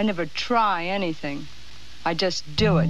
I 0.00 0.02
never 0.02 0.24
try 0.24 0.88
anything. 0.88 1.40
I 2.06 2.14
just 2.18 2.44
do 2.56 2.78
it. 2.78 2.88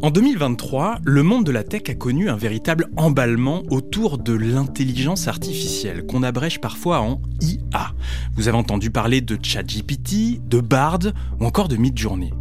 En 0.00 0.10
2023, 0.10 1.00
le 1.04 1.22
monde 1.22 1.44
de 1.44 1.52
la 1.52 1.62
tech 1.62 1.90
a 1.90 1.94
connu 1.94 2.30
un 2.30 2.36
véritable 2.36 2.88
emballement 2.96 3.62
autour 3.68 4.16
de 4.16 4.32
l'intelligence 4.32 5.28
artificielle, 5.28 6.06
qu'on 6.06 6.22
abrège 6.22 6.58
parfois 6.58 7.00
en 7.00 7.20
IA. 7.42 7.92
Vous 8.34 8.48
avez 8.48 8.56
entendu 8.56 8.90
parler 8.90 9.20
de 9.20 9.38
ChatGPT, 9.40 10.40
de 10.46 10.60
Bard 10.60 11.00
ou 11.38 11.44
encore 11.44 11.68
de 11.68 11.76
Midjourney. 11.76 12.32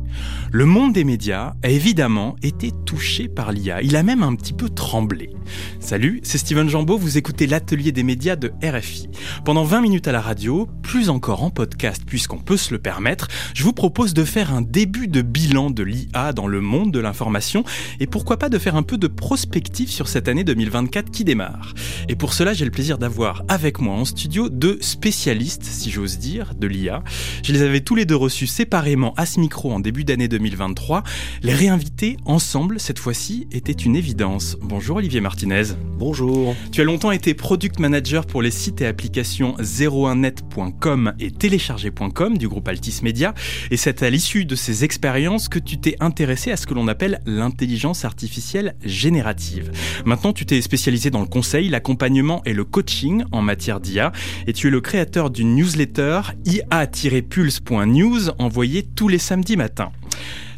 Le 0.52 0.66
monde 0.66 0.94
des 0.94 1.04
médias 1.04 1.54
a 1.64 1.70
évidemment 1.70 2.36
été 2.42 2.72
touché 2.86 3.28
par 3.28 3.52
l'IA. 3.52 3.82
Il 3.82 3.96
a 3.96 4.04
même 4.04 4.24
un 4.24 4.36
petit 4.36 4.54
peu 4.54 4.70
tremblé. 4.70 5.30
Salut, 5.80 6.22
c'est 6.24 6.38
Steven 6.38 6.70
Jambeau, 6.70 6.98
vous 6.98 7.18
écoutez 7.18 7.48
l'atelier 7.48 7.92
des 7.92 8.04
médias 8.04 8.36
de 8.36 8.52
RFI. 8.64 9.10
Pendant 9.46 9.64
20 9.64 9.82
minutes 9.82 10.08
à 10.08 10.12
la 10.12 10.22
radio, 10.22 10.68
plus 10.84 11.10
encore 11.10 11.44
en 11.44 11.50
podcast 11.50 12.04
puisqu'on 12.06 12.38
peut 12.38 12.58
se 12.58 12.74
le 12.74 12.80
permettre, 12.80 13.28
je 13.54 13.64
vous 13.64 13.74
propose 13.74 14.14
de 14.14 14.24
faire 14.24 14.54
un 14.54 14.62
début 14.62 15.08
de 15.08 15.22
bilan 15.22 15.70
de 15.70 15.84
l'IA 15.84 16.34
dans 16.34 16.48
le 16.48 16.62
monde 16.62 16.92
de 16.92 17.00
l'information 17.00 17.64
et 18.00 18.08
pourquoi 18.08 18.38
pas 18.38 18.50
de 18.50 18.58
faire 18.58 18.76
un 18.76 18.84
peu 18.84 18.98
de 18.98 19.08
prospective 19.08 19.90
sur 19.90 20.08
cette 20.08 20.28
année 20.28 20.44
2024 20.44 21.12
qui 21.12 21.24
démarre. 21.24 21.74
Et 22.08 22.16
pour 22.16 22.34
cela, 22.34 22.54
j'ai 22.54 22.66
le 22.66 22.72
plaisir 22.72 22.98
d'avoir 22.98 23.44
avec 23.48 23.80
moi 23.80 23.96
en 23.96 24.06
studio 24.06 24.50
deux 24.50 24.78
spécialistes, 24.82 25.59
si 25.64 25.92
j'ose 25.92 26.18
dire, 26.18 26.54
de 26.56 26.68
l'IA. 26.68 27.04
Je 27.44 27.54
les 27.54 27.62
avais 27.62 27.82
tous 27.82 27.96
les 27.96 28.06
deux 28.06 28.16
reçus 28.16 28.48
séparément 28.48 29.14
à 29.18 29.26
ce 29.26 29.40
micro 29.40 29.72
en 29.72 29.80
début 29.80 30.04
d'année 30.04 30.28
2023. 30.28 31.04
Les 31.44 31.54
réinviter 31.54 32.18
ensemble, 32.26 32.80
cette 32.80 33.00
fois-ci, 33.00 33.48
était 33.52 33.72
une 33.72 33.96
évidence. 33.96 34.58
Bonjour 34.62 34.98
Olivier 34.98 35.22
Martinez. 35.22 35.64
Bonjour. 35.98 36.56
Tu 36.72 36.82
as 36.82 36.84
longtemps 36.84 37.12
été 37.12 37.34
product 37.34 37.80
manager 37.80 38.26
pour 38.26 38.42
les 38.42 38.52
sites 38.52 38.82
et 38.82 38.86
applications 38.86 39.56
01net.com 39.58 41.14
et 41.20 41.32
télécharger.com 41.32 42.38
du 42.38 42.48
groupe 42.48 42.68
Altis 42.68 43.00
Media. 43.04 43.34
Et 43.72 43.78
c'est 43.78 44.04
à 44.04 44.10
l'issue 44.10 44.46
de 44.46 44.56
ces 44.56 44.84
expériences 44.84 45.50
que 45.50 45.60
tu 45.60 45.80
t'es 45.80 45.96
intéressé 46.00 46.52
à 46.52 46.58
ce 46.58 46.68
que 46.68 46.74
l'on 46.74 46.88
appelle 46.88 47.22
l'intelligence 47.26 48.06
artificielle 48.06 48.76
générative. 48.84 49.72
Maintenant, 50.06 50.34
tu 50.34 50.46
t'es 50.46 50.62
spécialisé 50.62 51.10
dans 51.10 51.22
le 51.22 51.28
conseil, 51.28 51.70
l'accompagnement 51.70 52.42
et 52.46 52.54
le 52.54 52.64
coaching 52.64 53.24
en 53.32 53.42
matière 53.42 53.80
d'IA. 53.80 54.12
Et 54.48 54.54
tu 54.54 54.68
es 54.68 54.70
le 54.70 54.82
créateur 54.82 55.30
d'une 55.30 55.49
newsletter 55.56 56.22
ia-pulse.news 56.46 58.32
envoyée 58.40 58.84
tous 58.84 59.08
les 59.08 59.18
samedis 59.18 59.58
matins. 59.58 59.92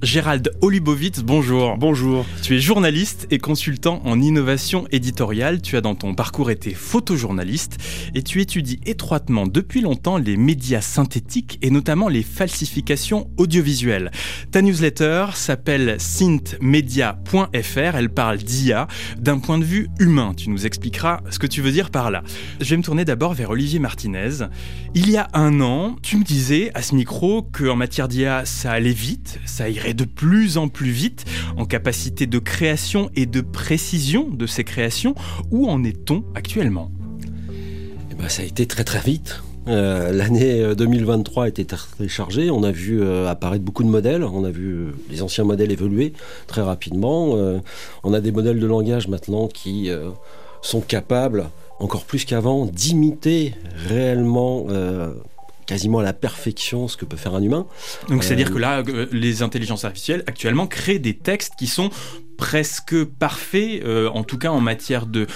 Gérald 0.02 0.52
Olubovitz, 0.62 1.20
bonjour. 1.20 1.78
Bonjour. 1.78 2.26
Tu 2.42 2.56
es 2.56 2.60
journaliste 2.60 3.28
et 3.30 3.38
consultant 3.38 4.02
en 4.04 4.20
innovation 4.20 4.88
éditoriale. 4.92 5.62
Tu 5.62 5.78
as 5.78 5.82
dans 5.82 5.94
ton 5.94 6.16
parcours 6.16 6.50
été 6.50 6.74
photojournaliste 6.74 7.78
et 8.16 8.24
tu 8.24 8.42
étudies 8.42 8.80
étroitement 8.88 9.46
depuis 9.46 9.82
longtemps 9.82 10.18
les 10.18 10.38
médias 10.38 10.82
synthétiques 10.82 11.60
et 11.62 11.70
notamment 11.70 12.08
les 12.08 12.24
falsifications 12.24 13.30
audiovisuelles. 13.38 14.10
Ta 14.50 14.64
newsletter 14.64 15.28
s'appelle 15.36 15.98
synthmedia.fr. 16.00 17.96
Elle 17.96 18.10
parle 18.10 18.40
d'IA 18.40 18.88
d'un 19.20 19.38
point 19.38 19.60
de 19.60 19.66
vue 19.66 19.88
humain. 20.00 20.34
Tu 20.36 20.50
nous 20.50 20.66
expliqueras 20.66 21.20
ce 21.30 21.38
que 21.38 21.46
tu 21.46 21.62
veux 21.62 21.72
dire 21.72 21.92
par 21.92 22.10
là. 22.10 22.24
Je 22.60 22.72
vais 22.72 22.78
me 22.78 22.84
tourner 22.84 23.06
d'abord 23.06 23.36
vers 23.36 23.52
Olivier 23.52 23.78
Martinez. 23.78 24.48
Il 24.96 25.12
y 25.12 25.18
a 25.18 25.28
un 25.34 25.62
an, 25.62 25.96
tu 26.02 26.18
me 26.18 26.24
disais 26.24 26.72
à 26.74 26.82
ce 26.82 26.96
micro 26.96 27.44
qu'en 27.44 27.76
matière 27.76 28.08
d'IA, 28.08 28.46
ça 28.46 28.72
allait 28.72 28.94
vite, 28.94 29.40
ça 29.46 29.70
irait 29.70 29.91
de 29.94 30.06
plus 30.06 30.58
en 30.58 30.68
plus 30.68 30.92
vite 30.92 31.26
en 31.58 31.66
capacité 31.66 32.28
de 32.28 32.40
création 32.40 33.10
et 33.16 33.26
de 33.26 33.42
précision 33.42 34.28
de 34.30 34.46
ces 34.46 34.64
créations. 34.64 35.16
Où 35.52 35.68
en 35.70 35.84
est-on 35.84 36.24
actuellement? 36.36 36.92
Eh 38.12 38.16
ben, 38.16 38.30
Ça 38.30 38.42
a 38.42 38.46
été 38.46 38.66
très 38.66 38.84
très 38.84 39.02
vite. 39.02 39.42
Euh, 39.68 40.12
l'année 40.12 40.76
2023 40.76 41.46
a 41.46 41.48
été 41.48 41.66
très 41.66 42.08
chargée. 42.08 42.50
On 42.50 42.64
a 42.64 42.72
vu 42.72 43.02
euh, 43.02 43.28
apparaître 43.28 43.64
beaucoup 43.64 43.84
de 43.84 43.90
modèles. 43.90 44.24
On 44.24 44.44
a 44.44 44.50
vu 44.50 44.74
euh, 44.74 44.92
les 45.10 45.22
anciens 45.22 45.44
modèles 45.44 45.72
évoluer 45.72 46.14
très 46.48 46.62
rapidement. 46.62 47.38
on 48.04 48.14
a 48.14 48.22
des 48.22 48.32
modèles 48.32 48.60
de 48.60 48.66
langage 48.66 49.08
maintenant 49.08 49.48
qui 49.48 49.90
sont 50.62 50.82
capables, 50.82 51.50
encore 51.80 52.04
plus 52.04 52.26
qu'avant, 52.26 52.66
d'imiter 52.66 53.54
réellement 53.88 54.68
quasiment 55.72 56.00
à 56.00 56.04
la 56.04 56.12
perfection 56.12 56.90
ce 56.90 56.98
que 56.98 57.06
peut 57.06 57.16
faire 57.16 57.34
un 57.34 57.42
humain. 57.42 57.66
Donc 58.10 58.26
c'est-à-dire 58.26 58.50
euh, 58.50 58.54
que 58.54 58.58
là, 58.58 58.84
euh, 58.90 59.08
les 59.14 59.42
intelligences 59.42 59.86
artificielles 59.86 60.22
actuellement 60.28 60.68
créent 60.68 61.00
des 61.00 61.16
textes 61.16 61.54
qui 61.58 61.68
sont 61.68 61.90
presque 62.36 63.06
parfaits, 63.06 63.82
euh, 63.86 64.10
en 64.10 64.26
tout 64.26 64.38
cas 64.38 64.50
en 64.50 64.60
matière 64.60 65.06
de, 65.06 65.28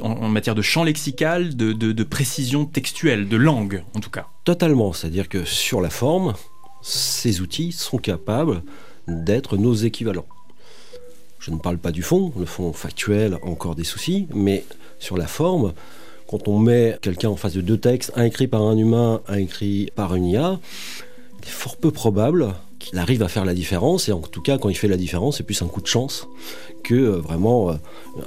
en, 0.00 0.28
matière 0.28 0.54
de 0.54 0.62
champ 0.62 0.84
lexical, 0.84 1.56
de, 1.56 1.72
de, 1.72 2.04
précision 2.04 2.64
textuelle, 2.64 3.28
de 3.28 3.36
langue 3.36 3.82
en 3.96 3.98
tout 3.98 4.10
cas. 4.10 4.28
Totalement, 4.44 4.92
c'est-à-dire 4.92 5.28
que 5.28 5.44
sur 5.44 5.80
la 5.80 5.90
forme, 5.90 6.34
ces 6.80 7.40
outils 7.40 7.72
sont 7.72 7.98
capables 7.98 8.62
d'être 9.08 9.56
nos 9.56 9.74
équivalents. 9.74 10.26
Je 11.40 11.50
ne 11.50 11.56
parle 11.56 11.78
pas 11.78 11.90
du 11.90 12.04
fond, 12.04 12.32
le 12.38 12.46
fond 12.46 12.72
factuel 12.72 13.34
a 13.34 13.44
encore 13.44 13.74
des 13.74 13.82
soucis, 13.82 14.28
mais 14.32 14.64
sur 15.00 15.16
la 15.16 15.26
forme, 15.26 15.72
quand 16.32 16.48
on 16.48 16.58
met 16.58 16.96
quelqu'un 17.02 17.28
en 17.28 17.36
face 17.36 17.52
de 17.52 17.60
deux 17.60 17.76
textes, 17.76 18.10
un 18.16 18.24
écrit 18.24 18.46
par 18.46 18.62
un 18.62 18.78
humain, 18.78 19.20
un 19.28 19.36
écrit 19.36 19.90
par 19.94 20.14
une 20.14 20.24
IA, 20.24 20.58
il 21.42 21.46
est 21.46 21.50
fort 21.50 21.76
peu 21.76 21.90
probable 21.90 22.54
qu'il 22.82 22.98
arrive 22.98 23.22
à 23.22 23.28
faire 23.28 23.44
la 23.44 23.54
différence. 23.54 24.08
Et 24.08 24.12
en 24.12 24.20
tout 24.20 24.42
cas, 24.42 24.58
quand 24.58 24.68
il 24.68 24.76
fait 24.76 24.88
la 24.88 24.96
différence, 24.96 25.38
c'est 25.38 25.42
plus 25.42 25.62
un 25.62 25.66
coup 25.66 25.80
de 25.80 25.86
chance 25.86 26.28
que 26.82 26.94
euh, 26.94 27.16
vraiment 27.18 27.70
euh, 27.70 27.74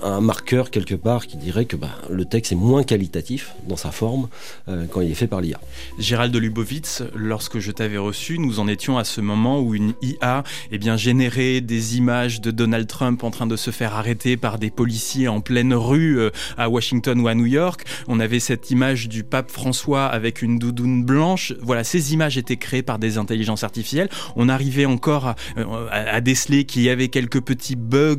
un 0.01 0.21
marqueur 0.21 0.71
quelque 0.71 0.95
part 0.95 1.27
qui 1.27 1.37
dirait 1.37 1.65
que 1.65 1.75
bah, 1.75 1.89
le 2.09 2.25
texte 2.25 2.51
est 2.51 2.55
moins 2.55 2.83
qualitatif 2.83 3.53
dans 3.67 3.75
sa 3.75 3.91
forme 3.91 4.29
euh, 4.67 4.85
quand 4.89 5.01
il 5.01 5.11
est 5.11 5.15
fait 5.15 5.27
par 5.27 5.41
l'IA. 5.41 5.59
Gérald 5.99 6.35
Lubovitz, 6.35 7.03
lorsque 7.15 7.59
je 7.59 7.71
t'avais 7.71 7.97
reçu, 7.97 8.39
nous 8.39 8.59
en 8.59 8.67
étions 8.67 8.97
à 8.97 9.03
ce 9.03 9.21
moment 9.21 9.59
où 9.59 9.75
une 9.75 9.93
IA 10.01 10.43
eh 10.71 10.77
bien, 10.77 10.97
générait 10.97 11.61
des 11.61 11.97
images 11.97 12.41
de 12.41 12.51
Donald 12.51 12.87
Trump 12.87 13.23
en 13.23 13.31
train 13.31 13.47
de 13.47 13.55
se 13.55 13.71
faire 13.71 13.93
arrêter 13.93 14.37
par 14.37 14.57
des 14.57 14.71
policiers 14.71 15.27
en 15.27 15.41
pleine 15.41 15.73
rue 15.73 16.19
à 16.57 16.69
Washington 16.69 17.19
ou 17.19 17.27
à 17.27 17.35
New 17.35 17.45
York. 17.45 17.83
On 18.07 18.19
avait 18.19 18.39
cette 18.39 18.71
image 18.71 19.09
du 19.09 19.23
pape 19.23 19.51
François 19.51 20.05
avec 20.05 20.41
une 20.41 20.59
doudoune 20.59 21.03
blanche. 21.03 21.53
Voilà, 21.61 21.83
ces 21.83 22.13
images 22.13 22.37
étaient 22.37 22.57
créées 22.57 22.83
par 22.83 22.99
des 22.99 23.17
intelligences 23.17 23.63
artificielles. 23.63 24.09
Arrivait 24.49 24.85
encore 24.85 25.27
à, 25.27 25.35
à 25.91 26.21
déceler 26.21 26.65
qu'il 26.65 26.81
y 26.83 26.89
avait 26.89 27.09
quelques 27.09 27.41
petits 27.41 27.75
bugs 27.75 28.15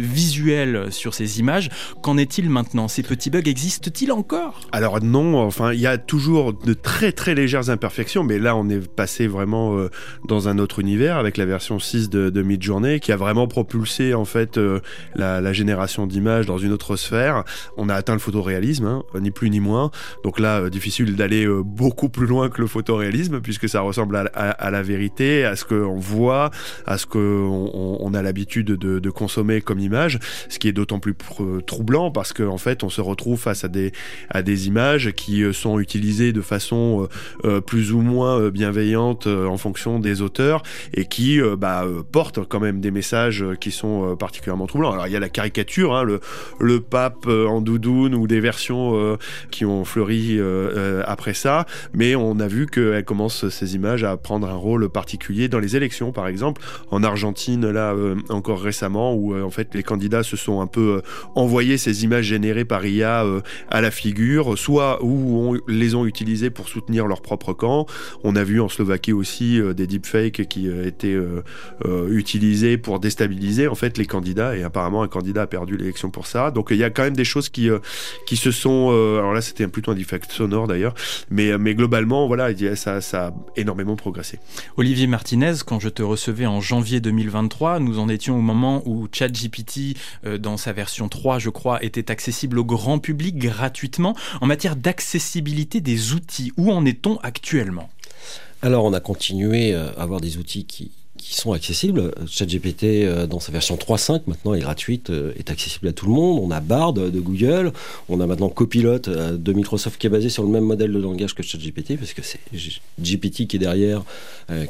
visuel 0.00 0.92
sur 0.92 1.14
ces 1.14 1.40
images. 1.40 1.70
Qu'en 2.02 2.16
est-il 2.16 2.50
maintenant? 2.50 2.88
Ces 2.88 3.02
petits 3.02 3.30
bugs 3.30 3.42
existent-ils 3.44 4.12
encore? 4.12 4.60
Alors 4.72 5.02
non, 5.02 5.38
enfin 5.38 5.72
il 5.72 5.80
y 5.80 5.86
a 5.86 5.98
toujours 5.98 6.52
de 6.52 6.72
très 6.72 7.12
très 7.12 7.34
légères 7.34 7.70
imperfections, 7.70 8.24
mais 8.24 8.38
là 8.38 8.56
on 8.56 8.68
est 8.68 8.86
passé 8.88 9.26
vraiment 9.26 9.76
euh, 9.76 9.90
dans 10.26 10.48
un 10.48 10.58
autre 10.58 10.78
univers 10.78 11.16
avec 11.16 11.36
la 11.36 11.44
version 11.44 11.78
6 11.78 12.10
de, 12.10 12.30
de 12.30 12.42
Midjourney 12.42 13.00
qui 13.00 13.12
a 13.12 13.16
vraiment 13.16 13.46
propulsé 13.46 14.14
en 14.14 14.24
fait 14.24 14.58
euh, 14.58 14.80
la, 15.14 15.52
génération 15.52 16.06
d'images 16.06 16.46
dans 16.46 16.58
une 16.58 16.72
autre 16.72 16.96
sphère. 16.96 17.44
On 17.76 17.88
a 17.88 17.94
atteint 17.94 18.12
le 18.12 18.20
photoréalisme, 18.20 18.86
hein, 18.86 19.02
ni 19.20 19.30
plus 19.30 19.50
ni 19.50 19.58
moins. 19.58 19.90
Donc 20.22 20.38
là, 20.38 20.60
euh, 20.60 20.70
difficile 20.70 21.16
d'aller 21.16 21.46
beaucoup 21.64 22.08
plus 22.08 22.26
loin 22.26 22.48
que 22.48 22.60
le 22.60 22.66
photoréalisme 22.66 23.40
puisque 23.40 23.68
ça 23.68 23.80
ressemble 23.80 24.16
à, 24.16 24.70
la 24.70 24.82
vérité, 24.82 25.44
à 25.44 25.56
ce 25.60 25.64
qu'on 25.64 25.98
voit, 25.98 26.50
à 26.86 26.98
ce 26.98 27.06
qu'on 27.06 27.98
on 28.00 28.14
a 28.14 28.22
l'habitude 28.22 28.66
de, 28.66 29.10
consommer 29.10 29.60
comme 29.60 29.80
image 29.80 30.20
ce 30.48 30.58
qui 30.58 30.68
est 30.68 30.72
d'autant 30.72 31.00
plus 31.00 31.14
troublant 31.66 32.10
parce 32.10 32.32
qu'en 32.32 32.54
en 32.54 32.58
fait 32.58 32.84
on 32.84 32.88
se 32.88 33.00
retrouve 33.00 33.40
face 33.40 33.64
à 33.64 33.68
des, 33.68 34.66
images 34.66 35.12
qui 35.12 35.42
euh, 35.42 35.52
sont 35.52 35.80
utilisées 35.80 36.32
de 36.32 36.40
façon 36.40 37.08
euh, 37.44 37.48
euh, 37.48 37.60
plus 37.60 37.92
ou 37.92 38.00
moins 38.00 38.50
bienveillante 38.50 39.26
en 39.26 39.56
fonction 39.56 39.98
des 39.98 40.22
auteurs 40.22 40.62
et 40.94 41.06
qui 41.06 41.40
bah, 41.58 41.84
portent 42.12 42.46
quand 42.46 42.60
même 42.60 42.80
des 42.80 42.90
messages 42.90 43.44
qui 43.60 43.70
sont 43.70 44.16
particulièrement 44.16 44.66
troublants. 44.66 44.92
Alors 44.92 45.06
il 45.06 45.12
y 45.12 45.16
a 45.16 45.20
la 45.20 45.28
caricature, 45.28 45.94
hein, 45.94 46.04
le, 46.04 46.20
le 46.58 46.80
pape 46.80 47.26
en 47.26 47.60
doudoune 47.60 48.14
ou 48.14 48.26
des 48.26 48.40
versions 48.40 49.18
qui 49.50 49.64
ont 49.64 49.84
fleuri 49.84 50.38
après 51.04 51.34
ça, 51.34 51.66
mais 51.92 52.14
on 52.14 52.38
a 52.40 52.48
vu 52.48 52.66
qu'elles 52.66 53.04
commencent 53.04 53.48
ces 53.48 53.74
images 53.74 54.04
à 54.04 54.16
prendre 54.16 54.48
un 54.48 54.54
rôle 54.54 54.88
particulier 54.88 55.48
dans 55.50 55.58
les 55.58 55.76
élections 55.76 56.12
par 56.12 56.28
exemple, 56.28 56.62
en 56.90 57.02
Argentine 57.02 57.68
là 57.70 57.94
encore 58.28 58.62
récemment 58.62 59.14
où 59.14 59.36
en 59.36 59.50
fait 59.50 59.74
les 59.74 59.82
candidats 59.82 60.22
se 60.22 60.36
sont 60.36 60.60
un 60.60 60.66
peu 60.66 60.80
euh, 60.98 61.02
envoyés 61.34 61.78
ces 61.78 62.04
images 62.04 62.26
générées 62.26 62.64
par 62.64 62.84
IA 62.86 63.24
euh, 63.24 63.40
à 63.70 63.80
la 63.80 63.90
figure, 63.90 64.58
soit 64.58 65.02
où 65.02 65.36
on 65.36 65.58
les 65.68 65.94
ont 65.94 66.06
utilisées 66.06 66.50
pour 66.50 66.68
soutenir 66.68 67.06
leur 67.06 67.22
propre 67.22 67.52
camp. 67.52 67.86
On 68.24 68.36
a 68.36 68.44
vu 68.44 68.60
en 68.60 68.68
Slovaquie 68.68 69.12
aussi 69.12 69.60
euh, 69.60 69.74
des 69.74 69.86
deepfakes 69.86 70.46
qui 70.48 70.68
étaient 70.68 71.18
utilisés 72.08 72.78
pour 72.78 73.00
déstabiliser 73.00 73.68
en 73.68 73.74
fait 73.74 73.98
les 73.98 74.06
candidats 74.06 74.56
et 74.56 74.62
apparemment 74.62 75.02
un 75.02 75.08
candidat 75.08 75.42
a 75.42 75.46
perdu 75.46 75.76
l'élection 75.76 76.10
pour 76.10 76.26
ça. 76.26 76.50
Donc 76.50 76.68
il 76.70 76.76
y 76.76 76.84
a 76.84 76.90
quand 76.90 77.02
même 77.02 77.16
des 77.16 77.24
choses 77.24 77.48
qui 77.48 77.68
qui 78.26 78.36
se 78.36 78.50
sont 78.50 78.90
alors 78.90 79.32
là 79.32 79.40
c'était 79.40 79.66
plutôt 79.68 79.90
un 79.90 79.94
deepfake 79.94 80.30
sonore 80.30 80.66
d'ailleurs, 80.66 80.94
mais 81.30 81.56
mais 81.58 81.74
globalement 81.74 82.26
voilà 82.26 82.48
ça 82.76 83.00
ça 83.00 83.28
a 83.28 83.34
énormément 83.56 83.96
progressé. 83.96 84.38
Olivier 84.76 85.06
Quand 85.64 85.80
je 85.80 85.88
te 85.88 86.02
recevais 86.02 86.44
en 86.44 86.60
janvier 86.60 87.00
2023, 87.00 87.80
nous 87.80 87.98
en 87.98 88.10
étions 88.10 88.36
au 88.36 88.42
moment 88.42 88.82
où 88.84 89.08
ChatGPT 89.10 89.96
euh, 90.26 90.36
dans 90.36 90.58
sa 90.58 90.74
version 90.74 91.08
3, 91.08 91.38
je 91.38 91.48
crois, 91.48 91.82
était 91.82 92.10
accessible 92.10 92.58
au 92.58 92.64
grand 92.64 92.98
public 92.98 93.38
gratuitement. 93.38 94.14
En 94.42 94.46
matière 94.46 94.76
d'accessibilité 94.76 95.80
des 95.80 96.12
outils, 96.12 96.52
où 96.58 96.70
en 96.70 96.84
est-on 96.84 97.16
actuellement? 97.22 97.88
Alors, 98.60 98.84
on 98.84 98.92
a 98.92 99.00
continué 99.00 99.72
à 99.72 99.88
avoir 99.96 100.20
des 100.20 100.36
outils 100.36 100.66
qui, 100.66 100.90
qui 101.20 101.34
sont 101.34 101.52
accessibles. 101.52 102.12
ChatGPT, 102.26 102.84
euh, 102.84 103.26
dans 103.26 103.40
sa 103.40 103.52
version 103.52 103.76
3.5, 103.76 104.22
maintenant 104.26 104.54
est 104.54 104.60
gratuite, 104.60 105.10
euh, 105.10 105.32
est 105.38 105.50
accessible 105.50 105.88
à 105.88 105.92
tout 105.92 106.06
le 106.06 106.12
monde. 106.12 106.40
On 106.42 106.50
a 106.50 106.60
Bard 106.60 106.92
de 106.92 107.20
Google, 107.20 107.72
on 108.08 108.20
a 108.20 108.26
maintenant 108.26 108.48
Copilot 108.48 109.08
euh, 109.08 109.36
de 109.36 109.52
Microsoft 109.52 110.00
qui 110.00 110.06
est 110.06 110.10
basé 110.10 110.28
sur 110.28 110.42
le 110.42 110.48
même 110.48 110.64
modèle 110.64 110.92
de 110.92 110.98
langage 110.98 111.34
que 111.34 111.42
ChatGPT, 111.42 111.96
parce 111.96 112.14
que 112.14 112.22
c'est 112.22 112.40
GPT 112.98 113.46
qui 113.46 113.56
est 113.56 113.58
derrière, 113.58 114.02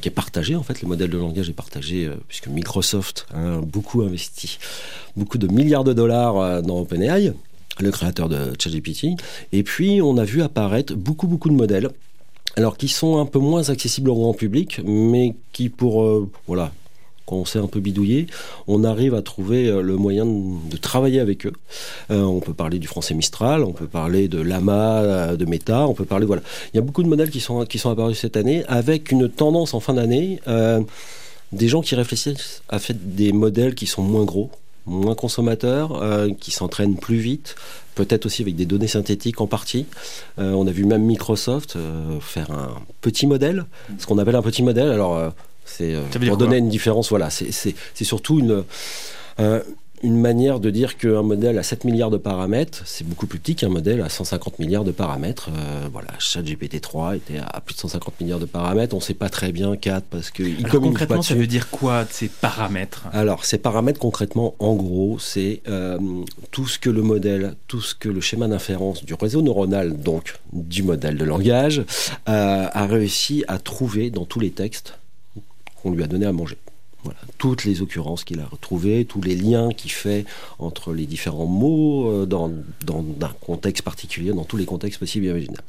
qui 0.00 0.08
est 0.08 0.12
partagé 0.12 0.56
en 0.56 0.62
fait. 0.62 0.82
Le 0.82 0.88
modèle 0.88 1.10
de 1.10 1.18
langage 1.18 1.48
est 1.48 1.54
partagé 1.54 2.10
puisque 2.28 2.48
Microsoft 2.48 3.26
a 3.32 3.60
beaucoup 3.60 4.02
investi 4.02 4.58
beaucoup 5.16 5.38
de 5.38 5.46
milliards 5.46 5.84
de 5.84 5.92
dollars 5.92 6.62
dans 6.62 6.80
OpenAI 6.80 7.32
le 7.78 7.90
créateur 7.90 8.28
de 8.28 8.52
ChatGPT. 8.58 9.18
Et 9.52 9.62
puis, 9.62 10.02
on 10.02 10.18
a 10.18 10.24
vu 10.24 10.42
apparaître 10.42 10.94
beaucoup, 10.94 11.26
beaucoup 11.26 11.48
de 11.48 11.54
modèles 11.54 11.90
alors 12.56 12.76
qui 12.76 12.88
sont 12.88 13.18
un 13.18 13.26
peu 13.26 13.38
moins 13.38 13.70
accessibles 13.70 14.10
au 14.10 14.14
grand 14.14 14.34
public, 14.34 14.80
mais 14.84 15.34
qui 15.52 15.68
pour 15.68 16.02
euh, 16.02 16.30
voilà 16.46 16.72
quand 17.26 17.36
on 17.36 17.44
sait 17.44 17.60
un 17.60 17.68
peu 17.68 17.78
bidouiller, 17.78 18.26
on 18.66 18.82
arrive 18.82 19.14
à 19.14 19.22
trouver 19.22 19.68
euh, 19.68 19.82
le 19.82 19.94
moyen 19.96 20.26
de 20.26 20.76
travailler 20.76 21.20
avec 21.20 21.46
eux. 21.46 21.52
Euh, 22.10 22.22
on 22.22 22.40
peut 22.40 22.54
parler 22.54 22.80
du 22.80 22.88
français 22.88 23.14
Mistral, 23.14 23.62
on 23.62 23.72
peut 23.72 23.86
parler 23.86 24.26
de 24.26 24.40
Lama, 24.40 25.36
de 25.36 25.44
Meta, 25.44 25.86
on 25.86 25.94
peut 25.94 26.04
parler 26.04 26.26
voilà. 26.26 26.42
Il 26.74 26.76
y 26.76 26.80
a 26.80 26.82
beaucoup 26.82 27.04
de 27.04 27.08
modèles 27.08 27.30
qui 27.30 27.38
sont 27.38 27.64
qui 27.66 27.78
sont 27.78 27.90
apparus 27.90 28.18
cette 28.18 28.36
année 28.36 28.64
avec 28.66 29.12
une 29.12 29.28
tendance 29.28 29.74
en 29.74 29.80
fin 29.80 29.94
d'année. 29.94 30.40
des 31.52 31.68
gens 31.68 31.82
qui 31.82 31.94
réfléchissent 31.94 32.62
à 32.68 32.78
faire 32.80 32.96
des 33.00 33.32
modèles 33.32 33.74
qui 33.76 33.86
sont 33.86 34.02
moins 34.02 34.24
gros, 34.24 34.50
moins 34.86 35.14
consommateurs, 35.14 36.02
qui 36.40 36.50
s'entraînent 36.50 36.96
plus 36.96 37.18
vite, 37.18 37.56
peut-être 37.94 38.26
aussi 38.26 38.42
avec 38.42 38.56
des 38.56 38.66
données 38.66 38.88
synthétiques 38.88 39.40
en 39.40 39.46
partie. 39.46 39.86
Euh, 40.38 40.52
on 40.52 40.66
a 40.66 40.70
vu 40.70 40.84
même 40.84 41.02
Microsoft 41.02 41.76
euh, 41.76 42.18
faire 42.20 42.50
un 42.50 42.82
petit 43.00 43.26
modèle, 43.26 43.66
ce 43.98 44.06
qu'on 44.06 44.18
appelle 44.18 44.36
un 44.36 44.42
petit 44.42 44.62
modèle. 44.62 44.90
Alors, 44.90 45.16
euh, 45.16 45.30
c'est 45.64 45.96
pour 46.26 46.36
donner 46.36 46.58
une 46.58 46.68
différence, 46.68 47.10
voilà, 47.10 47.30
c'est 47.30 47.74
surtout 48.02 48.38
une 48.38 48.64
une 50.02 50.18
manière 50.18 50.60
de 50.60 50.70
dire 50.70 50.96
qu'un 50.96 51.22
modèle 51.22 51.58
à 51.58 51.62
7 51.62 51.84
milliards 51.84 52.10
de 52.10 52.16
paramètres, 52.16 52.82
c'est 52.86 53.06
beaucoup 53.06 53.26
plus 53.26 53.38
petit 53.38 53.54
qu'un 53.54 53.68
modèle 53.68 54.00
à 54.00 54.08
150 54.08 54.58
milliards 54.58 54.84
de 54.84 54.92
paramètres. 54.92 55.50
Euh, 55.54 55.88
voilà, 55.92 56.08
GPT 56.42 56.80
3 56.80 57.16
était 57.16 57.38
à 57.38 57.60
plus 57.60 57.74
de 57.74 57.80
150 57.80 58.20
milliards 58.20 58.38
de 58.38 58.46
paramètres. 58.46 58.94
On 58.94 58.98
ne 58.98 59.02
sait 59.02 59.14
pas 59.14 59.28
très 59.28 59.52
bien 59.52 59.76
4 59.76 60.04
parce 60.04 60.30
que 60.30 60.42
Alors, 60.64 60.80
concrètement, 60.80 61.22
ça 61.22 61.34
veut 61.34 61.46
dire 61.46 61.68
quoi 61.68 62.06
ces 62.10 62.28
paramètres? 62.28 63.06
Alors, 63.12 63.44
ces 63.44 63.58
paramètres 63.58 64.00
concrètement, 64.00 64.54
en 64.58 64.74
gros, 64.74 65.18
c'est 65.18 65.60
euh, 65.68 65.98
tout 66.50 66.66
ce 66.66 66.78
que 66.78 66.88
le 66.88 67.02
modèle, 67.02 67.56
tout 67.68 67.82
ce 67.82 67.94
que 67.94 68.08
le 68.08 68.20
schéma 68.20 68.48
d'inférence 68.48 69.04
du 69.04 69.14
réseau 69.14 69.42
neuronal, 69.42 69.98
donc 69.98 70.38
du 70.52 70.82
modèle 70.82 71.18
de 71.18 71.24
langage, 71.24 71.84
euh, 72.28 72.66
a 72.72 72.86
réussi 72.86 73.44
à 73.48 73.58
trouver 73.58 74.10
dans 74.10 74.24
tous 74.24 74.40
les 74.40 74.50
textes 74.50 74.98
qu'on 75.82 75.92
lui 75.92 76.02
a 76.02 76.06
donné 76.06 76.26
à 76.26 76.32
manger. 76.32 76.56
Voilà, 77.02 77.18
toutes 77.38 77.64
les 77.64 77.80
occurrences 77.80 78.24
qu'il 78.24 78.40
a 78.40 78.44
retrouvées, 78.44 79.06
tous 79.06 79.22
les 79.22 79.34
liens 79.34 79.70
qu'il 79.72 79.90
fait 79.90 80.26
entre 80.58 80.92
les 80.92 81.06
différents 81.06 81.46
mots 81.46 82.10
euh, 82.10 82.26
dans, 82.26 82.50
dans, 82.84 83.04
un 83.22 83.32
contexte 83.40 83.82
particulier, 83.82 84.32
dans 84.32 84.44
tous 84.44 84.58
les 84.58 84.66
contextes 84.66 84.98
possibles 84.98 85.24
et 85.24 85.30
imaginables. 85.30 85.64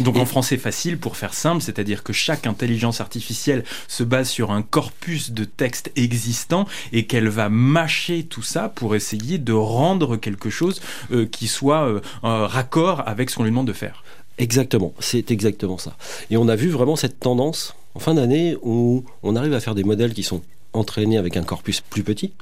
Donc 0.00 0.16
en 0.16 0.24
français 0.24 0.56
facile, 0.56 0.98
pour 0.98 1.16
faire 1.16 1.34
simple, 1.34 1.62
c'est-à-dire 1.62 2.04
que 2.04 2.12
chaque 2.12 2.46
intelligence 2.46 3.00
artificielle 3.00 3.64
se 3.88 4.04
base 4.04 4.28
sur 4.28 4.52
un 4.52 4.62
corpus 4.62 5.32
de 5.32 5.44
textes 5.44 5.90
existants 5.96 6.66
et 6.92 7.06
qu'elle 7.06 7.28
va 7.28 7.48
mâcher 7.48 8.22
tout 8.22 8.42
ça 8.42 8.68
pour 8.68 8.94
essayer 8.94 9.38
de 9.38 9.52
rendre 9.52 10.16
quelque 10.16 10.50
chose 10.50 10.80
euh, 11.10 11.26
qui 11.26 11.48
soit 11.48 11.88
euh, 11.88 12.00
raccord 12.22 13.02
avec 13.06 13.30
ce 13.30 13.36
qu'on 13.36 13.42
lui 13.42 13.50
demande 13.50 13.66
de 13.66 13.72
faire. 13.72 14.04
Exactement, 14.38 14.94
c'est 15.00 15.32
exactement 15.32 15.78
ça. 15.78 15.96
Et 16.30 16.36
on 16.36 16.46
a 16.48 16.54
vu 16.54 16.68
vraiment 16.68 16.94
cette 16.94 17.18
tendance 17.18 17.74
en 17.94 17.98
fin 17.98 18.14
d'année 18.14 18.56
où 18.62 19.04
on 19.24 19.34
arrive 19.34 19.54
à 19.54 19.60
faire 19.60 19.74
des 19.74 19.82
modèles 19.82 20.14
qui 20.14 20.22
sont 20.22 20.42
entraîné 20.78 21.18
avec 21.18 21.36
un 21.36 21.42
corpus 21.42 21.80
plus 21.80 22.02
petit, 22.02 22.32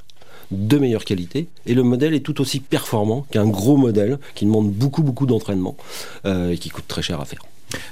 de 0.50 0.78
meilleure 0.78 1.04
qualité, 1.04 1.48
et 1.66 1.74
le 1.74 1.82
modèle 1.82 2.14
est 2.14 2.20
tout 2.20 2.40
aussi 2.40 2.60
performant 2.60 3.26
qu'un 3.30 3.46
gros 3.46 3.76
modèle 3.76 4.18
qui 4.34 4.44
demande 4.44 4.70
beaucoup 4.70 5.02
beaucoup 5.02 5.26
d'entraînement 5.26 5.76
euh, 6.24 6.50
et 6.50 6.58
qui 6.58 6.70
coûte 6.70 6.86
très 6.88 7.02
cher 7.02 7.20
à 7.20 7.24
faire. 7.24 7.42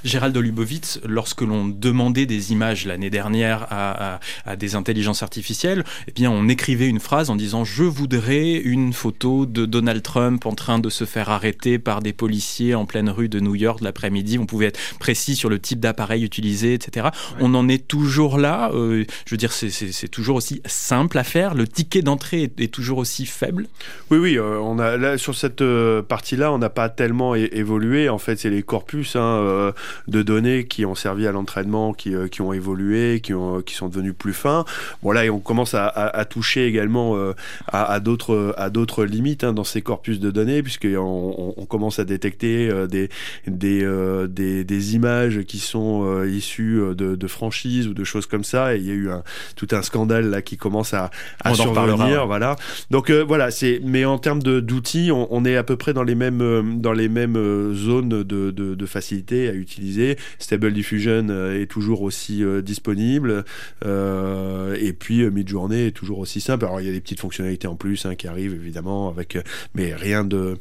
Gérald 0.03 0.35
Lubovitz, 0.37 0.99
lorsque 1.05 1.41
l'on 1.41 1.67
demandait 1.67 2.25
des 2.25 2.51
images 2.51 2.85
l'année 2.85 3.09
dernière 3.09 3.67
à, 3.69 4.19
des 4.55 4.75
intelligences 4.75 5.23
artificielles, 5.23 5.83
eh 6.07 6.11
bien, 6.11 6.31
on 6.31 6.47
écrivait 6.47 6.87
une 6.87 6.99
phrase 6.99 7.29
en 7.29 7.35
disant 7.35 7.63
Je 7.63 7.83
voudrais 7.83 8.53
une 8.53 8.93
photo 8.93 9.45
de 9.45 9.65
Donald 9.65 10.01
Trump 10.01 10.45
en 10.45 10.53
train 10.53 10.79
de 10.79 10.89
se 10.89 11.05
faire 11.05 11.29
arrêter 11.29 11.79
par 11.79 12.01
des 12.01 12.13
policiers 12.13 12.75
en 12.75 12.85
pleine 12.85 13.09
rue 13.09 13.29
de 13.29 13.39
New 13.39 13.55
York 13.55 13.81
l'après-midi. 13.81 14.39
On 14.39 14.45
pouvait 14.45 14.67
être 14.67 14.79
précis 14.99 15.35
sur 15.35 15.49
le 15.49 15.59
type 15.59 15.79
d'appareil 15.79 16.23
utilisé, 16.23 16.73
etc. 16.73 17.07
On 17.39 17.53
en 17.53 17.67
est 17.67 17.87
toujours 17.87 18.37
là. 18.37 18.71
Euh, 18.73 19.05
je 19.25 19.31
veux 19.31 19.37
dire, 19.37 19.51
c'est 19.51 20.07
toujours 20.07 20.37
aussi 20.37 20.61
simple 20.65 21.17
à 21.17 21.23
faire. 21.23 21.53
Le 21.53 21.67
ticket 21.67 22.01
d'entrée 22.01 22.44
est, 22.57 22.73
toujours 22.73 22.97
aussi 22.97 23.25
faible. 23.25 23.67
Oui, 24.11 24.17
oui. 24.17 24.37
Euh, 24.37 24.59
on 24.59 24.79
a, 24.79 24.97
là, 24.97 25.17
sur 25.17 25.35
cette 25.35 25.61
euh, 25.61 26.01
partie-là, 26.01 26.51
on 26.51 26.57
n'a 26.57 26.69
pas 26.69 26.89
tellement 26.89 27.35
évolué. 27.35 28.09
En 28.09 28.17
fait, 28.17 28.37
c'est 28.37 28.49
les 28.49 28.63
corpus. 28.63 29.15
Hein, 29.15 29.21
euh, 29.21 29.71
de 30.07 30.21
données 30.21 30.65
qui 30.65 30.85
ont 30.85 30.95
servi 30.95 31.27
à 31.27 31.31
l'entraînement, 31.31 31.93
qui, 31.93 32.13
qui, 32.31 32.41
ont 32.41 32.53
évolué, 32.53 33.19
qui, 33.21 33.33
ont, 33.33 33.61
qui 33.61 33.75
sont 33.75 33.87
devenus 33.87 34.13
plus 34.17 34.33
fins. 34.33 34.65
Bon 35.03 35.11
là, 35.11 35.23
on 35.31 35.39
commence 35.39 35.73
à, 35.73 35.87
à, 35.87 36.25
toucher 36.25 36.65
également 36.67 37.15
à, 37.67 37.83
à 37.93 37.99
d'autres 37.99 39.03
limites 39.03 39.43
hein, 39.43 39.53
dans 39.53 39.63
ces 39.63 39.81
corpus 39.81 40.19
de 40.19 40.31
données, 40.31 40.63
puisqu'on 40.63 40.97
on, 40.97 41.53
on 41.57 41.65
commence 41.65 41.99
à 41.99 42.05
détecter 42.05 42.69
des, 42.87 43.09
des, 43.47 44.27
des, 44.27 44.63
des, 44.63 44.95
images 44.95 45.41
qui 45.43 45.59
sont 45.59 46.23
issues 46.23 46.81
de, 46.95 47.15
de, 47.15 47.27
franchises 47.27 47.87
ou 47.87 47.93
de 47.93 48.03
choses 48.03 48.25
comme 48.25 48.43
ça. 48.43 48.75
Et 48.75 48.79
il 48.79 48.85
y 48.85 48.91
a 48.91 48.93
eu 48.93 49.09
un, 49.09 49.23
tout 49.55 49.67
un 49.71 49.81
scandale 49.81 50.29
là 50.29 50.41
qui 50.41 50.57
commence 50.57 50.93
à, 50.93 51.09
à 51.43 51.53
survenir. 51.53 52.27
Voilà. 52.35 52.55
Donc 52.91 53.09
voilà, 53.11 53.49
c'est 53.51 53.79
mais 53.83 54.05
en 54.05 54.17
termes 54.17 54.43
d'outils, 54.43 55.09
on, 55.11 55.45
est 55.45 55.55
à 55.55 55.63
peu 55.63 55.77
près 55.77 55.93
dans 55.93 56.03
les 56.03 56.15
mêmes 56.15 56.81
dans 56.81 56.93
les 56.93 57.07
mêmes 57.07 57.73
zones 57.73 58.23
de, 58.23 58.85
facilité 58.85 59.49
utiliser. 59.55 60.17
Stable 60.39 60.73
Diffusion 60.73 61.27
euh, 61.29 61.61
est 61.61 61.65
toujours 61.65 62.01
aussi 62.01 62.43
euh, 62.43 62.61
disponible. 62.61 63.43
Euh, 63.85 64.77
et 64.79 64.93
puis 64.93 65.29
Midjourney 65.29 65.87
est 65.87 65.91
toujours 65.91 66.19
aussi 66.19 66.41
simple. 66.41 66.65
Alors 66.65 66.81
il 66.81 66.87
y 66.87 66.89
a 66.89 66.93
des 66.93 67.01
petites 67.01 67.19
fonctionnalités 67.19 67.67
en 67.67 67.75
plus 67.75 68.05
hein, 68.05 68.15
qui 68.15 68.27
arrivent 68.27 68.53
évidemment 68.53 69.09
avec, 69.09 69.37
mais 69.73 69.93
rien 69.95 70.23
de 70.23 70.57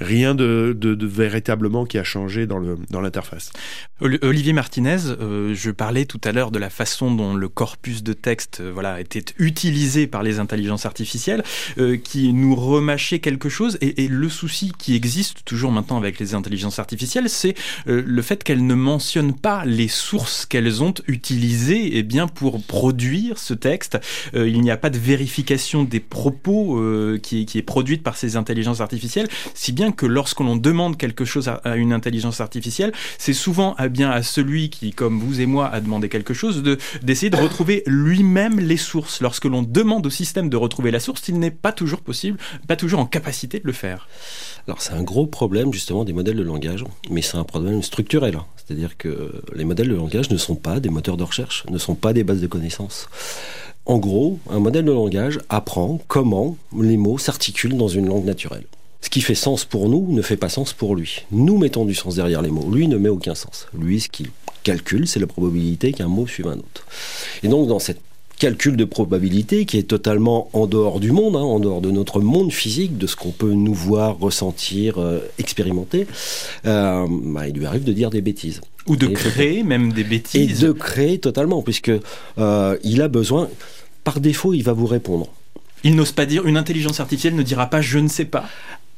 rien 0.00 0.34
de, 0.34 0.76
véritablement 1.00 1.84
qui 1.84 1.98
a 1.98 2.04
changé 2.04 2.46
dans 2.46 3.00
l'interface. 3.00 3.50
Olivier 4.00 4.52
Martinez, 4.52 4.98
je 4.98 5.70
parlais 5.70 6.04
tout 6.04 6.20
à 6.24 6.32
l'heure 6.32 6.50
de 6.50 6.58
la 6.58 6.70
façon 6.70 7.14
dont 7.14 7.34
le 7.34 7.48
corpus 7.48 8.02
de 8.02 8.12
texte 8.12 8.62
voilà 8.62 9.00
était 9.00 9.24
utilisé 9.38 10.06
par 10.06 10.22
les 10.22 10.38
intelligences 10.38 10.86
artificielles, 10.86 11.17
qui 12.04 12.32
nous 12.32 12.54
remâchait 12.54 13.18
quelque 13.18 13.48
chose. 13.48 13.78
Et, 13.80 14.04
et, 14.04 14.08
le 14.08 14.28
souci 14.28 14.72
qui 14.78 14.94
existe 14.94 15.44
toujours 15.44 15.70
maintenant 15.70 15.96
avec 15.96 16.18
les 16.18 16.34
intelligences 16.34 16.78
artificielles, 16.78 17.28
c'est 17.28 17.54
le 17.86 18.22
fait 18.22 18.42
qu'elles 18.44 18.66
ne 18.66 18.74
mentionnent 18.74 19.34
pas 19.34 19.64
les 19.64 19.88
sources 19.88 20.46
qu'elles 20.46 20.82
ont 20.82 20.94
utilisées 21.06 21.98
eh 21.98 22.02
bien, 22.02 22.26
pour 22.26 22.62
produire 22.62 23.38
ce 23.38 23.54
texte. 23.54 23.98
Euh, 24.34 24.48
il 24.48 24.60
n'y 24.60 24.70
a 24.70 24.76
pas 24.76 24.90
de 24.90 24.98
vérification 24.98 25.84
des 25.84 26.00
propos 26.00 26.78
euh, 26.78 27.18
qui, 27.22 27.46
est 27.54 27.62
produite 27.62 28.02
par 28.02 28.16
ces 28.16 28.36
intelligences 28.36 28.80
artificielles, 28.80 29.28
si 29.54 29.72
bien 29.72 29.92
que 29.92 30.06
lorsqu'on 30.06 30.56
demande 30.56 30.96
quelque 30.96 31.24
chose 31.24 31.48
à, 31.48 31.76
une 31.76 31.92
intelligence 31.92 32.40
artificielle, 32.40 32.92
c'est 33.18 33.32
souvent 33.32 33.74
à 33.74 33.88
bien 33.88 34.10
à 34.10 34.22
celui 34.22 34.70
qui, 34.70 34.92
comme 34.92 35.18
vous 35.18 35.40
et 35.40 35.46
moi, 35.46 35.68
a 35.68 35.80
demandé 35.80 36.08
quelque 36.08 36.34
chose, 36.34 36.62
de 36.62 36.78
d'essayer 37.02 37.30
de 37.30 37.36
retrouver 37.36 37.82
lui-même 37.86 38.60
les 38.60 38.76
sources. 38.76 39.20
Lorsque 39.20 39.44
l'on 39.44 39.62
demande 39.62 40.06
au 40.06 40.10
système 40.10 40.48
de 40.48 40.56
retrouver 40.56 40.90
la 40.90 41.00
source, 41.00 41.07
il 41.28 41.38
n'est 41.38 41.50
pas 41.50 41.72
toujours 41.72 42.00
possible, 42.00 42.38
pas 42.66 42.76
toujours 42.76 43.00
en 43.00 43.06
capacité 43.06 43.58
de 43.60 43.66
le 43.66 43.72
faire. 43.72 44.08
Alors 44.66 44.82
c'est 44.82 44.92
un 44.92 45.02
gros 45.02 45.26
problème 45.26 45.72
justement 45.72 46.04
des 46.04 46.12
modèles 46.12 46.36
de 46.36 46.42
langage, 46.42 46.84
mais 47.10 47.22
c'est 47.22 47.36
un 47.36 47.44
problème 47.44 47.82
structurel. 47.82 48.38
C'est-à-dire 48.56 48.96
que 48.96 49.42
les 49.54 49.64
modèles 49.64 49.88
de 49.88 49.94
langage 49.94 50.30
ne 50.30 50.36
sont 50.36 50.56
pas 50.56 50.80
des 50.80 50.90
moteurs 50.90 51.16
de 51.16 51.24
recherche, 51.24 51.64
ne 51.70 51.78
sont 51.78 51.94
pas 51.94 52.12
des 52.12 52.24
bases 52.24 52.40
de 52.40 52.46
connaissances. 52.46 53.08
En 53.86 53.96
gros, 53.96 54.38
un 54.50 54.58
modèle 54.58 54.84
de 54.84 54.92
langage 54.92 55.40
apprend 55.48 55.98
comment 56.08 56.58
les 56.78 56.98
mots 56.98 57.16
s'articulent 57.16 57.78
dans 57.78 57.88
une 57.88 58.06
langue 58.06 58.26
naturelle. 58.26 58.66
Ce 59.00 59.08
qui 59.08 59.20
fait 59.20 59.34
sens 59.34 59.64
pour 59.64 59.88
nous 59.88 60.12
ne 60.12 60.20
fait 60.22 60.36
pas 60.36 60.48
sens 60.48 60.72
pour 60.72 60.94
lui. 60.94 61.22
Nous 61.30 61.56
mettons 61.56 61.84
du 61.84 61.94
sens 61.94 62.16
derrière 62.16 62.42
les 62.42 62.50
mots. 62.50 62.68
Lui 62.70 62.88
ne 62.88 62.98
met 62.98 63.08
aucun 63.08 63.34
sens. 63.34 63.66
Lui, 63.72 64.00
ce 64.00 64.08
qu'il 64.08 64.30
calcule, 64.64 65.06
c'est 65.06 65.20
la 65.20 65.26
probabilité 65.26 65.92
qu'un 65.92 66.08
mot 66.08 66.26
suive 66.26 66.48
un 66.48 66.58
autre. 66.58 66.86
Et 67.42 67.48
donc, 67.48 67.68
dans 67.68 67.78
cette 67.78 68.00
calcul 68.38 68.76
de 68.76 68.84
probabilité 68.84 69.64
qui 69.64 69.78
est 69.78 69.82
totalement 69.82 70.48
en 70.52 70.66
dehors 70.66 71.00
du 71.00 71.12
monde, 71.12 71.36
hein, 71.36 71.40
en 71.40 71.60
dehors 71.60 71.80
de 71.80 71.90
notre 71.90 72.20
monde 72.20 72.52
physique, 72.52 72.96
de 72.96 73.06
ce 73.06 73.16
qu'on 73.16 73.30
peut 73.30 73.52
nous 73.52 73.74
voir, 73.74 74.18
ressentir, 74.18 74.98
euh, 74.98 75.20
expérimenter, 75.38 76.06
euh, 76.66 77.06
bah, 77.08 77.48
il 77.48 77.54
lui 77.54 77.66
arrive 77.66 77.84
de 77.84 77.92
dire 77.92 78.10
des 78.10 78.20
bêtises. 78.20 78.60
Ou 78.86 78.96
de 78.96 79.06
créer 79.06 79.62
même 79.62 79.92
des 79.92 80.04
bêtises. 80.04 80.62
Et 80.62 80.66
de 80.66 80.72
créer 80.72 81.18
totalement, 81.18 81.62
puisque 81.62 81.92
euh, 82.38 82.78
il 82.82 83.02
a 83.02 83.08
besoin, 83.08 83.50
par 84.04 84.20
défaut, 84.20 84.54
il 84.54 84.62
va 84.62 84.72
vous 84.72 84.86
répondre. 84.86 85.28
Il 85.84 85.94
n'ose 85.94 86.12
pas 86.12 86.26
dire, 86.26 86.46
une 86.46 86.56
intelligence 86.56 87.00
artificielle 87.00 87.34
ne 87.34 87.42
dira 87.42 87.68
pas 87.68 87.80
je 87.80 87.98
ne 87.98 88.08
sais 88.08 88.24
pas. 88.24 88.48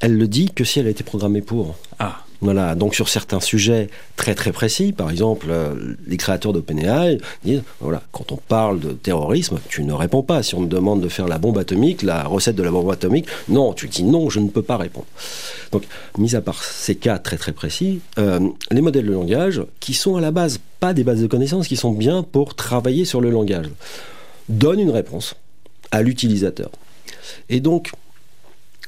Elle 0.01 0.17
le 0.17 0.27
dit 0.27 0.51
que 0.55 0.65
si 0.65 0.81
elle 0.81 0.87
a 0.87 0.91
été 0.91 1.05
programmée 1.05 1.43
pour. 1.43 1.77
Ah. 1.99 2.25
Voilà, 2.43 2.75
donc 2.75 2.95
sur 2.95 3.11
certains 3.11 3.41
sujets 3.41 3.91
très 4.17 4.35
très 4.35 4.51
précis, 4.51 4.93
par 4.93 5.11
exemple, 5.11 5.49
euh, 5.51 5.95
les 6.07 6.17
créateurs 6.17 6.55
d'OpenAI 6.55 7.19
disent, 7.45 7.63
voilà, 7.81 8.03
quand 8.13 8.33
on 8.33 8.37
parle 8.37 8.81
de 8.81 8.93
terrorisme, 8.93 9.61
tu 9.69 9.83
ne 9.85 9.93
réponds 9.93 10.23
pas. 10.23 10.43
Si 10.43 10.55
on 10.55 10.63
te 10.63 10.67
demande 10.67 11.03
de 11.03 11.09
faire 11.09 11.29
la 11.29 11.37
bombe 11.37 11.59
atomique, 11.59 12.01
la 12.03 12.25
recette 12.25 12.57
de 12.57 12.63
la 12.63 12.71
bombe 12.71 12.91
atomique, 12.91 13.27
non, 13.51 13.75
tu 13.75 13.89
dis 13.89 14.05
non, 14.05 14.31
je 14.31 14.41
ne 14.41 14.49
peux 14.49 14.63
pas 14.63 14.79
répondre. 14.79 15.07
Donc, 15.71 15.83
mis 16.17 16.35
à 16.35 16.41
part 16.41 16.65
ces 16.65 16.95
cas 16.95 17.19
très 17.19 17.37
très 17.37 17.53
précis, 17.53 18.01
euh, 18.19 18.41
les 18.71 18.81
modèles 18.81 19.07
de 19.07 19.13
langage, 19.13 19.63
qui 19.79 19.93
sont 19.93 20.17
à 20.17 20.23
la 20.23 20.31
base 20.31 20.61
pas 20.81 20.95
des 20.95 21.05
bases 21.05 21.21
de 21.21 21.27
connaissances, 21.27 21.69
qui 21.69 21.77
sont 21.77 21.93
bien 21.93 22.23
pour 22.23 22.55
travailler 22.55 23.05
sur 23.05 23.21
le 23.21 23.29
langage, 23.29 23.69
donnent 24.49 24.81
une 24.81 24.91
réponse 24.91 25.35
à 25.91 26.01
l'utilisateur. 26.01 26.71
Et 27.51 27.61
donc, 27.61 27.93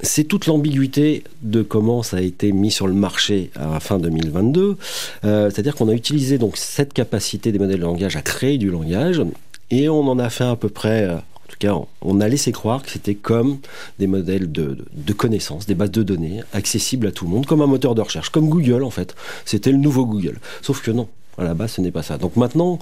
c'est 0.03 0.25
toute 0.25 0.47
l'ambiguïté 0.47 1.25
de 1.43 1.63
comment 1.63 2.03
ça 2.03 2.19
a 2.19 2.21
été 2.21 2.53
mis 2.53 2.71
sur 2.71 2.87
le 2.87 2.93
marché 2.93 3.51
à 3.55 3.79
fin 3.81 3.99
2022. 3.99 4.77
Euh, 5.25 5.51
c'est-à-dire 5.51 5.75
qu'on 5.75 5.89
a 5.89 5.93
utilisé 5.93 6.39
donc 6.39 6.57
cette 6.57 6.93
capacité 6.93 7.53
des 7.53 7.59
modèles 7.59 7.79
de 7.79 7.85
langage 7.85 8.17
à 8.17 8.23
créer 8.23 8.59
du 8.59 8.71
langage 8.71 9.23
et 9.71 9.89
on 9.89 10.01
en 10.09 10.19
a 10.19 10.29
fait 10.29 10.45
à 10.45 10.57
peu 10.57 10.69
près. 10.69 11.05
Euh, 11.05 11.17
en 11.17 11.53
tout 11.53 11.59
cas, 11.59 11.75
on 12.01 12.21
a 12.21 12.29
laissé 12.29 12.51
croire 12.51 12.83
que 12.83 12.91
c'était 12.91 13.15
comme 13.15 13.59
des 13.99 14.07
modèles 14.07 14.51
de, 14.51 14.79
de, 14.95 15.13
connaissances, 15.13 15.67
des 15.67 15.75
bases 15.75 15.91
de 15.91 16.03
données 16.03 16.41
accessibles 16.55 17.07
à 17.07 17.13
tout 17.13 17.27
le 17.27 17.31
monde, 17.31 17.45
comme 17.45 17.61
un 17.61 17.67
moteur 17.67 17.95
de 17.95 18.01
recherche, 18.01 18.31
comme 18.31 18.49
Google 18.49 18.83
en 18.83 18.91
fait. 18.91 19.15
C'était 19.45 19.71
le 19.71 19.77
nouveau 19.77 20.07
Google. 20.07 20.41
Sauf 20.63 20.83
que 20.83 20.91
non, 20.91 21.09
à 21.37 21.45
la 21.45 21.55
base, 21.55 21.73
ce 21.73 21.81
n'est 21.83 21.91
pas 21.91 22.03
ça. 22.03 22.17
Donc 22.17 22.37
maintenant, 22.37 22.79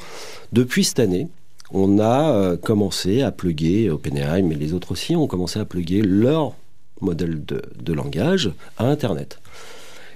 depuis 0.52 0.84
cette 0.84 1.00
année, 1.00 1.26
on 1.72 1.98
a 1.98 2.30
euh, 2.30 2.56
commencé 2.56 3.22
à 3.22 3.32
plugger 3.32 3.90
OpenAI, 3.90 4.42
mais 4.42 4.54
les 4.54 4.72
autres 4.72 4.92
aussi 4.92 5.16
ont 5.16 5.26
commencé 5.26 5.58
à 5.58 5.64
plugger 5.64 6.02
leur 6.02 6.54
modèle 7.00 7.42
de, 7.45 7.92
langage 7.92 8.50
à 8.78 8.87
Internet. 8.87 9.40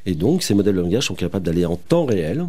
Et 0.07 0.15
donc, 0.15 0.43
ces 0.43 0.55
modèles 0.55 0.77
de 0.77 0.81
langage 0.81 1.07
sont 1.07 1.15
capables 1.15 1.45
d'aller 1.45 1.65
en 1.65 1.77
temps 1.77 2.05
réel, 2.05 2.47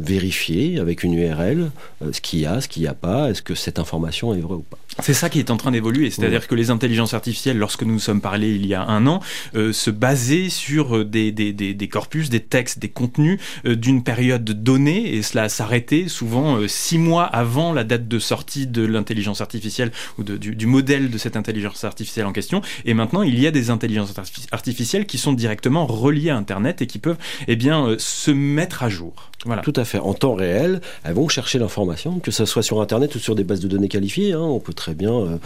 vérifier 0.00 0.78
avec 0.78 1.04
une 1.04 1.14
URL 1.14 1.70
euh, 2.02 2.12
ce 2.12 2.20
qu'il 2.20 2.40
y 2.40 2.46
a, 2.46 2.60
ce 2.60 2.68
qu'il 2.68 2.82
n'y 2.82 2.88
a 2.88 2.94
pas, 2.94 3.30
est-ce 3.30 3.42
que 3.42 3.54
cette 3.54 3.78
information 3.78 4.34
est 4.34 4.40
vraie 4.40 4.54
ou 4.54 4.64
pas. 4.68 4.78
C'est 4.98 5.14
ça 5.14 5.28
qui 5.30 5.38
est 5.38 5.50
en 5.50 5.56
train 5.56 5.70
d'évoluer, 5.70 6.10
c'est-à-dire 6.10 6.48
que 6.48 6.54
les 6.54 6.70
intelligences 6.70 7.14
artificielles, 7.14 7.58
lorsque 7.58 7.82
nous 7.82 7.92
nous 7.92 8.00
sommes 8.00 8.20
parlé 8.20 8.50
il 8.50 8.66
y 8.66 8.74
a 8.74 8.82
un 8.82 9.06
an, 9.06 9.20
euh, 9.54 9.72
se 9.72 9.90
basaient 9.90 10.48
sur 10.48 10.96
euh, 10.96 11.04
des, 11.04 11.32
des, 11.32 11.52
des, 11.52 11.88
corpus, 11.88 12.28
des 12.28 12.40
textes, 12.40 12.78
des 12.78 12.88
contenus 12.88 13.38
d'une 13.64 14.02
période 14.02 14.44
donnée, 14.44 15.14
et 15.14 15.22
cela 15.22 15.48
s'arrêtait 15.48 16.08
souvent 16.08 16.58
six 16.66 16.98
mois 16.98 17.24
avant 17.24 17.72
la 17.72 17.84
date 17.84 18.08
de 18.08 18.18
sortie 18.18 18.66
de 18.66 18.84
l'intelligence 18.84 19.40
artificielle 19.40 19.92
ou 20.18 20.24
de, 20.24 20.36
du, 20.36 20.54
du, 20.56 20.66
modèle 20.66 21.10
de 21.10 21.18
cette 21.18 21.36
intelligence 21.36 21.84
artificielle 21.84 22.26
en 22.26 22.32
question. 22.32 22.62
Et 22.84 22.94
maintenant, 22.94 23.22
il 23.22 23.38
y 23.38 23.46
a 23.46 23.50
des 23.50 23.70
intelligences 23.70 24.14
artificielles 24.52 25.06
qui 25.06 25.18
sont 25.18 25.32
directement 25.32 25.86
reliées 25.86 26.30
à 26.30 26.36
Internet 26.36 26.82
et 26.82 26.86
qui 26.86 26.98
peuvent 26.98 27.18
eh 27.48 27.56
bien, 27.56 27.96
se 27.98 28.30
mettre 28.30 28.82
à 28.82 28.88
jour. 28.88 29.30
Voilà. 29.46 29.62
Tout 29.62 29.72
à 29.76 29.84
fait. 29.84 29.89
En 29.98 30.14
temps 30.14 30.34
réel, 30.34 30.80
elles 31.04 31.14
vont 31.14 31.28
chercher 31.28 31.58
l'information, 31.58 32.20
que 32.20 32.30
ce 32.30 32.44
soit 32.44 32.62
sur 32.62 32.80
Internet 32.80 33.14
ou 33.14 33.18
sur 33.18 33.34
des 33.34 33.44
bases 33.44 33.60
de 33.60 33.68
données 33.68 33.88
qualifiées. 33.88 34.32
Hein. 34.32 34.40
On 34.40 34.60
peut 34.60 34.72
très 34.72 34.94
bien 34.94 35.12
euh, 35.12 35.36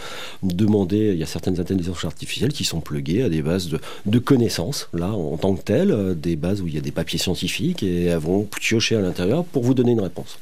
demander, 0.43 1.13
il 1.13 1.19
y 1.19 1.23
a 1.23 1.27
certaines 1.27 1.61
intelligences 1.61 2.05
artificielles 2.05 2.53
qui 2.53 2.65
sont 2.65 2.81
pluguées 2.81 3.23
à 3.23 3.29
des 3.29 3.43
bases 3.43 3.69
de, 3.69 3.81
de 4.07 4.19
connaissances, 4.19 4.89
là, 4.93 5.11
en 5.13 5.37
tant 5.37 5.55
que 5.55 5.63
telles, 5.63 5.91
euh, 5.91 6.15
des 6.15 6.37
bases 6.37 6.61
où 6.61 6.69
il 6.69 6.75
y 6.75 6.79
a 6.79 6.83
des 6.83 6.93
papiers 6.93 7.19
scientifiques, 7.19 7.83
et 7.83 8.05
elles 8.05 8.19
vont 8.19 8.43
piocher 8.45 8.97
à 8.97 9.01
l'intérieur 9.01 9.45
pour 9.45 9.63
vous 9.63 9.75
donner 9.75 9.93
une 9.93 10.01
réponse. 10.01 10.39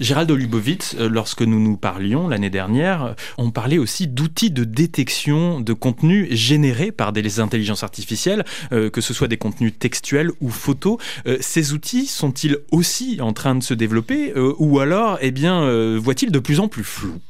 Gérald 0.00 0.30
Olubovitz, 0.30 0.96
euh, 0.98 1.08
lorsque 1.08 1.42
nous 1.42 1.60
nous 1.60 1.76
parlions 1.76 2.28
l'année 2.28 2.50
dernière, 2.50 3.14
on 3.38 3.50
parlait 3.50 3.78
aussi 3.78 4.06
d'outils 4.06 4.50
de 4.50 4.64
détection 4.64 5.60
de 5.60 5.72
contenus 5.72 6.28
générés 6.32 6.92
par 6.92 7.12
des 7.12 7.40
intelligences 7.40 7.82
artificielles, 7.82 8.44
euh, 8.72 8.90
que 8.90 9.00
ce 9.00 9.14
soit 9.14 9.28
des 9.28 9.36
contenus 9.36 9.72
textuels 9.78 10.30
ou 10.40 10.50
photos. 10.50 10.98
Euh, 11.26 11.36
ces 11.40 11.72
outils 11.72 12.06
sont-ils 12.06 12.58
aussi 12.70 13.18
en 13.20 13.32
train 13.32 13.54
de 13.54 13.62
se 13.62 13.74
développer 13.74 14.32
ou 14.58 14.80
alors, 14.80 15.18
eh 15.20 15.30
bien, 15.30 15.96
voient-ils 15.96 16.30
de 16.30 16.38
plus 16.38 16.60
en 16.60 16.68
plus 16.68 16.84
flou 16.84 17.20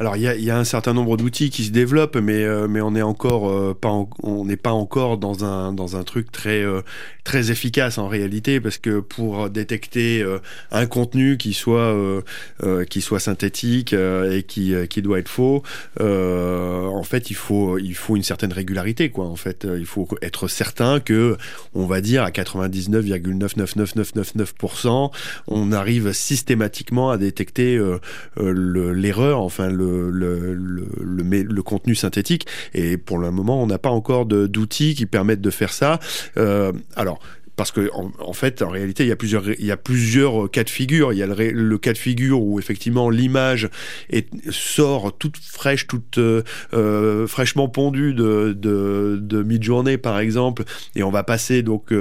alors 0.00 0.16
il 0.16 0.22
y 0.22 0.50
a, 0.50 0.58
un 0.58 0.64
certain 0.64 0.94
nombre 0.94 1.16
d'outils 1.16 1.50
qui 1.50 1.64
se 1.64 1.70
développent, 1.70 2.16
mais 2.16 2.44
mais 2.68 2.80
on 2.80 2.92
n'est 2.92 3.02
encore 3.02 3.76
pas 3.76 3.92
on 4.22 4.44
n'est 4.44 4.56
pas 4.56 4.72
encore 4.72 5.18
dans 5.18 5.44
un 5.44 5.72
dans 5.72 5.96
un 5.96 6.02
truc 6.02 6.32
très 6.32 6.64
très 7.24 7.50
efficace 7.52 7.98
en 7.98 8.08
réalité 8.08 8.60
parce 8.60 8.78
que 8.78 9.00
pour 9.00 9.50
détecter 9.50 10.22
euh, 10.22 10.38
un 10.70 10.86
contenu 10.86 11.36
qui 11.36 11.52
soit 11.52 11.92
euh, 11.94 12.22
euh, 12.64 12.84
qui 12.84 13.00
soit 13.00 13.18
synthétique 13.20 13.92
et 13.92 14.42
qui 14.42 14.74
qui 14.88 15.02
doit 15.02 15.20
être 15.20 15.28
faux 15.28 15.62
en 16.00 17.02
fait 17.02 17.30
il 17.30 17.36
faut 17.36 17.78
il 17.78 17.94
faut 17.94 18.16
une 18.16 18.22
certaine 18.22 18.52
régularité 18.52 19.08
quoi 19.10 19.26
en 19.26 19.36
fait. 19.36 19.66
Il 19.78 19.86
faut 19.86 20.08
être 20.22 20.48
certain 20.48 21.00
que 21.00 21.36
on 21.74 21.84
va 21.86 22.00
dire 22.00 22.22
à 22.24 22.30
99,999999% 22.30 25.10
on 25.46 25.72
arrive 25.72 26.12
systématiquement 26.12 27.10
à 27.10 27.18
détecter 27.18 27.78
l'erreur 28.36 29.40
enfin 29.40 29.68
le 29.70 29.89
le, 29.90 30.54
le 30.54 30.86
le, 31.02 31.62
contenu 31.62 31.94
synthétique. 31.94 32.46
Et 32.74 32.96
pour 32.96 33.18
le 33.18 33.30
moment 33.30 33.62
on 33.62 33.66
n'a 33.66 33.78
pas 33.78 33.90
encore 33.90 34.26
d'outils 34.26 34.94
qui 34.94 35.06
permettent 35.06 35.40
de 35.40 35.50
faire 35.50 35.72
ça. 35.72 35.98
Alors 36.96 37.20
parce 37.60 37.72
que 37.72 37.90
en, 37.92 38.32
fait, 38.32 38.62
en 38.62 38.70
réalité, 38.70 39.04
il 39.04 39.10
y 39.10 39.12
a 39.12 39.16
plusieurs, 39.16 39.46
il 39.46 39.66
y 39.66 39.70
a 39.70 39.76
plusieurs 39.76 40.46
euh, 40.46 40.48
cas 40.48 40.64
de 40.64 40.70
figure. 40.70 41.12
Il 41.12 41.18
y 41.18 41.22
a 41.22 41.26
le, 41.26 41.76
cas 41.76 41.92
de 41.92 41.98
figure 41.98 42.40
où 42.40 42.58
effectivement 42.58 43.10
l'image 43.10 43.68
sort 44.48 45.14
toute 45.18 45.36
fraîche, 45.36 45.86
toute 45.86 46.16
euh, 46.16 46.42
euh, 46.72 47.26
fraîchement 47.26 47.68
pondue 47.68 48.14
de, 48.14 48.56
de, 48.58 49.18
de 49.20 49.42
mid-journée, 49.42 49.98
par 49.98 50.20
exemple, 50.20 50.64
et 50.96 51.02
on 51.02 51.10
va 51.10 51.22
passer 51.22 51.62
donc 51.62 51.92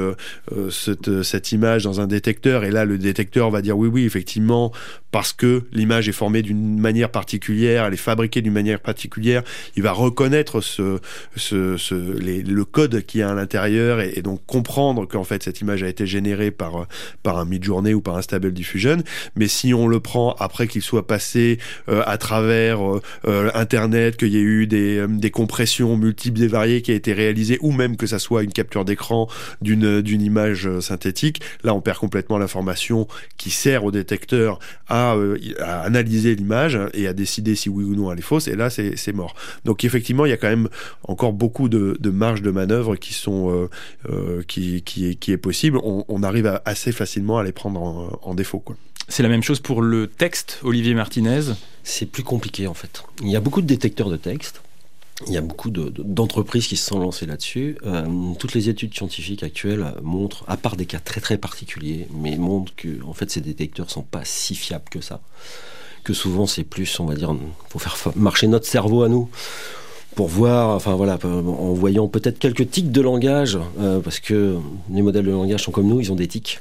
cette, 0.70 1.24
cette 1.24 1.52
image 1.52 1.84
dans 1.84 2.00
un 2.00 2.08
détecteur, 2.08 2.64
et 2.64 2.72
là 2.72 2.86
le 2.86 2.98
détecteur 2.98 3.50
va 3.50 3.62
dire 3.62 3.78
oui, 3.78 3.90
oui, 3.90 4.06
effectivement, 4.06 4.72
parce 5.12 5.34
que 5.34 5.64
l'image 5.74 6.08
est 6.08 6.14
formée 6.14 6.42
d'une 6.42 6.80
manière 6.80 7.10
particulière, 7.10 7.86
elle 7.86 7.94
est 7.94 7.98
fabriquée 7.98 8.42
d'une 8.42 8.54
manière 8.54 8.80
particulière, 8.80 9.44
il 9.76 9.84
va 9.84 9.92
reconnaître 9.92 10.62
ce, 10.62 11.00
ce, 11.36 11.94
le 11.94 12.66
code 12.66 13.06
qui 13.06 13.20
est 13.20 13.24
à 13.24 13.34
l'intérieur 13.34 14.00
et 14.00 14.22
donc 14.22 14.40
comprendre 14.46 15.06
qu'en 15.06 15.26
fait 15.26 15.49
cette 15.50 15.62
image 15.62 15.82
a 15.82 15.88
été 15.88 16.06
générée 16.06 16.52
par, 16.52 16.86
par 17.24 17.40
un 17.40 17.46
mid-journée 17.46 17.96
ou 17.96 18.02
par 18.02 18.18
un 18.18 18.22
stable 18.22 18.52
diffusion. 18.54 18.98
Mais 19.36 19.48
si 19.48 19.74
on 19.74 19.88
le 19.88 20.00
prend 20.00 20.36
après 20.40 20.68
qu'il 20.68 20.84
soit 20.84 21.08
passé 21.08 21.58
euh, 21.90 22.04
à 22.06 22.20
travers 22.20 22.88
euh, 22.88 23.02
euh, 23.26 23.50
Internet, 23.56 24.16
qu'il 24.16 24.30
y 24.30 24.38
ait 24.38 24.42
eu 24.42 24.68
des, 24.68 25.08
des 25.08 25.32
compressions 25.32 25.98
multiples 25.98 26.44
et 26.44 26.48
variées 26.48 26.84
qui 26.84 26.92
a 26.92 26.94
été 26.94 27.14
réalisées, 27.14 27.58
ou 27.62 27.72
même 27.72 27.98
que 27.98 28.06
ça 28.06 28.20
soit 28.20 28.44
une 28.44 28.54
capture 28.54 28.86
d'écran 28.86 29.28
d'une, 29.62 30.04
image 30.22 30.80
synthétique, 30.82 31.42
là 31.64 31.74
on 31.74 31.82
perd 31.82 31.98
complètement 31.98 32.38
l'information 32.38 33.08
qui 33.38 33.50
sert 33.50 33.86
au 33.86 33.92
détecteur 33.92 34.60
à, 34.88 35.16
analyser 35.62 36.36
l'image 36.36 36.78
et 36.94 37.08
à 37.08 37.14
décider 37.14 37.56
si 37.56 37.70
oui 37.70 37.86
ou 37.86 37.96
non 37.96 38.12
elle 38.12 38.20
est 38.20 38.22
fausse. 38.22 38.48
Et 38.48 38.56
là 38.56 38.70
c'est, 38.70 39.14
mort. 39.14 39.34
Donc 39.66 39.84
effectivement 39.84 40.26
il 40.26 40.30
y 40.30 40.34
a 40.34 40.38
quand 40.38 40.50
même 40.50 40.70
encore 41.04 41.34
beaucoup 41.34 41.70
de, 41.70 41.98
de 42.00 42.10
marges 42.12 42.44
de 42.44 42.52
manœuvre 42.52 42.96
qui 42.96 43.14
sont 43.14 43.70
qui, 44.48 44.84
qui 44.84 45.32
est 45.32 45.38
possible, 45.40 45.80
on, 45.84 46.24
arrive 46.24 46.62
assez 46.66 46.92
facilement 46.92 47.38
à 47.38 47.44
les 47.44 47.52
prendre 47.52 48.20
en, 48.22 48.36
défaut. 48.36 48.64
C'est 49.08 49.24
la 49.24 49.30
même 49.30 49.44
chose 49.44 49.60
pour 49.60 49.82
le 49.82 50.08
texte, 50.08 50.60
Olivier 50.64 50.94
Martinez? 50.94 51.42
C'est 51.84 52.06
plus 52.06 52.24
compliqué 52.24 52.68
en 52.68 52.74
fait. 52.74 53.04
Il 53.22 53.30
y 53.30 53.36
a 53.36 53.40
beaucoup 53.40 53.62
de 53.62 53.68
détecteurs 53.68 54.10
de 54.10 54.18
texte. 54.18 54.62
Il 55.28 55.34
y 55.34 55.38
a 55.38 55.42
beaucoup 55.42 55.70
d'entreprises 55.70 56.68
qui 56.68 56.78
se 56.78 56.86
sont 56.86 57.00
lancées 57.00 57.26
là-dessus. 57.26 57.78
Euh, 57.86 58.06
toutes 58.40 58.54
les 58.54 58.70
études 58.70 58.94
scientifiques 58.94 59.44
actuelles 59.44 59.94
montrent, 60.02 60.46
à 60.48 60.56
part 60.56 60.78
des 60.78 60.86
cas 60.86 61.00
très 61.00 61.20
très 61.20 61.38
particuliers, 61.38 62.08
mais 62.14 62.38
montrent 62.38 62.74
que 62.76 63.04
en 63.04 63.14
fait 63.14 63.30
ces 63.30 63.42
détecteurs 63.42 63.90
sont 63.90 64.04
pas 64.04 64.24
si 64.24 64.56
fiables 64.56 64.90
que 64.90 65.02
ça. 65.02 65.22
Que 66.04 66.14
souvent 66.14 66.46
c'est 66.46 66.64
plus, 66.64 67.00
on 67.00 67.06
va 67.06 67.16
dire, 67.16 67.36
pour 67.70 67.82
faire 67.82 67.98
marcher 68.16 68.48
notre 68.48 68.66
cerveau 68.66 69.04
à 69.04 69.10
nous 69.10 69.30
pour 70.16 70.28
voir, 70.28 70.76
enfin 70.76 70.96
voilà, 70.96 71.18
en 71.24 71.74
voyant 71.74 72.08
peut-être 72.08 72.40
quelques 72.40 72.70
tics 72.70 72.92
de 72.92 73.02
langage, 73.02 73.58
euh, 73.80 74.00
parce 74.00 74.20
que 74.20 74.58
les 74.92 75.02
modèles 75.02 75.26
de 75.26 75.32
langage 75.32 75.64
sont 75.64 75.72
comme 75.72 75.88
nous, 75.88 76.00
ils 76.02 76.12
ont 76.12 76.16
des 76.16 76.28
tics. 76.28 76.60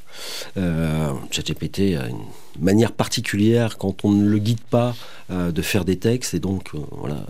Euh, 0.57 1.11
ChatGPT 1.31 1.97
a 1.97 2.09
une 2.09 2.19
manière 2.61 2.93
particulière 2.93 3.78
quand 3.78 4.05
on 4.05 4.11
ne 4.11 4.28
le 4.28 4.38
guide 4.38 4.61
pas 4.61 4.95
euh, 5.31 5.50
de 5.50 5.62
faire 5.62 5.85
des 5.85 5.99
textes, 5.99 6.35
et 6.35 6.40
donc 6.40 6.71
voilà. 6.90 7.25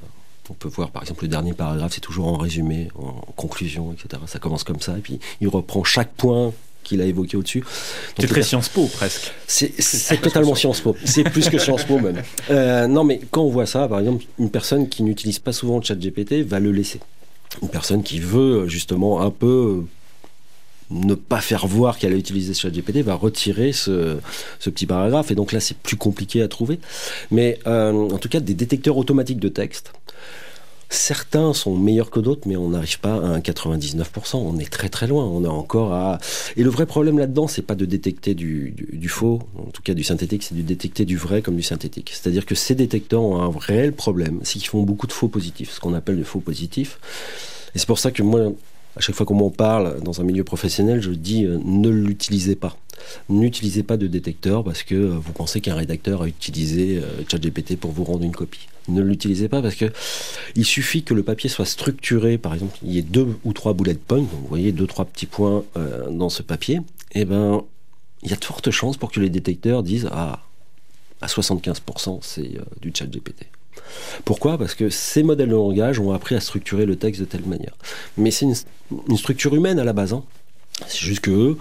On 0.51 0.55
peut 0.55 0.69
voir 0.69 0.91
par 0.91 1.03
exemple 1.03 1.25
le 1.25 1.29
dernier 1.29 1.53
paragraphe, 1.53 1.93
c'est 1.93 2.01
toujours 2.01 2.29
en 2.29 2.39
résumé, 2.39 2.89
en 2.95 3.21
conclusion, 3.37 3.93
etc. 3.93 4.23
Ça 4.27 4.39
commence 4.39 4.65
comme 4.65 4.81
ça, 4.81 4.97
et 4.97 5.01
puis 5.03 5.21
il 5.43 5.49
reprend 5.49 5.85
chaque 5.85 6.11
point 6.13 6.55
qu'il 6.89 7.01
a 7.01 7.05
évoqué 7.05 7.37
au-dessus. 7.37 7.63
C'est 8.19 8.27
très 8.27 8.43
Sciences 8.43 8.69
Po 8.69 8.87
presque. 8.87 9.33
C'est 9.47 10.21
totalement 10.21 10.55
Sciences 10.55 10.81
Po. 10.81 10.97
C'est 11.05 11.25
plus 11.25 11.49
que 11.49 11.59
Sciences 11.59 11.85
Po 11.85 11.99
même. 11.99 12.23
Euh, 12.51 12.87
non, 12.87 13.05
mais 13.05 13.21
quand 13.31 13.43
on 13.43 13.51
voit 13.51 13.67
ça, 13.67 13.89
par 13.89 13.99
exemple, 13.99 14.25
une 14.39 14.51
personne 14.51 14.89
qui 14.89 15.03
n'utilise 15.03 15.39
pas 15.39 15.53
souvent 15.53 15.79
le 15.79 15.83
chat 15.83 15.97
GPT 15.97 16.47
va 16.47 16.61
le 16.61 16.73
laisser. 16.73 17.01
Une 17.63 17.69
personne 17.69 18.03
qui 18.03 18.21
veut 18.21 18.67
justement 18.69 19.21
un 19.21 19.31
peu 19.31 19.83
ne 20.91 21.15
pas 21.15 21.41
faire 21.41 21.67
voir 21.67 21.99
qu'elle 21.99 22.13
a 22.13 22.17
utilisé 22.17 22.55
ce 22.55 22.63
chat 22.63 22.71
GPT 22.71 22.99
va 22.99 23.15
retirer 23.15 23.73
ce, 23.73 24.19
petit 24.65 24.87
paragraphe. 24.87 25.31
Et 25.31 25.35
donc 25.35 25.53
là, 25.53 25.61
c'est 25.61 25.77
plus 25.77 25.97
compliqué 25.97 26.41
à 26.43 26.49
trouver. 26.49 26.81
Mais 27.31 27.59
euh, 27.67 27.93
en 27.93 28.19
tout 28.19 28.29
cas, 28.29 28.41
des 28.41 28.55
détecteurs 28.55 28.97
automatiques 28.97 29.41
de 29.41 29.49
texte 29.49 29.93
Certains 30.91 31.53
sont 31.53 31.77
meilleurs 31.77 32.11
que 32.11 32.19
d'autres, 32.21 32.49
mais 32.49 32.57
on 32.57 32.71
n'arrive 32.71 32.99
pas 33.01 33.15
à 33.15 33.27
un 33.27 33.41
99%. 33.41 34.37
On 34.37 34.59
est 34.59 34.71
très 34.71 34.89
très 34.89 35.07
loin. 35.07 35.25
On 35.25 35.45
est 35.45 35.49
encore 35.49 35.93
à. 35.93 36.19
Et 36.57 36.63
le 36.63 36.71
vrai 36.71 36.87
problème 36.87 37.19
là-dedans, 37.19 37.47
c'est 37.47 37.63
pas 37.63 37.75
de 37.75 37.85
détecter 37.85 38.35
du, 38.35 38.71
du, 38.71 39.09
faux, 39.09 39.41
en 39.59 39.71
tout 39.71 39.83
cas 39.83 39.93
du 39.93 40.03
synthétique, 40.03 40.43
c'est 40.43 40.57
de 40.57 40.63
détecter 40.63 41.05
du 41.05 41.17
vrai 41.17 41.43
comme 41.43 41.57
du 41.57 41.63
synthétique. 41.63 42.13
C'est-à-dire 42.15 42.47
que 42.47 42.55
ces 42.55 42.75
détecteurs 42.75 43.23
ont 43.23 43.41
un 43.41 43.53
réel 43.59 43.93
problème, 43.93 44.41
c'est 44.45 44.59
qu'ils 44.59 44.69
font 44.69 44.83
beaucoup 44.83 45.07
de 45.07 45.13
faux 45.13 45.29
positifs, 45.29 45.73
ce 45.73 45.81
qu'on 45.81 45.95
appelle 45.95 46.19
de 46.19 46.25
faux 46.25 46.41
positifs. 46.41 46.99
Et 47.75 47.79
c'est 47.79 47.87
pour 47.87 47.99
ça 47.99 48.11
que 48.11 48.23
moi, 48.23 48.53
à 48.99 49.01
chaque 49.01 49.15
fois 49.15 49.25
qu'on 49.25 49.35
m'en 49.35 49.51
parle 49.51 50.01
dans 50.03 50.21
un 50.21 50.25
milieu 50.25 50.43
professionnel, 50.43 51.01
je 51.01 51.11
dis 51.11 51.45
euh, 51.45 51.59
ne 51.65 51.89
l'utilisez 51.89 52.57
pas. 52.57 52.77
N'utilisez 53.29 53.85
pas 53.85 53.97
de 53.97 54.09
détecteur 54.09 54.65
parce 54.65 54.83
que 54.83 54.97
euh, 54.97 55.09
vous 55.11 55.33
pensez 55.33 55.61
qu'un 55.61 55.77
rédacteur 55.77 56.23
a 56.23 56.27
utilisé 56.27 56.99
euh, 56.99 57.23
ChatGPT 57.31 57.77
pour 57.77 57.93
vous 57.93 58.03
rendre 58.03 58.25
une 58.25 58.35
copie. 58.35 58.67
Ne 58.89 59.01
l'utilisez 59.01 59.49
pas 59.49 59.63
parce 59.63 59.77
que 59.77 59.85
il 60.57 60.65
suffit 60.65 61.05
que 61.05 61.15
le 61.15 61.23
papier 61.23 61.49
soit 61.49 61.65
structuré, 61.65 62.39
par 62.39 62.55
exemple, 62.55 62.77
il 62.83 62.93
y 62.93 62.99
ait 62.99 63.03
deux 63.03 63.39
ou 63.45 63.53
trois 63.53 63.73
bullet 63.73 63.95
points, 63.95 64.19
donc 64.19 64.31
vous 64.31 64.47
voyez 64.49 64.73
deux 64.73 64.87
trois 64.89 65.05
petits 65.05 65.27
points 65.27 65.63
dans 66.11 66.31
ce 66.31 66.43
papier, 66.43 66.77
et 67.13 67.21
eh 67.21 67.25
ben 67.27 67.63
il 68.23 68.31
y 68.31 68.33
a 68.33 68.37
de 68.37 68.45
fortes 68.45 68.71
chances 68.71 68.97
pour 68.97 69.13
que 69.13 69.21
les 69.21 69.29
détecteurs 69.29 69.83
disent 69.83 70.09
ah 70.11 70.41
à 71.21 71.27
75% 71.27 72.21
c'est 72.23 72.57
du 72.81 72.91
ChatGPT. 72.95 73.47
Pourquoi? 74.25 74.59
Parce 74.59 74.75
que 74.75 74.91
ces 74.91 75.23
modèles 75.23 75.49
de 75.49 75.55
langage 75.55 76.01
ont 76.01 76.13
appris 76.13 76.35
à 76.35 76.41
structurer 76.41 76.87
le 76.87 76.97
texte 76.97 77.21
de 77.21 77.27
telle 77.27 77.45
manière. 77.45 77.75
Mais 78.17 78.31
c'est 78.31 78.47
une, 78.47 79.17
structure 79.17 79.55
humaine 79.55 79.79
à 79.79 79.85
la 79.85 79.93
base. 79.93 80.13
Hein. 80.13 80.25
C'est 80.87 81.01
juste 81.01 81.21
que 81.21 81.31
eux 81.31 81.59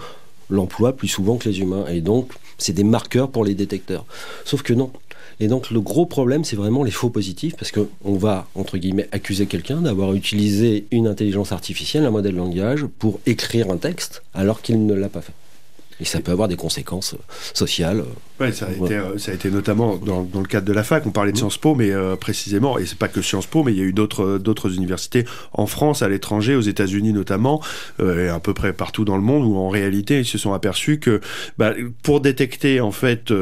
l'emploient 0.50 0.96
plus 0.96 1.08
souvent 1.08 1.36
que 1.36 1.48
les 1.48 1.60
humains. 1.60 1.86
Et 1.88 2.00
donc, 2.00 2.32
c'est 2.56 2.72
des 2.72 2.84
marqueurs 2.84 3.30
pour 3.30 3.44
les 3.44 3.54
détecteurs. 3.54 4.04
Sauf 4.44 4.62
que 4.62 4.72
non. 4.72 4.90
Et 5.40 5.46
donc, 5.46 5.70
le 5.70 5.80
gros 5.80 6.06
problème, 6.06 6.44
c'est 6.44 6.56
vraiment 6.56 6.82
les 6.82 6.90
faux 6.90 7.10
positifs, 7.10 7.54
parce 7.54 7.70
qu'on 7.70 8.14
va, 8.14 8.48
entre 8.56 8.76
guillemets, 8.76 9.08
accuser 9.12 9.46
quelqu'un 9.46 9.82
d'avoir 9.82 10.14
utilisé 10.14 10.86
une 10.90 11.06
intelligence 11.06 11.52
artificielle, 11.52 12.04
un 12.04 12.10
modèle 12.10 12.32
de 12.32 12.38
langage, 12.38 12.86
pour 12.98 13.20
écrire 13.24 13.70
un 13.70 13.76
texte, 13.76 14.22
alors 14.34 14.62
qu'il 14.62 14.84
ne 14.84 14.94
l'a 14.94 15.08
pas 15.08 15.20
fait. 15.20 15.34
Et 16.00 16.04
ça 16.04 16.20
peut 16.20 16.32
avoir 16.32 16.48
des 16.48 16.56
conséquences 16.56 17.14
euh, 17.14 17.18
sociales. 17.54 18.04
Oui, 18.40 18.52
ça, 18.52 18.66
a 18.66 18.70
été, 18.70 18.96
euh, 18.96 19.18
ça 19.18 19.32
a 19.32 19.34
été 19.34 19.50
notamment 19.50 19.96
dans, 19.96 20.22
dans, 20.22 20.40
le 20.40 20.46
cadre 20.46 20.66
de 20.66 20.72
la 20.72 20.84
fac. 20.84 21.04
On 21.06 21.10
parlait 21.10 21.32
de 21.32 21.36
mmh. 21.36 21.40
Sciences 21.40 21.58
Po, 21.58 21.74
mais 21.74 21.90
euh, 21.90 22.16
précisément, 22.16 22.78
et 22.78 22.86
c'est 22.86 22.98
pas 22.98 23.08
que 23.08 23.22
Sciences 23.22 23.46
Po, 23.46 23.64
mais 23.64 23.72
il 23.72 23.78
y 23.78 23.80
a 23.80 23.84
eu 23.84 23.92
d'autres 23.92 24.38
d'autres 24.38 24.74
universités 24.74 25.24
en 25.52 25.66
France, 25.66 26.02
à 26.02 26.08
l'étranger, 26.08 26.54
aux 26.54 26.60
États-Unis 26.60 27.12
notamment, 27.12 27.60
et 28.00 28.28
à 28.28 28.38
peu 28.38 28.54
près 28.54 28.72
partout 28.72 29.04
dans 29.04 29.16
le 29.16 29.22
monde, 29.22 29.44
où 29.44 29.56
en 29.56 29.68
réalité 29.68 30.20
ils 30.20 30.24
se 30.26 30.38
sont 30.38 30.52
aperçus 30.52 30.98
que 30.98 31.20
bah, 31.58 31.72
pour 32.02 32.20
détecter 32.20 32.80
en 32.80 32.92
fait 32.92 33.32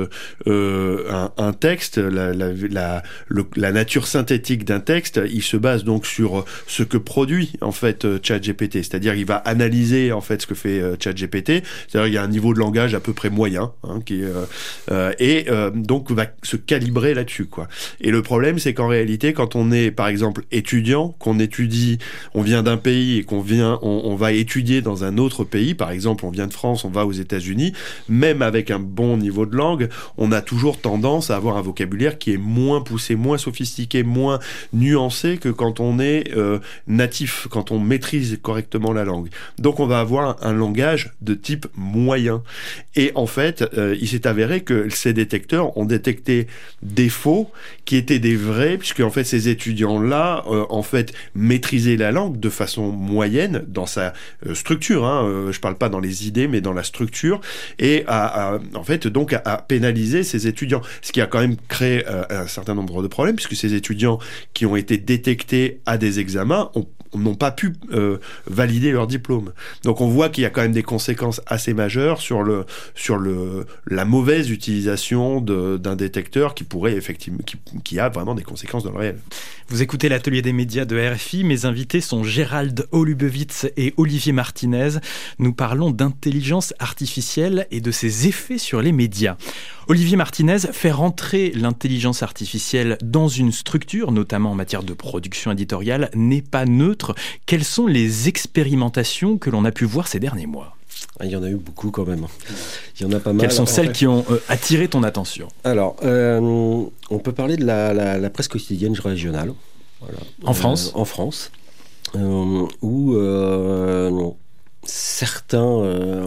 un, 0.47 1.31
un, 1.37 1.53
texte, 1.53 1.99
la, 1.99 2.33
la, 2.33 2.53
la, 2.71 3.03
la 3.57 3.73
nature 3.73 4.07
synthétique 4.07 4.65
d'un 4.65 4.81
texte, 4.81 5.21
il 5.31 5.43
se 5.43 5.57
base 5.57 5.85
donc 5.85 6.07
sur 6.07 6.45
ce 6.67 6.83
que 6.83 6.97
produit 6.97 7.53
en 7.61 7.73
fait 7.73 8.07
ChatGPT, 8.23 8.75
c'est-à-dire 8.77 9.15
il 9.15 9.27
va 9.27 9.37
analyser 9.37 10.13
en 10.13 10.21
fait 10.21 10.43
ce 10.43 10.47
que 10.47 10.55
fait 10.55 10.83
ChatGPT, 11.01 11.63
c'est-à-dire 11.89 12.07
il 12.07 12.15
y 12.15 12.19
a 12.19 12.23
un 12.23 12.29
niveau 12.29 12.55
de 12.55 12.59
langage 12.59 12.95
à 12.95 13.01
peu 13.01 13.13
près 13.13 13.31
moyen, 13.31 13.73
hein, 13.85 14.01
qui 14.05 14.23
euh, 14.23 14.45
euh, 14.91 15.13
et 15.19 15.47
euh, 15.49 15.71
donc 15.71 16.11
va 16.11 16.27
se 16.43 16.57
calibrer 16.57 17.15
là-dessus, 17.15 17.47
quoi. 17.47 17.69
Et 18.01 18.11
le 18.11 18.23
problème, 18.23 18.59
c'est 18.59 18.75
qu'en 18.75 18.89
réalité, 18.89 19.33
quand 19.33 19.57
on 19.57 19.73
est, 19.73 19.91
par 19.91 20.09
exemple, 20.09 20.45
étudiant, 20.53 21.15
qu'on 21.19 21.39
étudie, 21.39 21.99
on 22.35 22.43
vient 22.43 22.63
d'un 22.63 22.77
pays 22.77 23.19
et 23.19 23.25
qu'on 23.25 23.41
vient, 23.41 23.79
on, 23.83 24.17
va 24.17 24.33
étudier 24.33 24.81
dans 24.81 25.05
un 25.05 25.19
autre 25.19 25.45
pays, 25.45 25.75
par 25.75 25.91
exemple, 25.91 26.25
on 26.25 26.31
vient 26.31 26.47
de 26.47 26.53
France, 26.53 26.85
on 26.85 26.91
va 26.91 27.05
aux 27.05 27.13
États-Unis, 27.13 27.73
même 28.09 28.41
avec 28.41 28.71
un 28.71 28.79
bon 28.79 29.17
niveau 29.17 29.45
de 29.45 29.57
langue, 29.57 29.89
on 30.17 30.33
a 30.33 30.41
toujours 30.41 30.81
tendance 30.81 31.31
à 31.31 31.37
avoir 31.37 31.57
un 31.57 31.63
vocabulaire 31.63 32.19
qui 32.19 32.33
est 32.33 32.39
moins 32.39 32.81
poussé, 32.81 33.15
moins 33.15 33.39
sophistiqué, 33.39 34.03
moins 34.03 34.39
nuancé 34.73 35.37
que 35.37 35.51
quand 35.51 35.81
on 35.81 35.99
est 35.99 36.33
natif, 36.87 37.47
quand 37.51 37.71
on 37.71 37.79
maîtrise 37.79 38.39
correctement 38.43 38.93
la 38.93 39.05
langue. 39.05 39.29
Donc 39.59 39.81
on 39.81 39.87
va 39.87 40.01
avoir 40.01 40.37
un 40.43 40.53
langage 40.53 41.13
de 41.21 41.35
type 41.35 41.67
moyen 41.77 42.43
et 42.95 43.13
en 43.15 43.27
fait, 43.27 43.63
euh, 43.77 43.97
il 44.01 44.09
s'est 44.09 44.27
avéré 44.27 44.63
que 44.63 44.76
ces 44.91 45.13
détecteurs 45.13 45.77
ont 45.77 45.85
détecté 45.85 46.47
des 46.83 47.09
faux 47.09 47.51
qui 47.85 47.97
étaient 47.97 48.19
des 48.19 48.37
vrais, 48.37 48.79
puisque 48.79 49.01
en 49.01 49.11
fait 49.11 49.25
ces 49.25 49.49
étudiants-là, 49.49 50.45
euh, 50.49 50.65
en 50.71 50.83
fait, 50.83 51.13
maîtrisaient 51.35 51.97
la 51.97 52.13
langue 52.13 52.39
de 52.39 52.49
façon 52.49 52.91
moyenne 52.91 53.65
dans 53.69 53.87
sa 53.87 54.13
euh, 54.47 54.55
structure. 54.55 55.05
Hein, 55.05 55.51
je 55.51 55.61
parle 55.61 55.77
pas 55.77 55.89
dans 55.89 56.01
les 56.01 56.27
idées, 56.27 56.49
mais 56.49 56.61
dans 56.61 56.73
la 56.73 56.83
structure, 56.83 57.41
et 57.79 58.05
a, 58.07 58.59
en 58.75 58.85
fait 58.85 59.07
donc 59.07 59.33
à, 59.33 59.65
pénaliser 59.69 60.23
ces 60.23 60.47
étudiants, 60.47 60.83
ce 61.03 61.13
qui 61.13 61.21
a 61.21 61.27
quand 61.27 61.41
même 61.41 61.57
créé 61.69 62.05
un 62.07 62.47
certain 62.47 62.75
nombre 62.75 63.03
de 63.03 63.09
problèmes, 63.09 63.37
puisque 63.37 63.57
ces 63.57 63.75
étudiants 63.75 64.19
qui 64.55 64.67
ont 64.67 64.77
été 64.77 64.99
détectés 64.99 65.81
à 65.87 65.99
des 65.99 66.21
examens 66.21 66.71
ont 66.75 66.87
n'ont 67.15 67.35
pas 67.35 67.51
pu 67.51 67.75
euh, 67.93 68.19
valider 68.47 68.93
leur 68.93 69.07
diplôme. 69.07 69.53
Donc 69.85 70.01
on 70.01 70.09
voit 70.09 70.29
qu'il 70.29 70.43
y 70.43 70.47
a 70.47 70.51
quand 70.51 70.63
même 70.63 70.73
des 70.73 70.83
conséquences 70.83 71.41
assez 71.47 71.75
majeures 71.75 72.21
sur 72.21 72.43
le 72.43 72.65
sur 72.95 73.17
le 73.17 73.67
la 73.87 74.05
mauvaise 74.05 74.51
utilisation 74.51 75.41
d'un 75.41 75.97
détecteur 75.97 76.55
qui 76.55 76.65
pourrait 76.65 76.95
effectivement 76.95 77.39
qui, 77.45 77.57
qui, 77.85 77.99
a 77.99 78.09
vraiment 78.09 78.35
des 78.35 78.43
conséquences 78.43 78.85
dans 78.85 78.93
le 78.93 78.99
réel. 78.99 79.19
Vous 79.69 79.83
écoutez 79.83 80.09
l'atelier 80.09 80.43
des 80.43 80.53
médias 80.53 80.85
de 80.85 80.97
RFI. 80.97 81.45
Mes 81.45 81.65
invités 81.65 82.01
sont 82.01 82.23
Gérald 82.23 82.87
Olubewitz 82.93 83.67
et 83.77 83.95
Olivier 83.97 84.33
Martinez. 84.33 84.91
Nous 85.39 85.53
parlons 85.53 85.91
d'intelligence 85.91 86.73
artificielle 86.79 87.67
et 87.71 87.81
de 87.81 87.91
ses 87.91 88.29
effets 88.29 88.59
sur 88.59 88.81
les 88.81 88.93
médias. 88.93 89.37
Olivier 89.89 90.17
Martinez 90.17 90.59
fait 90.73 90.91
rentrer 90.91 91.53
l'intelligence 91.55 92.25
artificielle 92.25 92.99
dans 93.05 93.29
une 93.29 93.53
structure, 93.53 94.11
notamment 94.11 94.51
en 94.51 94.55
matière 94.57 94.83
de 94.83 94.95
production 94.95 95.53
éditoriale, 95.53 96.11
n'est 96.15 96.43
pas 96.43 96.65
neutre. 96.65 96.96
Quelles 97.47 97.65
sont 97.65 97.87
les 97.87 98.29
expérimentations 98.29 99.39
que 99.39 99.51
l'on 99.51 99.65
a 99.65 99.73
pu 99.73 99.85
voir 99.85 100.09
ces 100.09 100.21
derniers 100.21 100.47
mois? 100.47 100.77
Ah, 101.19 101.25
il 101.25 101.31
y 101.31 101.37
en 101.37 101.43
a 101.43 101.49
eu 101.49 101.57
beaucoup 101.57 101.91
quand 101.91 102.07
même. 102.07 102.27
Il 102.99 103.03
y 103.03 103.07
en 103.07 103.13
a 103.13 103.21
pas 103.21 103.33
mal. 103.33 103.41
Quelles 103.41 103.57
sont 103.57 103.67
celles 103.67 103.93
qui 103.93 104.07
ont 104.07 104.25
euh, 104.31 104.39
attiré 104.49 104.89
ton 104.89 105.03
attention? 105.03 105.49
Alors, 105.65 105.97
euh, 106.03 106.41
on 107.11 107.19
peut 107.19 107.33
parler 107.33 107.57
de 107.57 107.65
la, 107.65 108.31
presse 108.31 108.49
quotidienne 108.49 108.95
régionale. 108.99 109.53
En 110.45 110.53
France? 110.53 110.93
Euh, 110.95 111.01
En 111.01 111.05
France. 111.05 111.51
où 112.83 113.17
certains, 114.85 116.23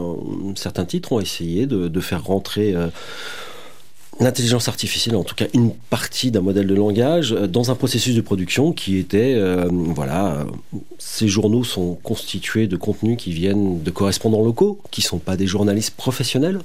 certains 0.56 0.86
titres 0.86 1.14
ont 1.14 1.20
essayé 1.20 1.66
de, 1.66 1.88
de 1.88 2.02
faire 2.02 2.24
rentrer 2.24 2.76
l'intelligence 4.20 4.68
artificielle, 4.68 5.16
en 5.16 5.24
tout 5.24 5.36
cas 5.36 5.46
une 5.54 5.72
partie 5.90 6.32
d'un 6.32 6.42
modèle 6.42 6.68
de 6.68 6.76
langage, 6.76 7.34
euh, 7.34 7.48
dans 7.48 7.72
un 7.72 7.76
processus 7.76 8.16
de 8.16 8.22
production 8.22 8.74
qui 8.74 8.98
était, 8.98 9.36
euh, 9.36 9.68
voilà, 9.72 10.46
ces 10.98 11.28
journaux 11.28 11.64
sont 11.64 11.98
constitués 12.04 12.68
de 12.68 12.76
contenus 12.76 13.18
qui 13.18 13.32
viennent 13.32 13.82
de 13.82 13.92
correspondants 13.92 14.44
locaux, 14.44 14.80
qui 14.92 15.02
sont 15.02 15.20
pas 15.20 15.38
des 15.38 15.48
journalistes 15.48 15.96
professionnels, 15.96 16.60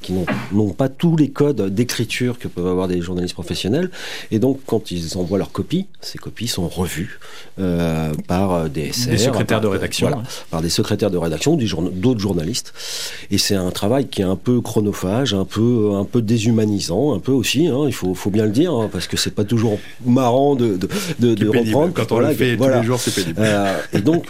qui 0.00 0.12
n'ont 0.52 0.70
pas 0.70 0.88
tous 0.88 1.16
les 1.16 1.30
codes 1.30 1.74
d'écriture 1.74 2.38
que 2.38 2.48
peuvent 2.48 2.68
avoir 2.68 2.86
des 2.86 3.00
journalistes 3.00 3.34
professionnels, 3.34 3.90
et 4.30 4.38
donc 4.38 4.60
quand 4.66 4.90
ils 4.90 5.18
envoient 5.18 5.38
leurs 5.38 5.52
copies, 5.52 5.86
ces 6.00 6.18
copies 6.18 6.48
sont 6.48 6.68
revues 6.68 7.18
euh, 7.58 8.12
par 8.28 8.70
des 8.70 8.92
SR, 8.92 9.10
des 9.10 9.18
secrétaires 9.18 9.60
de 9.60 9.66
rédaction, 9.66 10.08
voilà, 10.08 10.22
par 10.50 10.62
des 10.62 10.70
secrétaires 10.70 11.10
de 11.10 11.18
rédaction, 11.18 11.56
d'autres 11.56 12.20
journalistes, 12.20 12.72
et 13.30 13.38
c'est 13.38 13.56
un 13.56 13.70
travail 13.70 14.06
qui 14.06 14.22
est 14.22 14.24
un 14.24 14.36
peu 14.36 14.60
chronophage, 14.60 15.34
un 15.34 15.44
peu, 15.44 15.92
un 15.94 16.04
peu 16.04 16.22
déshumanisant 16.22 16.99
un 17.14 17.18
peu 17.18 17.32
aussi, 17.32 17.66
hein, 17.66 17.84
il 17.86 17.92
faut, 17.92 18.14
faut, 18.14 18.30
bien 18.30 18.44
le 18.44 18.52
dire, 18.52 18.72
hein, 18.72 18.88
parce 18.90 19.06
que 19.06 19.16
c'est 19.16 19.34
pas 19.34 19.44
toujours 19.44 19.78
marrant 20.04 20.54
de, 20.54 20.78
de, 21.18 21.34
de, 21.34 21.48
reprendre. 21.48 21.92
Quand 21.94 22.12
on 22.12 22.20
le 22.20 22.32
fait 22.34 22.56
tous 22.56 22.68
les 22.68 22.82
jours, 22.82 23.00
c'est 23.00 23.14
pénible. 23.14 23.40
Euh, 23.40 23.76
et 23.92 24.00
donc, 24.00 24.26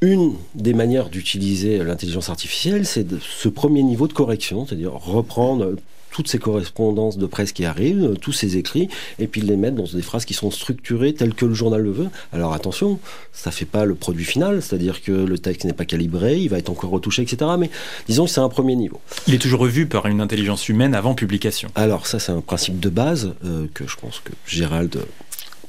une 0.00 0.34
des 0.54 0.74
manières 0.74 1.08
d'utiliser 1.08 1.78
l'intelligence 1.78 2.28
artificielle, 2.28 2.86
c'est 2.86 3.06
ce 3.20 3.48
premier 3.48 3.82
niveau 3.82 4.08
de 4.08 4.12
correction, 4.12 4.66
c'est-à-dire 4.66 4.92
reprendre 4.92 5.74
toutes 6.14 6.28
ces 6.28 6.38
correspondances 6.38 7.18
de 7.18 7.26
presse 7.26 7.50
qui 7.50 7.64
arrivent, 7.64 8.14
tous 8.20 8.32
ces 8.32 8.56
écrits, 8.56 8.88
et 9.18 9.26
puis 9.26 9.40
les 9.40 9.56
mettre 9.56 9.74
dans 9.74 9.84
des 9.84 10.00
phrases 10.00 10.24
qui 10.24 10.32
sont 10.32 10.52
structurées 10.52 11.12
telles 11.12 11.34
que 11.34 11.44
le 11.44 11.54
journal 11.54 11.82
le 11.82 11.90
veut. 11.90 12.08
Alors 12.32 12.52
attention, 12.52 13.00
ça 13.32 13.50
fait 13.50 13.64
pas 13.64 13.84
le 13.84 13.96
produit 13.96 14.24
final, 14.24 14.62
c'est-à-dire 14.62 15.02
que 15.02 15.10
le 15.10 15.38
texte 15.38 15.64
n'est 15.64 15.72
pas 15.72 15.84
calibré, 15.84 16.38
il 16.38 16.48
va 16.48 16.58
être 16.58 16.70
encore 16.70 16.90
retouché, 16.90 17.22
etc. 17.22 17.50
Mais 17.58 17.68
disons 18.06 18.26
que 18.26 18.30
c'est 18.30 18.40
un 18.40 18.48
premier 18.48 18.76
niveau. 18.76 19.00
Il 19.26 19.34
est 19.34 19.38
toujours 19.38 19.58
revu 19.58 19.86
par 19.86 20.06
une 20.06 20.20
intelligence 20.20 20.68
humaine 20.68 20.94
avant 20.94 21.16
publication. 21.16 21.68
Alors 21.74 22.06
ça, 22.06 22.20
c'est 22.20 22.30
un 22.30 22.40
principe 22.40 22.78
de 22.78 22.90
base 22.90 23.34
euh, 23.44 23.66
que 23.74 23.88
je 23.88 23.96
pense 23.96 24.20
que 24.20 24.30
Gérald 24.46 24.96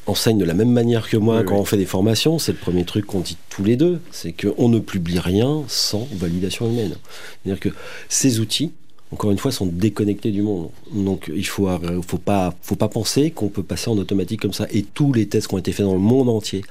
enseigne 0.06 0.38
de 0.38 0.46
la 0.46 0.54
même 0.54 0.72
manière 0.72 1.10
que 1.10 1.18
moi 1.18 1.44
quand 1.44 1.56
on 1.56 1.66
fait 1.66 1.78
des 1.78 1.88
formations. 1.88 2.38
C'est 2.38 2.52
le 2.52 2.60
premier 2.60 2.86
truc 2.86 3.08
qu'on 3.08 3.22
dit 3.22 3.38
tous 3.50 3.64
les 3.64 3.78
deux, 3.78 4.00
c'est 4.12 4.32
qu'on 4.32 4.70
ne 4.70 4.78
publie 4.78 5.18
rien 5.18 5.64
sans 5.68 6.08
validation 6.14 6.70
humaine. 6.70 6.96
C'est-à-dire 7.44 7.60
que 7.60 7.70
ces 8.10 8.40
outils, 8.40 8.74
encore 9.12 9.32
une 9.32 9.38
fois, 9.38 9.52
sont 9.52 9.66
déconnectés 9.66 10.32
du 10.32 10.42
monde. 10.42 10.70
Donc 10.92 11.32
il 11.34 11.46
faut, 11.46 11.70
faut 12.08 12.18
pas, 12.18 12.54
faut 12.62 12.76
pas 12.76 12.88
penser 12.88 13.32
qu'on 13.32 13.50
peut 13.50 13.64
passer 13.64 13.90
en 13.90 13.98
automatique 13.98 14.42
comme 14.42 14.54
ça. 14.54 14.68
Et 14.72 14.84
tous 14.84 15.14
les 15.14 15.28
tests 15.28 15.48
qui 15.48 15.56
ont 15.56 15.60
été 15.60 15.72
faits 15.72 15.86
dans 15.86 15.94
le 15.94 16.00
monde 16.00 16.30
entier 16.30 16.64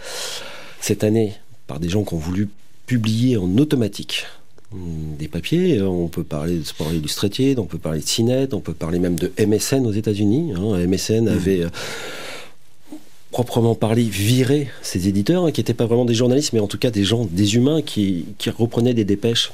cette 0.81 1.05
année 1.05 1.35
par 1.67 1.81
des 1.81 1.89
gens 1.89 2.05
qui 2.05 2.15
ont 2.15 2.19
voulu 2.19 2.49
publier 2.87 3.37
en 3.37 3.57
automatique 3.57 4.27
hmm, 4.73 5.17
des 5.19 5.29
papiers. 5.29 5.81
On 5.81 6.09
peut 6.09 6.25
parler 6.25 6.59
de 6.59 6.65
Sport 6.65 6.93
Illustrated, 6.93 7.59
on 7.59 7.67
peut 7.67 7.79
parler 7.79 8.01
de 8.01 8.07
CINET, 8.07 8.49
on 8.53 8.61
peut 8.61 8.75
parler 8.75 8.99
même 8.99 9.17
de 9.17 9.33
MSN 9.39 9.87
aux 9.87 9.93
États-Unis. 9.93 10.53
Hein. 10.57 10.87
MSN 10.87 11.25
mmh. 11.25 11.29
avait 11.29 11.67
proprement 13.31 13.75
parler, 13.75 14.05
virer 14.05 14.69
ces 14.81 15.09
éditeurs, 15.09 15.45
hein, 15.45 15.51
qui 15.51 15.61
n'étaient 15.61 15.75
pas 15.75 15.87
vraiment 15.87 16.05
des 16.05 16.15
journalistes, 16.15 16.53
mais 16.53 16.61
en 16.61 16.69
tout 16.69 16.79
cas 16.79 16.91
des 16.91 17.03
gens, 17.03 17.27
des 17.29 17.57
humains 17.57 17.83
qui, 17.83 18.27
qui 18.39 18.49
reprenaient 18.49 18.95
des 18.95 19.05
dépêches 19.05 19.51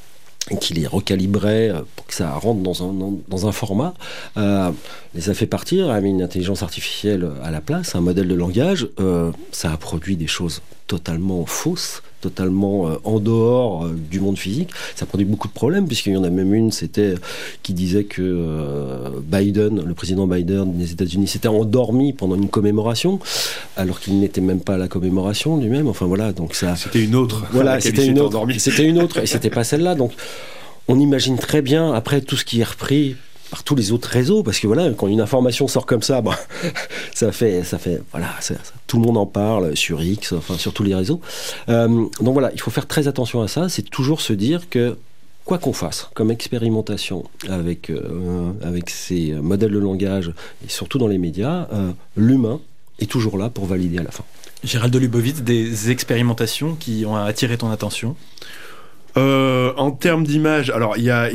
qui 0.60 0.74
les 0.74 0.86
recalibrait 0.86 1.70
euh, 1.70 1.82
pour 1.96 2.06
que 2.06 2.14
ça 2.14 2.32
rentre 2.32 2.60
dans 2.60 3.46
un, 3.46 3.52
format, 3.52 3.94
euh, 4.36 4.70
les 5.14 5.30
a 5.30 5.34
fait 5.34 5.46
partir, 5.46 5.90
a 5.90 6.00
mis 6.00 6.10
une 6.10 6.22
intelligence 6.22 6.62
artificielle 6.62 7.28
à 7.42 7.50
la 7.50 7.60
place, 7.60 7.94
un 7.94 8.00
modèle 8.00 8.28
de 8.28 8.34
langage. 8.34 8.88
Euh, 8.98 9.30
ça 9.52 9.72
a 9.72 9.76
produit 9.76 10.16
des 10.16 10.26
choses 10.26 10.62
totalement 10.90 11.46
fausses, 11.46 12.02
totalement 12.20 12.88
euh, 12.88 12.96
en 13.04 13.20
dehors 13.20 13.84
euh, 13.84 13.94
du 14.10 14.18
monde 14.18 14.36
physique. 14.36 14.70
Ça 14.96 15.06
produit 15.06 15.24
beaucoup 15.24 15.46
de 15.46 15.52
problèmes, 15.52 15.86
puisqu'il 15.86 16.14
y 16.14 16.16
en 16.16 16.24
a 16.24 16.30
même 16.30 16.52
une, 16.52 16.72
c'était 16.72 17.14
qui 17.62 17.74
disait 17.74 18.02
que 18.02 18.22
euh, 18.22 19.10
Biden, 19.22 19.84
le 19.86 19.94
président 19.94 20.26
Biden 20.26 20.76
des 20.76 20.90
États-Unis, 20.90 21.28
s'était 21.28 21.46
endormi 21.46 22.12
pendant 22.12 22.34
une 22.34 22.48
commémoration, 22.48 23.20
alors 23.76 24.00
qu'il 24.00 24.18
n'était 24.18 24.40
même 24.40 24.58
pas 24.58 24.74
à 24.74 24.78
la 24.78 24.88
commémoration 24.88 25.58
lui-même. 25.58 25.86
Enfin 25.86 26.06
voilà, 26.06 26.32
donc 26.32 26.56
ça. 26.56 26.74
C'était 26.74 27.04
une 27.04 27.14
autre. 27.14 27.46
Voilà, 27.52 27.80
c'était 27.80 28.06
une 28.08 28.18
autre. 28.18 28.44
C'était 28.58 28.84
une 28.84 29.00
autre, 29.00 29.18
et 29.18 29.26
c'était 29.26 29.48
pas 29.48 29.62
celle-là. 29.62 29.94
Donc 29.94 30.10
on 30.88 30.98
imagine 30.98 31.38
très 31.38 31.62
bien 31.62 31.92
après 31.92 32.20
tout 32.20 32.36
ce 32.36 32.44
qui 32.44 32.60
est 32.62 32.64
repris 32.64 33.14
par 33.50 33.64
tous 33.64 33.74
les 33.74 33.92
autres 33.92 34.08
réseaux, 34.08 34.42
parce 34.42 34.58
que 34.60 34.66
voilà, 34.66 34.90
quand 34.90 35.08
une 35.08 35.20
information 35.20 35.68
sort 35.68 35.86
comme 35.86 36.02
ça, 36.02 36.20
bah, 36.20 36.38
ça 37.14 37.32
fait, 37.32 37.64
ça 37.64 37.78
fait, 37.78 38.00
voilà, 38.12 38.28
tout 38.86 38.98
le 38.98 39.04
monde 39.04 39.16
en 39.16 39.26
parle 39.26 39.76
sur 39.76 40.02
X, 40.02 40.32
enfin 40.32 40.56
sur 40.56 40.72
tous 40.72 40.82
les 40.82 40.94
réseaux. 40.94 41.20
Euh, 41.68 41.88
donc 41.88 42.32
voilà, 42.32 42.50
il 42.52 42.60
faut 42.60 42.70
faire 42.70 42.86
très 42.86 43.08
attention 43.08 43.42
à 43.42 43.48
ça. 43.48 43.68
C'est 43.68 43.88
toujours 43.88 44.20
se 44.20 44.32
dire 44.32 44.68
que 44.68 44.96
quoi 45.44 45.58
qu'on 45.58 45.72
fasse 45.72 46.08
comme 46.14 46.30
expérimentation 46.30 47.24
avec 47.48 47.90
euh, 47.90 48.52
avec 48.62 48.90
ces 48.90 49.32
modèles 49.32 49.72
de 49.72 49.78
langage 49.78 50.32
et 50.64 50.68
surtout 50.68 50.98
dans 50.98 51.08
les 51.08 51.18
médias, 51.18 51.66
euh, 51.72 51.90
l'humain 52.16 52.60
est 53.00 53.10
toujours 53.10 53.38
là 53.38 53.48
pour 53.48 53.66
valider 53.66 53.98
à 53.98 54.02
la 54.02 54.10
fin. 54.10 54.24
Gérald 54.62 54.94
Lubovitz, 54.94 55.40
des 55.40 55.90
expérimentations 55.90 56.74
qui 56.74 57.04
ont 57.06 57.16
attiré 57.16 57.56
ton 57.56 57.70
attention? 57.70 58.14
Euh, 59.16 59.72
en 59.76 59.90
termes 59.90 60.24
d'image, 60.24 60.70
alors 60.70 60.96
il 60.96 61.04
y 61.04 61.10
a, 61.10 61.28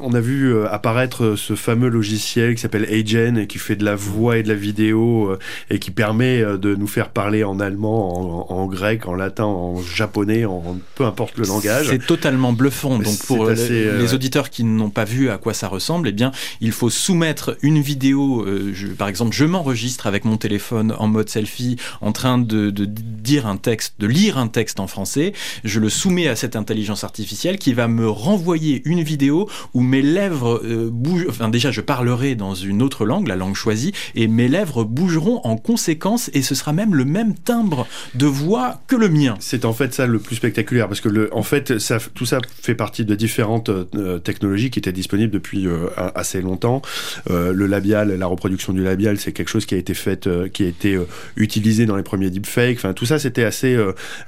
on 0.00 0.12
a 0.12 0.20
vu 0.20 0.54
euh, 0.54 0.72
apparaître 0.72 1.24
euh, 1.24 1.36
ce 1.36 1.56
fameux 1.56 1.88
logiciel 1.88 2.54
qui 2.54 2.60
s'appelle 2.60 2.84
Agen 2.84 3.36
et 3.36 3.46
qui 3.46 3.58
fait 3.58 3.76
de 3.76 3.84
la 3.84 3.96
voix 3.96 4.38
et 4.38 4.42
de 4.42 4.48
la 4.48 4.54
vidéo 4.54 5.30
euh, 5.30 5.38
et 5.70 5.78
qui 5.78 5.90
permet 5.90 6.42
de 6.42 6.74
nous 6.74 6.86
faire 6.86 7.10
parler 7.10 7.42
en 7.42 7.58
allemand, 7.58 8.50
en, 8.50 8.66
grec, 8.66 9.06
en 9.06 9.14
latin, 9.14 9.44
en 9.44 9.80
japonais, 9.82 10.44
en 10.44 10.78
peu 10.94 11.04
importe 11.04 11.36
le 11.38 11.46
langage. 11.46 11.88
C'est 11.88 12.06
totalement 12.06 12.52
bluffant. 12.52 12.98
Donc 12.98 13.18
pour 13.26 13.48
les, 13.48 14.14
auditeurs 14.14 14.50
qui 14.50 14.62
n'ont 14.62 14.90
pas 14.90 15.04
vu 15.04 15.30
à 15.30 15.38
quoi 15.38 15.52
ça 15.52 15.68
ressemble, 15.68 16.08
eh 16.08 16.12
bien 16.12 16.30
il 16.60 16.72
faut 16.72 16.90
soumettre 16.90 17.56
une 17.62 17.80
vidéo. 17.80 18.46
Je, 18.72 18.86
par 18.88 19.08
exemple, 19.08 19.34
je 19.34 19.44
m'enregistre 19.44 20.06
avec 20.06 20.24
mon 20.24 20.36
téléphone 20.36 20.94
en 20.98 21.08
mode 21.08 21.28
selfie, 21.28 21.76
en 22.00 22.12
train 22.12 22.38
de, 22.38 22.70
de 22.70 22.84
dire 22.84 23.46
un 23.46 23.56
texte, 23.56 23.94
de 23.98 24.06
lire 24.06 24.38
un 24.38 24.48
texte 24.48 24.78
en 24.78 24.86
français. 24.86 25.32
Je 25.64 25.80
le 25.80 25.88
soumets 25.88 26.28
à 26.28 26.36
cette 26.36 26.54
intelligence 26.56 27.02
artificielle 27.02 27.15
qui 27.24 27.72
va 27.72 27.88
me 27.88 28.08
renvoyer 28.08 28.82
une 28.84 29.02
vidéo 29.02 29.48
où 29.74 29.82
mes 29.82 30.02
lèvres 30.02 30.60
euh, 30.64 30.90
bougent. 30.90 31.26
Enfin, 31.28 31.48
déjà, 31.48 31.70
je 31.70 31.80
parlerai 31.80 32.34
dans 32.34 32.54
une 32.54 32.82
autre 32.82 33.04
langue, 33.04 33.28
la 33.28 33.36
langue 33.36 33.54
choisie, 33.54 33.92
et 34.14 34.28
mes 34.28 34.48
lèvres 34.48 34.84
bougeront 34.84 35.40
en 35.44 35.56
conséquence, 35.56 36.30
et 36.34 36.42
ce 36.42 36.54
sera 36.54 36.72
même 36.72 36.94
le 36.94 37.04
même 37.04 37.34
timbre 37.34 37.86
de 38.14 38.26
voix 38.26 38.80
que 38.86 38.96
le 38.96 39.08
mien. 39.08 39.36
C'est 39.40 39.64
en 39.64 39.72
fait 39.72 39.94
ça 39.94 40.06
le 40.06 40.18
plus 40.18 40.36
spectaculaire, 40.36 40.88
parce 40.88 41.00
que 41.00 41.30
en 41.32 41.42
fait, 41.42 41.74
tout 42.14 42.26
ça 42.26 42.38
fait 42.62 42.74
partie 42.74 43.04
de 43.04 43.14
différentes 43.14 43.68
euh, 43.68 44.18
technologies 44.18 44.70
qui 44.70 44.78
étaient 44.78 44.92
disponibles 44.92 45.32
depuis 45.32 45.66
euh, 45.66 45.88
assez 46.14 46.40
longtemps. 46.40 46.82
le 47.28 47.66
labial, 47.66 48.12
la 48.16 48.26
reproduction 48.26 48.72
du 48.72 48.82
labial, 48.82 49.18
c'est 49.18 49.32
quelque 49.32 49.48
chose 49.48 49.66
qui 49.66 49.74
a 49.74 49.78
été 49.78 49.94
fait, 49.94 50.28
qui 50.52 50.64
a 50.64 50.66
été 50.66 50.98
utilisé 51.36 51.86
dans 51.86 51.96
les 51.96 52.02
premiers 52.02 52.30
deepfakes. 52.30 52.76
Enfin, 52.78 52.92
tout 52.92 53.06
ça, 53.06 53.18
c'était 53.18 53.44
assez, 53.44 53.76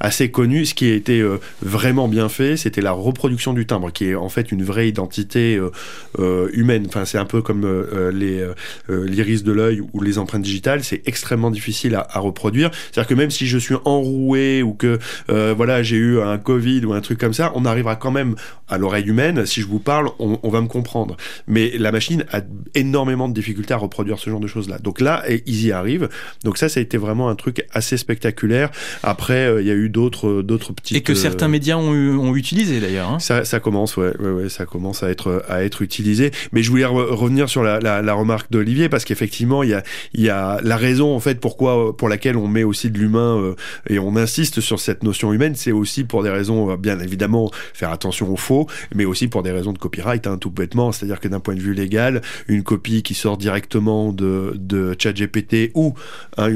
assez 0.01 0.31
connu. 0.31 0.67
Ce 0.67 0.75
qui 0.75 0.91
a 0.91 0.95
été 0.95 1.25
vraiment 1.63 2.09
bien 2.09 2.29
fait, 2.29 2.57
c'était 2.57 2.78
la 2.81 2.93
reproduction 2.93 3.53
du 3.53 3.67
timbre, 3.67 3.93
qui 3.93 4.07
est 4.07 4.15
en 4.15 4.29
fait 4.29 4.53
une 4.53 4.63
vraie 4.63 4.89
identité 4.89 5.57
euh, 5.57 5.71
euh, 6.19 6.49
humaine. 6.53 6.85
Enfin, 6.89 7.05
c'est 7.05 7.19
un 7.19 7.25
peu 7.25 7.43
comme 7.43 7.65
euh, 7.65 8.11
les 8.13 8.47
l'iris 8.89 9.43
de 9.43 9.53
l'œil 9.53 9.83
ou 9.93 10.01
les 10.01 10.19
empreintes 10.19 10.43
digitales. 10.43 10.85
C'est 10.85 11.03
extrêmement 11.07 11.51
difficile 11.51 11.95
à, 11.95 12.19
reproduire. 12.19 12.71
C'est-à-dire 12.73 13.09
que 13.09 13.15
même 13.15 13.31
si 13.31 13.47
je 13.47 13.59
suis 13.59 13.77
enroué 13.85 14.63
ou 14.63 14.75
que 14.75 14.99
voilà 15.29 15.83
j'ai 15.83 15.97
eu 15.97 16.21
un 16.21 16.39
Covid 16.39 16.85
ou 16.85 16.93
un 16.93 17.01
truc 17.01 17.19
comme 17.19 17.33
ça, 17.33 17.53
on 17.55 17.65
arrivera 17.65 17.97
quand 17.97 18.11
même 18.11 18.35
à 18.69 18.79
l'oreille 18.79 19.07
humaine. 19.07 19.47
Si 19.47 19.61
je 19.61 19.67
vous 19.67 19.79
parle, 19.79 20.11
on, 20.19 20.39
on, 20.43 20.51
va 20.51 20.61
me 20.61 20.67
comprendre. 20.67 21.17
Mais 21.47 21.73
la 21.79 21.93
machine 21.93 22.25
a 22.33 22.41
énormément 22.75 23.29
de 23.29 23.35
difficultés 23.35 23.75
à 23.75 23.77
reproduire 23.77 24.19
ce 24.19 24.31
genre 24.31 24.41
de 24.41 24.47
choses-là. 24.47 24.79
Donc 24.79 25.01
là, 25.01 25.25
ils 25.47 25.67
y 25.67 25.73
arrivent. 25.73 26.09
Donc 26.45 26.59
ça, 26.59 26.69
ça 26.69 26.81
a 26.81 26.83
été 26.83 26.99
vraiment 26.99 27.29
un 27.29 27.37
truc 27.37 27.65
assez 27.73 27.97
spectaculaire. 27.97 28.71
Après, 29.03 29.61
il 29.61 29.67
y 29.67 29.71
a 29.71 29.75
eu 29.75 29.89
d'autres 29.89 30.43
d'autres 30.43 30.73
petites 30.73 30.97
et 30.97 31.03
que 31.03 31.15
certains 31.15 31.49
médias 31.49 31.77
ont, 31.77 31.93
ont 31.93 32.37
utilisé 32.37 32.68
d'ailleurs. 32.81 33.11
Hein. 33.11 33.19
Ça, 33.19 33.45
ça, 33.45 33.61
commence, 33.61 33.97
ouais, 33.97 34.17
ouais, 34.19 34.49
ça 34.49 34.67
commence 34.67 35.03
à 35.03 35.11
être 35.11 35.45
à 35.49 35.65
être 35.65 35.83
utilisé. 35.83 36.31
Mais 36.53 36.63
je 36.63 36.71
voulais 36.71 36.85
revenir 36.85 37.49
sur 37.49 37.63
la, 37.63 37.81
la, 37.81 38.15
remarque 38.15 38.51
d'Olivier 38.51 38.89
parce 38.89 39.05
qu'effectivement, 39.05 39.63
il 39.63 39.71
y 39.71 39.75
a 39.75 39.83
y 40.15 40.29
a 40.29 40.61
la 40.63 40.77
raison 40.77 41.15
en 41.15 41.21
fait 41.21 41.41
pourquoi 41.41 41.97
pour 41.97 42.09
laquelle 42.09 42.37
on 42.37 42.49
met 42.49 42.65
aussi 42.65 42.91
de 42.91 42.99
l'humain 42.99 43.39
euh, 43.39 43.55
et 43.89 43.99
on 43.99 44.17
insiste 44.17 44.61
sur 44.61 44.81
cette 44.81 45.03
notion 45.03 45.33
humaine, 45.33 45.55
c'est 45.55 45.73
aussi 45.73 46.05
pour 46.05 46.23
des 46.23 46.31
raisons 46.31 46.71
euh, 46.71 46.77
bien 46.77 46.99
évidemment 47.01 47.51
faire 47.75 47.91
attention 47.91 48.33
aux 48.33 48.37
faux, 48.37 48.67
mais 48.95 49.05
aussi 49.05 49.29
pour 49.29 49.43
des 49.43 49.53
raisons 49.53 49.73
de 49.73 49.79
copyright, 49.79 50.27
hein, 50.27 50.39
tout 50.39 50.51
bêtement. 50.51 50.93
C'est-à-dire 50.93 51.21
que 51.21 51.29
d'un 51.29 51.41
point 51.41 51.55
de 51.55 51.61
vue 51.61 51.75
légal, 51.75 52.23
une 52.49 52.63
copie 52.63 53.03
qui 53.03 53.15
sort 53.15 53.39
directement 53.39 54.13
de 54.13 54.55
de 54.57 54.95
ChatGPT 54.99 55.71
ou 55.75 55.95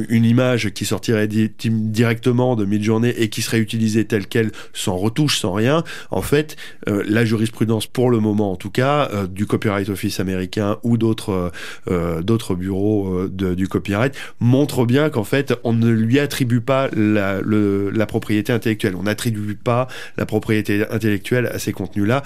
une 0.09 0.25
image 0.25 0.71
qui 0.71 0.85
sortirait 0.85 1.29
directement 1.29 2.57
de 2.57 2.65
Midjourney 2.65 3.11
et 3.11 3.29
qui 3.29 3.43
serait 3.43 3.59
utilisée 3.59 4.05
telle 4.05 4.27
quelle 4.27 4.51
sans 4.73 4.97
retouche, 4.97 5.39
sans 5.39 5.53
rien, 5.53 5.85
en 6.11 6.23
fait, 6.23 6.57
euh, 6.89 7.03
la 7.07 7.25
jurisprudence, 7.25 7.87
pour 7.87 8.11
le 8.11 8.21
moment 8.21 8.53
en 8.53 8.57
tout 8.57 8.71
cas, 8.71 9.09
euh, 9.13 9.27
du 9.27 9.47
Copyright 9.47 9.89
Office 9.89 10.21
américain 10.21 10.79
ou 10.83 10.97
d'autres 10.97 11.53
euh, 11.89 12.55
bureaux 12.55 13.29
du 13.29 13.69
copyright, 13.69 14.15
montre 14.41 14.85
bien 14.85 15.11
qu'en 15.11 15.25
fait, 15.25 15.55
on 15.65 15.73
ne 15.73 15.91
lui 15.91 16.19
attribue 16.19 16.61
pas 16.61 16.89
la 16.93 18.07
propriété 18.07 18.53
intellectuelle. 18.53 18.95
On 18.97 19.05
n'attribue 19.05 19.55
pas 19.55 19.89
la 20.17 20.27
propriété 20.27 20.85
intellectuelle 20.91 21.47
à 21.47 21.59
ces 21.59 21.73
contenus-là 21.73 22.23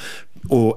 au, 0.50 0.74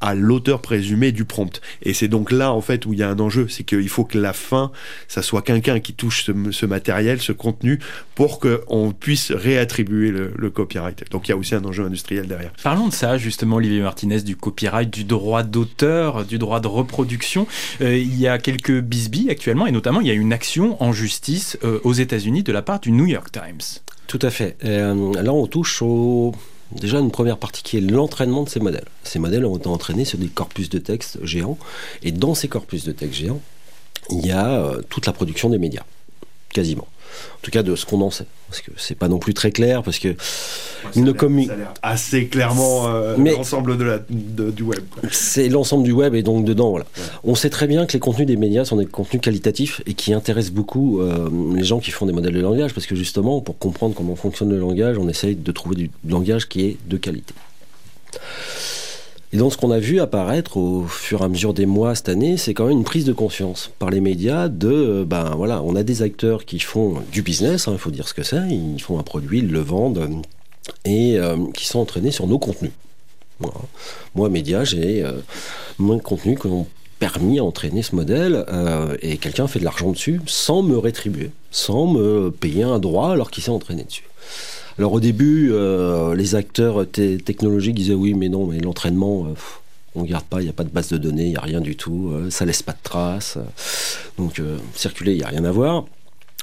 à 0.00 0.14
l'auteur 0.14 0.60
présumé 0.60 1.12
du 1.12 1.24
prompt. 1.24 1.60
Et 1.82 1.94
c'est 1.94 2.08
donc 2.08 2.32
là, 2.32 2.52
en 2.52 2.60
fait, 2.60 2.86
où 2.86 2.92
il 2.92 2.98
y 2.98 3.02
a 3.02 3.08
un 3.08 3.18
enjeu. 3.18 3.46
C'est 3.48 3.64
qu'il 3.64 3.88
faut 3.88 4.04
que 4.04 4.18
la 4.18 4.32
fin, 4.32 4.72
ça 5.08 5.22
soit 5.22 5.42
quelqu'un 5.42 5.80
qui 5.80 5.92
touche 5.92 6.24
ce, 6.24 6.66
matériel, 6.66 7.20
ce 7.20 7.32
contenu, 7.32 7.78
pour 8.14 8.40
qu'on 8.40 8.92
puisse 8.92 9.30
réattribuer 9.30 10.10
le, 10.10 10.50
copyright. 10.50 11.04
Donc 11.10 11.28
il 11.28 11.30
y 11.30 11.34
a 11.34 11.36
aussi 11.36 11.54
un 11.54 11.64
enjeu 11.64 11.84
industriel 11.84 12.26
derrière. 12.26 12.52
Parlons 12.62 12.88
de 12.88 12.92
ça, 12.92 13.18
justement, 13.18 13.56
Olivier 13.56 13.80
Martinez, 13.80 14.22
du 14.22 14.36
copyright, 14.36 14.90
du 14.90 15.04
droit 15.04 15.42
d'auteur, 15.42 16.24
du 16.24 16.38
droit 16.38 16.60
de 16.60 16.66
reproduction. 16.66 17.46
Euh, 17.80 17.96
il 17.96 18.18
y 18.18 18.26
a 18.26 18.38
quelques 18.38 18.80
bisbilles 18.80 19.30
actuellement, 19.30 19.66
et 19.66 19.72
notamment, 19.72 20.00
il 20.00 20.08
y 20.08 20.10
a 20.10 20.14
une 20.14 20.32
action 20.32 20.82
en 20.82 20.92
justice 20.92 21.56
euh, 21.62 21.78
aux 21.84 21.92
États-Unis 21.92 22.42
de 22.42 22.52
la 22.52 22.62
part 22.62 22.80
du 22.80 22.90
New 22.90 23.06
York 23.06 23.30
Times. 23.30 23.80
Tout 24.06 24.18
à 24.22 24.30
fait. 24.30 24.56
Euh, 24.64 25.12
là, 25.22 25.32
on 25.32 25.46
touche 25.46 25.82
au 25.82 26.34
déjà 26.72 26.98
une 26.98 27.10
première 27.10 27.38
partie 27.38 27.62
qui 27.62 27.76
est 27.76 27.80
l'entraînement 27.80 28.42
de 28.42 28.48
ces 28.48 28.60
modèles. 28.60 28.88
Ces 29.02 29.18
modèles 29.18 29.44
ont 29.44 29.56
été 29.56 29.68
entraînés 29.68 30.04
sur 30.04 30.18
des 30.18 30.28
corpus 30.28 30.68
de 30.68 30.78
texte 30.78 31.24
géants, 31.24 31.58
et 32.02 32.12
dans 32.12 32.34
ces 32.34 32.48
corpus 32.48 32.84
de 32.84 32.92
texte 32.92 33.18
géants, 33.20 33.40
il 34.10 34.26
y 34.26 34.32
a 34.32 34.60
euh, 34.60 34.82
toute 34.88 35.06
la 35.06 35.12
production 35.12 35.50
des 35.50 35.58
médias, 35.58 35.84
quasiment 36.52 36.86
en 37.36 37.42
tout 37.42 37.50
cas 37.50 37.62
de 37.62 37.74
ce 37.76 37.86
qu'on 37.86 38.00
en 38.00 38.10
sait. 38.10 38.26
Parce 38.48 38.62
que 38.62 38.72
c'est 38.76 38.96
pas 38.96 39.08
non 39.08 39.18
plus 39.18 39.32
très 39.32 39.52
clair, 39.52 39.82
parce 39.82 39.98
que 39.98 40.08
ouais, 40.08 40.16
il 40.96 41.04
ne 41.04 41.12
communique 41.12 41.52
assez 41.82 42.26
clairement 42.26 42.88
euh, 42.88 43.16
l'ensemble 43.16 43.78
de 43.78 44.50
du 44.50 44.62
web. 44.64 44.82
C'est 45.12 45.48
l'ensemble 45.48 45.84
du 45.84 45.92
web 45.92 46.14
et 46.14 46.22
donc 46.22 46.44
dedans, 46.44 46.70
voilà. 46.70 46.86
On 47.22 47.36
sait 47.36 47.50
très 47.50 47.68
bien 47.68 47.86
que 47.86 47.92
les 47.92 48.00
contenus 48.00 48.26
des 48.26 48.36
médias 48.36 48.64
sont 48.64 48.76
des 48.76 48.86
contenus 48.86 49.22
qualitatifs 49.22 49.82
et 49.86 49.94
qui 49.94 50.12
intéressent 50.12 50.52
beaucoup 50.52 51.00
euh, 51.00 51.28
les 51.54 51.64
gens 51.64 51.78
qui 51.78 51.92
font 51.92 52.06
des 52.06 52.12
modèles 52.12 52.34
de 52.34 52.40
langage, 52.40 52.74
parce 52.74 52.86
que 52.86 52.96
justement, 52.96 53.40
pour 53.40 53.56
comprendre 53.58 53.94
comment 53.94 54.16
fonctionne 54.16 54.50
le 54.50 54.58
langage, 54.58 54.98
on 54.98 55.08
essaye 55.08 55.36
de 55.36 55.52
trouver 55.52 55.76
du 55.76 55.90
langage 56.08 56.48
qui 56.48 56.64
est 56.64 56.76
de 56.86 56.96
qualité. 56.96 57.34
Et 59.32 59.36
donc 59.36 59.52
ce 59.52 59.56
qu'on 59.56 59.70
a 59.70 59.78
vu 59.78 60.00
apparaître 60.00 60.56
au 60.56 60.84
fur 60.86 61.20
et 61.20 61.24
à 61.24 61.28
mesure 61.28 61.54
des 61.54 61.66
mois 61.66 61.94
cette 61.94 62.08
année, 62.08 62.36
c'est 62.36 62.52
quand 62.52 62.66
même 62.66 62.78
une 62.78 62.84
prise 62.84 63.04
de 63.04 63.12
conscience 63.12 63.70
par 63.78 63.90
les 63.90 64.00
médias 64.00 64.48
de, 64.48 64.68
euh, 64.68 65.04
ben 65.04 65.34
voilà, 65.36 65.62
on 65.62 65.76
a 65.76 65.84
des 65.84 66.02
acteurs 66.02 66.44
qui 66.44 66.58
font 66.58 66.96
du 67.12 67.22
business, 67.22 67.68
hein, 67.68 67.72
il 67.74 67.78
faut 67.78 67.92
dire 67.92 68.08
ce 68.08 68.14
que 68.14 68.24
c'est, 68.24 68.48
ils 68.48 68.82
font 68.82 68.98
un 68.98 69.04
produit, 69.04 69.38
ils 69.38 69.50
le 69.50 69.60
vendent, 69.60 70.22
et 70.84 71.16
euh, 71.18 71.36
qui 71.54 71.66
sont 71.66 71.78
entraînés 71.78 72.10
sur 72.10 72.26
nos 72.26 72.40
contenus. 72.40 72.72
Moi, 74.14 74.28
média, 74.28 74.64
j'ai 74.64 75.02
euh, 75.02 75.12
moins 75.78 75.96
de 75.96 76.02
contenus 76.02 76.38
que 76.38 76.48
l'on 76.48 76.66
permis 76.98 77.38
à 77.38 77.44
entraîner 77.44 77.82
ce 77.82 77.96
modèle 77.96 78.44
et 79.00 79.16
quelqu'un 79.16 79.46
fait 79.46 79.58
de 79.58 79.64
l'argent 79.64 79.90
dessus 79.90 80.20
sans 80.26 80.60
me 80.60 80.76
rétribuer, 80.76 81.30
sans 81.50 81.86
me 81.86 82.30
payer 82.30 82.62
un 82.62 82.78
droit 82.78 83.12
alors 83.12 83.30
qu'il 83.30 83.42
s'est 83.42 83.50
entraîné 83.50 83.84
dessus. 83.84 84.04
Alors 84.80 84.94
au 84.94 85.00
début, 85.00 85.50
euh, 85.52 86.14
les 86.14 86.36
acteurs 86.36 86.90
technologiques 86.90 87.74
disaient 87.74 87.92
oui, 87.92 88.14
mais 88.14 88.30
non, 88.30 88.46
mais 88.46 88.60
l'entraînement, 88.60 89.26
euh, 89.26 89.34
on 89.94 90.04
ne 90.04 90.08
garde 90.08 90.24
pas, 90.24 90.40
il 90.40 90.44
n'y 90.44 90.48
a 90.48 90.54
pas 90.54 90.64
de 90.64 90.70
base 90.70 90.88
de 90.88 90.96
données, 90.96 91.24
il 91.24 91.32
n'y 91.32 91.36
a 91.36 91.42
rien 91.42 91.60
du 91.60 91.76
tout, 91.76 92.08
euh, 92.10 92.30
ça 92.30 92.46
laisse 92.46 92.62
pas 92.62 92.72
de 92.72 92.78
traces. 92.82 93.36
donc 94.16 94.40
circuler, 94.74 95.12
il 95.12 95.18
n'y 95.18 95.22
a 95.22 95.28
rien 95.28 95.44
à 95.44 95.52
voir. 95.52 95.84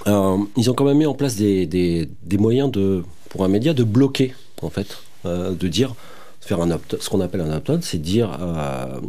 Ils 0.05 0.69
ont 0.69 0.73
quand 0.75 0.85
même 0.85 0.99
mis 0.99 1.07
en 1.07 1.15
place 1.15 1.35
des, 1.35 1.65
des, 1.65 2.37
moyens 2.37 2.69
de, 2.69 3.03
pour 3.29 3.43
un 3.43 3.47
média 3.47 3.73
de 3.73 3.83
bloquer, 3.83 4.35
en 4.61 4.69
fait, 4.69 4.99
de 5.25 5.67
dire 5.67 5.95
ce 6.39 7.09
qu'on 7.09 7.21
appelle 7.21 7.41
un 7.41 7.57
opt 7.57 7.81
c'est 7.81 7.97
dire 7.97 8.31
à, 8.31 8.99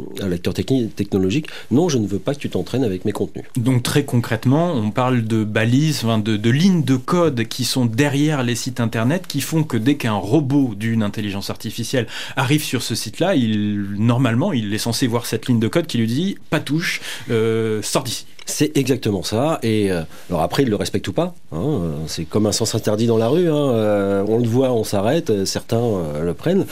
technique, 0.53 0.95
technologique 0.95 1.47
non, 1.71 1.89
je 1.89 1.97
ne 1.97 2.07
veux 2.07 2.19
pas 2.19 2.33
que 2.33 2.39
tu 2.39 2.49
t'entraînes 2.49 2.83
avec 2.83 3.05
mes 3.05 3.11
contenus. 3.11 3.45
Donc 3.55 3.83
très 3.83 4.03
concrètement, 4.03 4.73
on 4.73 4.91
parle 4.91 5.23
de 5.23 5.43
balises, 5.43 6.03
de, 6.03 6.37
de, 6.37 6.49
lignes 6.49 6.83
de 6.83 6.95
code 6.95 7.43
qui 7.45 7.63
sont 7.63 7.85
derrière 7.85 8.43
les 8.43 8.55
sites 8.55 8.79
internet 8.79 9.25
qui 9.27 9.41
font 9.41 9.63
que 9.63 9.77
dès 9.77 9.95
qu'un 9.95 10.13
robot 10.13 10.73
d'une 10.75 11.03
intelligence 11.03 11.49
artificielle 11.49 12.07
arrive 12.35 12.63
sur 12.63 12.81
ce 12.81 12.95
site-là, 12.95 13.35
il 13.35 13.95
normalement 13.97 14.53
il 14.53 14.73
est 14.73 14.79
censé 14.79 15.07
voir 15.07 15.25
cette 15.25 15.47
ligne 15.47 15.59
de 15.59 15.67
code 15.67 15.87
qui 15.87 15.97
lui 15.97 16.07
dit 16.07 16.37
pas 16.49 16.59
touche, 16.59 17.01
euh, 17.29 17.81
sors 17.81 18.03
d'ici. 18.03 18.25
C'est 18.49 18.75
exactement 18.77 19.23
ça. 19.23 19.59
Et 19.63 19.91
euh, 19.91 20.01
alors 20.29 20.41
après, 20.41 20.63
ils 20.63 20.69
le 20.69 20.75
respectent 20.75 21.07
ou 21.07 21.13
pas. 21.13 21.33
Hein, 21.51 21.61
euh, 21.61 21.93
c'est 22.07 22.25
comme 22.25 22.47
un 22.47 22.51
sens 22.51 22.75
interdit 22.75 23.07
dans 23.07 23.17
la 23.17 23.27
rue. 23.27 23.49
Hein, 23.49 23.55
euh, 23.55 24.25
on 24.27 24.39
le 24.39 24.47
voit, 24.47 24.71
on 24.71 24.83
s'arrête. 24.83 25.45
Certains 25.45 25.81
le 26.21 26.33
prennent. 26.33 26.65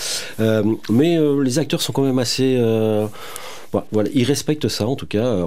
mais 0.90 1.18
les 1.44 1.60
acteurs 1.60 1.82
sont 1.82 1.94
quand 1.94 2.04
même 2.04 2.20
assez. 2.20 2.60
ils 4.14 4.24
respectent 4.24 4.68
ça. 4.68 4.88
En 4.88 4.96
tout 4.96 5.08
cas 5.08 5.46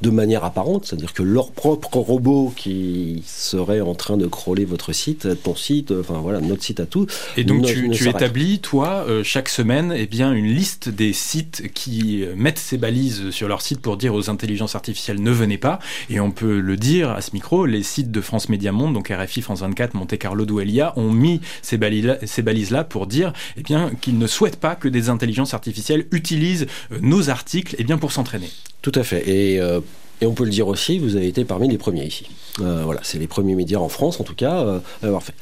de 0.00 0.10
manière 0.10 0.44
apparente, 0.44 0.86
c'est-à-dire 0.86 1.12
que 1.12 1.22
leur 1.22 1.52
propre 1.52 1.96
robot 1.96 2.52
qui 2.56 3.22
serait 3.26 3.80
en 3.80 3.94
train 3.94 4.16
de 4.16 4.26
crawler 4.26 4.64
votre 4.64 4.92
site, 4.92 5.42
ton 5.42 5.54
site, 5.54 5.92
enfin 5.92 6.20
voilà, 6.22 6.40
notre 6.40 6.62
site 6.62 6.80
à 6.80 6.86
tout. 6.86 7.06
Et 7.36 7.44
donc 7.44 7.66
tu, 7.66 8.08
établis, 8.08 8.60
toi, 8.60 9.04
euh, 9.08 9.22
chaque 9.24 9.48
semaine, 9.48 9.92
eh 9.96 10.06
bien, 10.06 10.32
une 10.32 10.46
liste 10.46 10.88
des 10.88 11.12
sites 11.12 11.72
qui 11.74 12.24
euh, 12.24 12.34
mettent 12.36 12.58
ces 12.58 12.78
balises 12.78 13.30
sur 13.30 13.48
leur 13.48 13.62
site 13.62 13.80
pour 13.80 13.96
dire 13.96 14.14
aux 14.14 14.30
intelligences 14.30 14.74
artificielles 14.74 15.22
ne 15.22 15.30
venez 15.30 15.58
pas. 15.58 15.78
Et 16.10 16.20
on 16.20 16.30
peut 16.30 16.60
le 16.60 16.76
dire 16.76 17.10
à 17.10 17.20
ce 17.20 17.30
micro, 17.32 17.66
les 17.66 17.82
sites 17.82 18.10
de 18.10 18.20
France 18.20 18.48
Média 18.48 18.72
Monde, 18.72 18.94
donc 18.94 19.08
RFI, 19.08 19.42
France 19.42 19.60
24, 19.60 19.94
Monte 19.94 20.16
Carlo, 20.18 20.44
Douelia, 20.44 20.92
ont 20.96 21.12
mis 21.12 21.40
ces 21.62 21.76
balises-là 21.76 22.18
balises 22.42 22.68
pour 22.88 23.06
dire 23.06 23.32
eh 23.56 23.62
bien, 23.62 23.90
qu'ils 24.00 24.18
ne 24.18 24.26
souhaitent 24.26 24.60
pas 24.60 24.74
que 24.74 24.88
des 24.88 25.08
intelligences 25.08 25.54
artificielles 25.54 26.06
utilisent 26.12 26.66
euh, 26.92 26.98
nos 27.00 27.30
articles 27.30 27.74
eh 27.78 27.84
bien, 27.84 27.98
pour 27.98 28.12
s'entraîner. 28.12 28.50
Tout 28.82 28.92
à 28.94 29.02
fait. 29.02 29.28
Et, 29.28 29.60
euh, 29.60 29.80
et, 30.20 30.26
on 30.26 30.32
peut 30.32 30.44
le 30.44 30.50
dire 30.50 30.68
aussi, 30.68 30.98
vous 30.98 31.16
avez 31.16 31.28
été 31.28 31.44
parmi 31.44 31.68
les 31.68 31.78
premiers 31.78 32.04
ici. 32.04 32.26
Euh, 32.60 32.82
voilà, 32.84 33.00
c'est 33.02 33.18
les 33.18 33.26
premiers 33.26 33.54
médias 33.54 33.78
en 33.78 33.88
France, 33.88 34.20
en 34.20 34.24
tout 34.24 34.34
cas, 34.34 34.62
euh, 34.64 34.78
à 35.02 35.06
l'avoir 35.06 35.22
fait. 35.22 35.34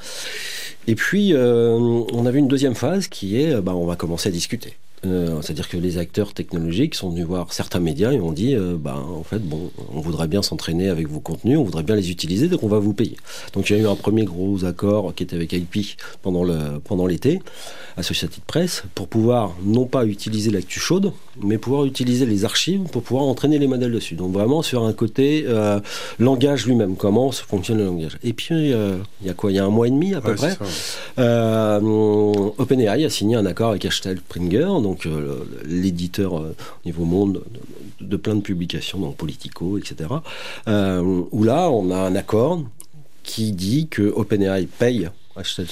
Et 0.86 0.94
puis, 0.94 1.34
on 1.34 2.26
avait 2.26 2.38
une 2.38 2.48
deuxième 2.48 2.76
phase 2.76 3.08
qui 3.08 3.40
est, 3.40 3.60
bah, 3.60 3.74
on 3.74 3.86
va 3.86 3.96
commencer 3.96 4.28
à 4.28 4.32
discuter. 4.32 4.76
Euh, 5.04 5.40
c'est-à-dire 5.42 5.68
que 5.68 5.76
les 5.76 5.98
acteurs 5.98 6.32
technologiques 6.32 6.94
sont 6.94 7.10
venus 7.10 7.26
voir 7.26 7.52
certains 7.52 7.80
médias 7.80 8.12
et 8.12 8.20
ont 8.20 8.32
dit 8.32 8.54
euh, 8.54 8.76
bah, 8.78 8.96
en 8.96 9.22
fait, 9.22 9.38
bon, 9.38 9.70
on 9.92 10.00
voudrait 10.00 10.26
bien 10.26 10.42
s'entraîner 10.42 10.88
avec 10.88 11.08
vos 11.08 11.20
contenus, 11.20 11.58
on 11.58 11.62
voudrait 11.62 11.82
bien 11.82 11.96
les 11.96 12.10
utiliser, 12.10 12.48
donc 12.48 12.62
on 12.62 12.68
va 12.68 12.78
vous 12.78 12.94
payer. 12.94 13.16
Donc 13.52 13.68
il 13.68 13.76
y 13.76 13.78
a 13.78 13.82
eu 13.82 13.86
un 13.86 13.94
premier 13.94 14.24
gros 14.24 14.64
accord 14.64 15.14
qui 15.14 15.22
était 15.22 15.36
avec 15.36 15.52
IP 15.52 15.98
pendant, 16.22 16.44
le, 16.44 16.80
pendant 16.82 17.06
l'été, 17.06 17.40
Associated 17.96 18.42
Press, 18.46 18.84
pour 18.94 19.08
pouvoir 19.08 19.54
non 19.64 19.86
pas 19.86 20.06
utiliser 20.06 20.50
l'actu 20.50 20.80
chaude, 20.80 21.12
mais 21.42 21.58
pouvoir 21.58 21.84
utiliser 21.84 22.26
les 22.26 22.44
archives 22.44 22.82
pour 22.92 23.02
pouvoir 23.02 23.26
entraîner 23.26 23.58
les 23.58 23.66
modèles 23.66 23.92
dessus. 23.92 24.14
Donc 24.14 24.32
vraiment 24.32 24.62
sur 24.62 24.84
un 24.84 24.92
côté 24.92 25.44
euh, 25.46 25.80
langage 26.18 26.66
lui-même, 26.66 26.96
comment 26.96 27.30
fonctionne 27.32 27.78
le 27.78 27.84
langage. 27.84 28.18
Et 28.22 28.32
puis 28.32 28.70
il 28.70 29.26
y 29.26 29.30
a 29.30 29.34
quoi? 29.34 29.52
Il 29.52 29.56
y 29.56 29.58
a 29.58 29.64
un 29.64 29.70
mois 29.70 29.88
et 29.88 29.90
demi 29.90 30.14
à 30.14 30.20
peu 30.20 30.34
près, 30.34 30.56
OpenAI 32.58 33.04
a 33.04 33.10
signé 33.10 33.36
un 33.36 33.46
accord 33.46 33.70
avec 33.70 33.84
Hashtag 33.84 34.18
Springer 34.18 34.66
donc 34.82 35.06
euh, 35.06 35.44
l'éditeur 35.64 36.38
euh, 36.38 36.54
au 36.84 36.86
niveau 36.86 37.04
monde 37.04 37.42
de, 38.00 38.16
plein 38.16 38.34
de 38.34 38.40
publications, 38.40 38.98
donc 38.98 39.16
Politico, 39.16 39.78
etc. 39.78 40.10
Euh, 40.68 41.22
où 41.30 41.44
là, 41.44 41.70
on 41.70 41.90
a 41.90 41.96
un 41.96 42.14
accord 42.14 42.62
qui 43.22 43.52
dit 43.52 43.88
que 43.88 44.02
OpenAI 44.02 44.66
paye 44.66 45.10
Hashtag 45.36 45.66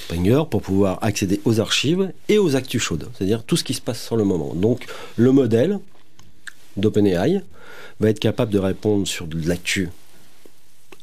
pour 0.51 0.61
pouvoir 0.61 0.99
accéder 1.03 1.41
aux 1.45 1.61
archives 1.61 2.13
et 2.29 2.39
aux 2.39 2.55
actus 2.55 2.83
chaudes, 2.83 3.09
c'est-à-dire 3.15 3.45
tout 3.45 3.57
ce 3.57 3.65
qui 3.65 3.75
se 3.75 3.81
passe 3.81 4.03
sur 4.03 4.17
le 4.17 4.25
moment. 4.25 4.55
Donc 4.55 4.87
le 5.17 5.33
modèle 5.33 5.79
d'OpenAI 6.77 7.43
va 8.01 8.11
être 8.11 8.21
capable 8.21 8.53
de 8.53 8.59
répondre 8.59 9.07
sur 9.07 9.27
de 9.27 9.49
l'actu 9.49 9.89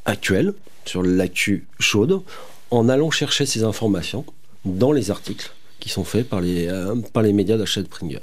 actuelle, 0.04 0.54
sur 0.84 1.02
l'actu 1.02 1.66
chaude, 1.80 2.22
en 2.70 2.88
allant 2.88 3.10
chercher 3.10 3.46
ces 3.46 3.64
informations 3.64 4.24
dans 4.64 4.92
les 4.92 5.10
articles 5.10 5.52
qui 5.80 5.88
sont 5.88 6.04
faits 6.04 6.28
par 6.28 6.40
les, 6.40 6.68
euh, 6.68 6.94
par 7.12 7.22
les 7.22 7.32
médias 7.32 7.56
d'achat 7.56 7.82
de 7.82 7.86
Springer. 7.86 8.20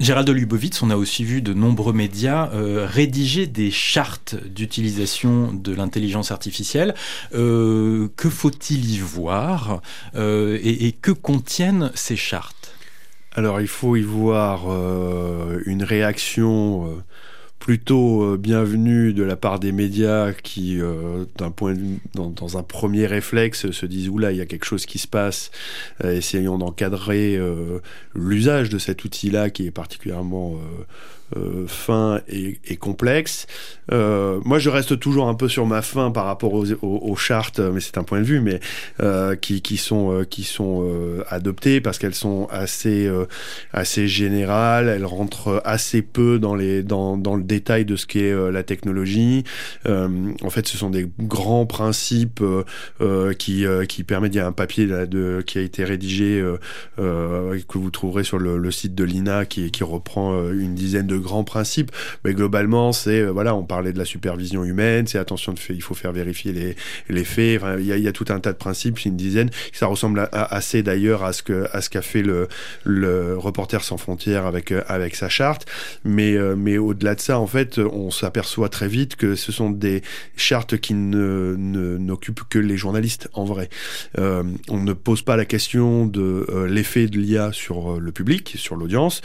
Gérald 0.00 0.30
Lubovitz, 0.30 0.82
on 0.82 0.88
a 0.88 0.96
aussi 0.96 1.24
vu 1.24 1.42
de 1.42 1.52
nombreux 1.52 1.92
médias 1.92 2.48
euh, 2.54 2.86
rédiger 2.88 3.46
des 3.46 3.70
chartes 3.70 4.34
d'utilisation 4.34 5.52
de 5.52 5.74
l'intelligence 5.74 6.30
artificielle. 6.30 6.94
Euh, 7.34 8.08
que 8.16 8.30
faut-il 8.30 8.90
y 8.90 8.98
voir 8.98 9.82
et, 10.16 10.86
et, 10.86 10.92
que 10.92 11.12
contiennent 11.12 11.92
ces 11.94 12.16
chartes? 12.16 12.74
Alors 13.34 13.60
il 13.60 13.68
faut 13.68 13.94
y 13.94 14.02
voir 14.02 14.64
une 15.66 15.82
réaction 15.82 17.02
plutôt 17.60 18.22
euh, 18.24 18.36
bienvenue 18.38 19.12
de 19.12 19.22
la 19.22 19.36
part 19.36 19.60
des 19.60 19.70
médias 19.70 20.32
qui, 20.32 20.80
euh, 20.80 21.26
d'un 21.36 21.50
point 21.50 21.74
dans, 22.14 22.56
un 22.56 22.62
premier 22.62 23.06
réflexe, 23.06 23.70
se 23.70 23.86
disent 23.86 24.08
oula, 24.08 24.32
il 24.32 24.38
y 24.38 24.40
a 24.40 24.46
quelque 24.46 24.64
chose 24.64 24.86
qui 24.86 24.98
se 24.98 25.06
passe, 25.06 25.50
euh, 26.02 26.16
essayons 26.16 26.58
d'encadrer 26.58 27.38
l'usage 28.14 28.70
de 28.70 28.78
cet 28.78 29.04
outil-là 29.04 29.50
qui 29.50 29.66
est 29.66 29.70
particulièrement 29.70 30.58
euh, 31.36 31.66
fin 31.66 32.20
et, 32.28 32.58
complexe. 32.76 33.46
Euh, 33.92 34.40
moi, 34.44 34.58
je 34.58 34.70
reste 34.70 34.98
toujours 34.98 35.28
un 35.28 35.34
peu 35.34 35.48
sur 35.48 35.66
ma 35.66 35.82
fin 35.82 36.10
par 36.10 36.24
rapport 36.24 36.52
aux, 36.54 37.16
chartes, 37.16 37.60
mais 37.60 37.80
c'est 37.80 37.98
un 37.98 38.04
point 38.04 38.20
de 38.20 38.24
vue, 38.24 38.40
mais 38.40 38.60
euh, 39.00 39.36
qui, 39.36 39.62
qui, 39.62 39.76
sont 39.76 40.12
euh, 40.12 40.24
qui 40.24 40.44
sont 40.44 40.84
euh, 40.84 41.22
adoptées 41.28 41.80
parce 41.80 41.98
qu'elles 41.98 42.14
sont 42.14 42.48
assez 42.50 43.10
assez 43.72 44.08
générales. 44.08 44.88
Elles 44.88 45.04
rentrent 45.04 45.60
assez 45.64 46.02
peu 46.02 46.38
dans 46.38 46.54
les 46.54 46.82
dans, 46.82 47.16
dans 47.16 47.36
le 47.36 47.42
détail 47.42 47.84
de 47.84 47.96
ce 47.96 48.06
qu'est 48.06 48.32
la 48.50 48.62
technologie. 48.62 49.44
en 49.86 50.50
fait, 50.50 50.66
ce 50.66 50.76
sont 50.76 50.90
des 50.90 51.08
grands 51.18 51.66
principes 51.66 52.42
qui 53.38 53.64
qui 53.88 54.04
permettent. 54.04 54.34
Il 54.34 54.38
y 54.38 54.40
a 54.40 54.46
un 54.46 54.52
papier 54.52 54.88
qui 55.46 55.58
a 55.58 55.62
été 55.62 55.84
rédigé 55.84 56.42
que 56.96 57.78
vous 57.78 57.90
trouverez 57.90 58.24
sur 58.24 58.38
le, 58.38 58.70
site 58.70 58.94
de 58.94 59.04
l'INA 59.04 59.44
qui 59.46 59.70
reprend 59.82 60.50
une 60.50 60.74
dizaine 60.74 61.06
de 61.06 61.16
grands 61.20 61.44
principes, 61.44 61.90
mais 62.24 62.34
globalement, 62.34 62.92
c'est 62.92 63.20
euh, 63.20 63.30
voilà, 63.30 63.54
on 63.54 63.64
parlait 63.64 63.92
de 63.92 63.98
la 63.98 64.04
supervision 64.04 64.64
humaine, 64.64 65.06
c'est 65.06 65.18
attention 65.18 65.52
de 65.52 65.58
fait, 65.58 65.74
il 65.74 65.82
faut 65.82 65.94
faire 65.94 66.12
vérifier 66.12 66.52
les, 66.52 66.76
les 67.08 67.24
faits. 67.24 67.60
Il 67.78 67.86
y, 67.86 68.08
a, 68.08 68.12
tout 68.12 68.26
un 68.28 68.40
tas 68.40 68.52
de 68.52 68.58
principes, 68.58 69.04
une 69.04 69.16
dizaine. 69.16 69.50
Ça 69.72 69.86
ressemble 69.86 70.28
assez 70.32 70.82
d'ailleurs 70.82 71.24
à 71.24 71.32
ce 71.32 71.42
que 71.42 71.68
à 71.72 71.80
ce 71.80 71.90
qu'a 71.90 72.02
fait 72.02 72.22
le, 72.22 72.48
le 72.84 73.36
Reporter 73.36 73.82
sans 73.82 73.96
frontières 73.96 74.46
avec 74.46 74.72
euh, 74.72 74.82
avec 74.88 75.14
sa 75.14 75.28
charte. 75.28 75.66
Mais 76.04 76.36
euh, 76.36 76.54
mais 76.56 76.78
au-delà 76.78 77.14
de 77.14 77.20
ça, 77.20 77.38
en 77.38 77.46
fait, 77.46 77.78
on 77.78 78.10
s'aperçoit 78.10 78.68
très 78.68 78.88
vite 78.88 79.16
que 79.16 79.34
ce 79.34 79.52
sont 79.52 79.70
des 79.70 80.02
chartes 80.36 80.78
qui 80.78 80.94
ne 80.94 81.56
n'occupent 81.56 82.48
que 82.48 82.58
les 82.58 82.76
journalistes 82.76 83.28
en 83.32 83.44
vrai. 83.44 83.68
On 84.18 84.78
ne 84.78 84.92
pose 84.92 85.22
pas 85.22 85.36
la 85.36 85.44
question 85.44 86.06
de 86.06 86.46
l'effet 86.68 87.06
de 87.06 87.18
l'IA 87.18 87.52
sur 87.52 88.00
le 88.00 88.12
public, 88.12 88.54
sur 88.56 88.76
l'audience, 88.76 89.22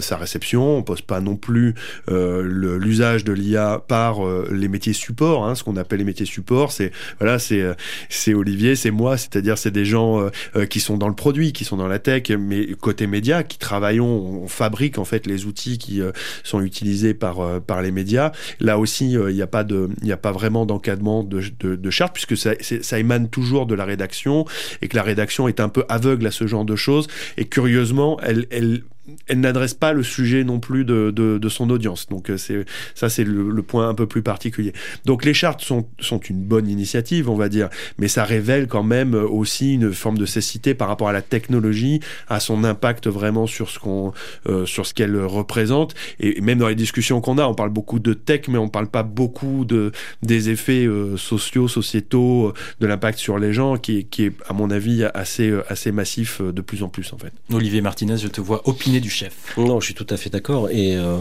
sa 0.00 0.16
réception. 0.16 0.78
On 0.78 0.82
pose 0.82 1.02
pas 1.02 1.20
non 1.20 1.36
plus 1.38 1.74
euh, 2.10 2.42
l'usage 2.78 3.24
de 3.24 3.32
l'IA 3.32 3.82
par 3.86 4.26
euh, 4.26 4.48
les 4.52 4.68
métiers 4.68 4.92
support, 4.92 5.46
hein, 5.46 5.54
ce 5.54 5.64
qu'on 5.64 5.76
appelle 5.76 6.00
les 6.00 6.04
métiers 6.04 6.26
support, 6.26 6.72
c'est 6.72 6.92
voilà, 7.20 7.38
c'est 7.38 7.60
euh, 7.60 7.74
c'est 8.08 8.34
Olivier, 8.34 8.76
c'est 8.76 8.90
moi, 8.90 9.16
c'est-à-dire 9.16 9.56
c'est 9.58 9.70
des 9.70 9.84
gens 9.84 10.30
qui 10.70 10.80
sont 10.80 10.96
dans 10.96 11.08
le 11.08 11.14
produit, 11.14 11.52
qui 11.52 11.64
sont 11.64 11.76
dans 11.76 11.88
la 11.88 11.98
tech, 11.98 12.30
mais 12.30 12.74
côté 12.74 13.06
média, 13.06 13.42
qui 13.42 13.58
travaillons, 13.58 14.42
on 14.42 14.48
fabrique 14.48 14.98
en 14.98 15.04
fait 15.04 15.26
les 15.26 15.46
outils 15.46 15.78
qui 15.78 16.00
sont 16.42 16.60
utilisés 16.60 17.14
par 17.14 17.60
par 17.62 17.82
les 17.82 17.90
médias. 17.90 18.32
Là 18.60 18.78
aussi, 18.78 19.12
il 19.12 19.34
n'y 19.34 19.42
a 19.42 19.46
pas 19.46 20.32
vraiment 20.32 20.66
d'encadrement 20.66 21.22
de, 21.22 21.42
de, 21.60 21.90
charte 21.90 22.14
puisque 22.14 22.36
ça, 22.36 22.98
émane 22.98 23.28
toujours 23.28 23.66
de 23.66 23.74
la 23.74 23.84
rédaction 23.84 24.44
et 24.82 24.88
que 24.88 24.96
la 24.96 25.02
rédaction 25.02 25.48
est 25.48 25.60
un 25.60 25.68
peu 25.68 25.84
aveugle 25.88 26.26
à 26.26 26.30
ce 26.30 26.46
genre 26.46 26.64
de 26.64 26.76
choses. 26.76 27.06
Et 27.36 27.46
curieusement, 27.46 28.18
elle 28.22 28.82
elle 29.26 29.40
n'adresse 29.40 29.74
pas 29.74 29.92
le 29.92 30.02
sujet 30.02 30.44
non 30.44 30.60
plus 30.60 30.84
de, 30.84 31.10
de, 31.10 31.48
son 31.48 31.70
audience. 31.70 32.08
Donc 32.08 32.30
euh, 32.30 32.36
c'est 32.36 32.64
ça 32.94 33.08
c'est 33.08 33.24
le, 33.24 33.50
le, 33.50 33.62
point 33.62 33.88
un 33.88 33.94
peu 33.94 34.06
plus 34.06 34.22
particulier. 34.22 34.72
Donc 35.04 35.24
les 35.24 35.34
chartes 35.34 35.62
sont, 35.62 35.86
sont 35.98 36.18
une 36.18 36.42
bonne 36.42 36.68
initiative, 36.68 37.28
on 37.30 37.36
va 37.36 37.48
dire, 37.48 37.68
mais 37.98 38.08
ça 38.08 38.24
révèle 38.24 38.66
quand 38.66 38.82
même 38.82 39.14
aussi 39.14 39.74
une 39.74 39.92
forme 39.92 40.18
de 40.18 40.26
cécité 40.26 40.74
par 40.74 40.88
rapport 40.88 41.08
à 41.08 41.12
la 41.12 41.22
technologie, 41.22 42.00
à 42.28 42.40
son 42.40 42.64
impact 42.64 43.08
vraiment 43.08 43.46
sur 43.46 43.70
ce 43.70 43.78
qu'on 43.78 44.12
euh, 44.48 44.66
sur 44.66 44.86
ce 44.86 44.94
qu'elle 44.94 45.16
représente. 45.24 45.94
Et 46.20 46.40
même 46.40 46.58
dans 46.58 46.68
les 46.68 46.74
discussions 46.74 47.20
qu'on 47.20 47.38
a, 47.38 47.46
on 47.46 47.54
parle 47.54 47.70
beaucoup 47.70 47.98
de 47.98 48.14
tech, 48.14 48.42
mais 48.48 48.58
on 48.58 48.68
parle 48.68 48.88
pas 48.88 49.02
beaucoup 49.02 49.64
de 49.64 49.92
des 50.22 50.50
effets 50.50 50.86
euh, 50.86 51.16
sociaux, 51.16 51.68
sociétaux, 51.68 52.52
de 52.80 52.86
l'impact 52.86 53.18
sur 53.18 53.38
les 53.38 53.52
gens, 53.52 53.76
qui, 53.76 54.04
qui 54.04 54.24
est 54.24 54.32
à 54.46 54.52
mon 54.52 54.70
avis 54.70 55.04
assez 55.14 55.54
assez 55.68 55.92
massif 55.92 56.42
de 56.42 56.60
plus 56.60 56.82
en 56.82 56.88
plus 56.88 57.12
en 57.12 57.18
fait. 57.18 57.32
Olivier 57.52 57.80
Martinez, 57.80 58.18
je 58.18 58.28
te 58.28 58.40
vois 58.40 58.68
opiner 58.68 58.97
du 59.00 59.10
chef. 59.10 59.54
Non, 59.56 59.80
je 59.80 59.86
suis 59.86 59.94
tout 59.94 60.06
à 60.10 60.16
fait 60.16 60.30
d'accord. 60.30 60.70
Et 60.70 60.96
euh, 60.96 61.18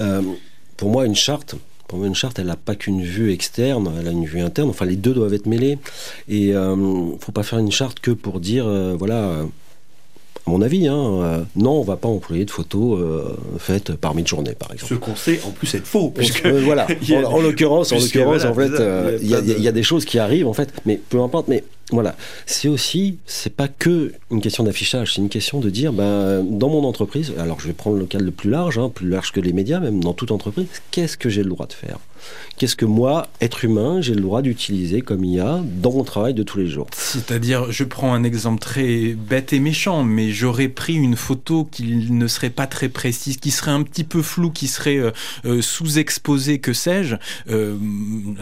euh, 0.00 0.22
pour 0.76 0.90
moi, 0.90 1.06
une 1.06 1.14
charte, 1.14 1.54
Pour 1.88 1.98
moi, 1.98 2.08
une 2.08 2.14
charte, 2.14 2.38
elle 2.38 2.46
n'a 2.46 2.56
pas 2.56 2.74
qu'une 2.74 3.02
vue 3.02 3.32
externe, 3.32 3.92
elle 3.98 4.08
a 4.08 4.10
une 4.10 4.24
vue 4.24 4.40
interne. 4.40 4.70
Enfin, 4.70 4.84
les 4.84 4.96
deux 4.96 5.14
doivent 5.14 5.34
être 5.34 5.46
mêlés. 5.46 5.78
Et 6.28 6.48
il 6.48 6.52
euh, 6.52 6.76
ne 6.76 7.18
faut 7.18 7.32
pas 7.32 7.44
faire 7.44 7.58
une 7.58 7.70
charte 7.70 8.00
que 8.00 8.10
pour 8.10 8.40
dire, 8.40 8.66
euh, 8.66 8.96
voilà, 8.98 9.44
à 10.46 10.50
mon 10.50 10.62
avis, 10.62 10.88
hein, 10.88 10.96
euh, 10.96 11.42
non, 11.54 11.72
on 11.72 11.82
va 11.82 11.96
pas 11.96 12.08
employer 12.08 12.44
de 12.44 12.50
photos 12.50 12.98
faites 13.58 13.92
par 13.94 14.14
mi-journée, 14.14 14.54
par 14.54 14.72
exemple. 14.72 14.94
Ce 14.94 14.98
qu'on 14.98 15.16
sait, 15.16 15.40
en 15.46 15.50
plus, 15.50 15.72
être 15.74 15.86
faux. 15.86 16.10
Puisque, 16.10 16.46
voilà. 16.46 16.86
en, 17.26 17.40
l'occurrence, 17.40 17.92
en 17.92 17.98
l'occurrence, 17.98 18.44
en 18.44 18.54
fait, 18.54 18.72
il 19.22 19.28
y, 19.28 19.62
y, 19.62 19.68
a 19.68 19.72
des 19.72 19.82
choses 19.82 20.04
qui 20.04 20.18
arrivent, 20.18 20.48
en 20.48 20.52
fait. 20.52 20.72
Mais 20.86 21.00
peu 21.08 21.20
importe. 21.20 21.48
Mais 21.48 21.62
voilà, 21.92 22.16
c'est 22.46 22.66
aussi, 22.66 23.18
c'est 23.26 23.54
pas 23.54 23.68
que 23.68 24.12
une 24.32 24.40
question 24.40 24.64
d'affichage, 24.64 25.14
c'est 25.14 25.20
une 25.20 25.28
question 25.28 25.60
de 25.60 25.70
dire, 25.70 25.92
ben, 25.92 26.42
dans 26.42 26.68
mon 26.68 26.84
entreprise, 26.84 27.32
alors 27.38 27.60
je 27.60 27.68
vais 27.68 27.74
prendre 27.74 27.96
le 27.96 28.06
cas 28.06 28.18
le 28.18 28.32
plus 28.32 28.50
large, 28.50 28.76
hein, 28.76 28.90
plus 28.92 29.08
large 29.08 29.30
que 29.30 29.40
les 29.40 29.52
médias, 29.52 29.78
même 29.78 30.02
dans 30.02 30.12
toute 30.12 30.32
entreprise, 30.32 30.66
qu'est-ce 30.90 31.16
que 31.16 31.28
j'ai 31.28 31.44
le 31.44 31.50
droit 31.50 31.66
de 31.66 31.72
faire? 31.72 31.98
Qu'est-ce 32.56 32.76
que 32.76 32.86
moi, 32.86 33.28
être 33.40 33.64
humain, 33.64 34.00
j'ai 34.00 34.14
le 34.14 34.20
droit 34.20 34.42
d'utiliser 34.42 35.02
comme 35.02 35.24
IA 35.24 35.62
dans 35.62 35.92
mon 35.92 36.04
travail 36.04 36.32
de 36.32 36.42
tous 36.42 36.58
les 36.58 36.66
jours? 36.66 36.86
C'est-à-dire, 36.92 37.70
je 37.70 37.84
prends 37.84 38.14
un 38.14 38.24
exemple 38.24 38.60
très 38.60 39.12
bête 39.12 39.52
et 39.52 39.60
méchant, 39.60 40.02
mais 40.02 40.30
j'aurais 40.30 40.68
pris 40.68 40.94
une 40.94 41.16
photo 41.16 41.68
qui 41.70 42.10
ne 42.10 42.26
serait 42.26 42.50
pas 42.50 42.66
très 42.66 42.88
précise, 42.88 43.36
qui 43.36 43.50
serait 43.50 43.70
un 43.70 43.82
petit 43.82 44.04
peu 44.04 44.22
floue, 44.22 44.50
qui 44.50 44.68
serait 44.68 44.96
euh, 44.96 45.10
euh, 45.44 45.60
sous-exposée, 45.60 46.58
que 46.58 46.72
sais-je. 46.72 47.16
Euh, 47.50 47.76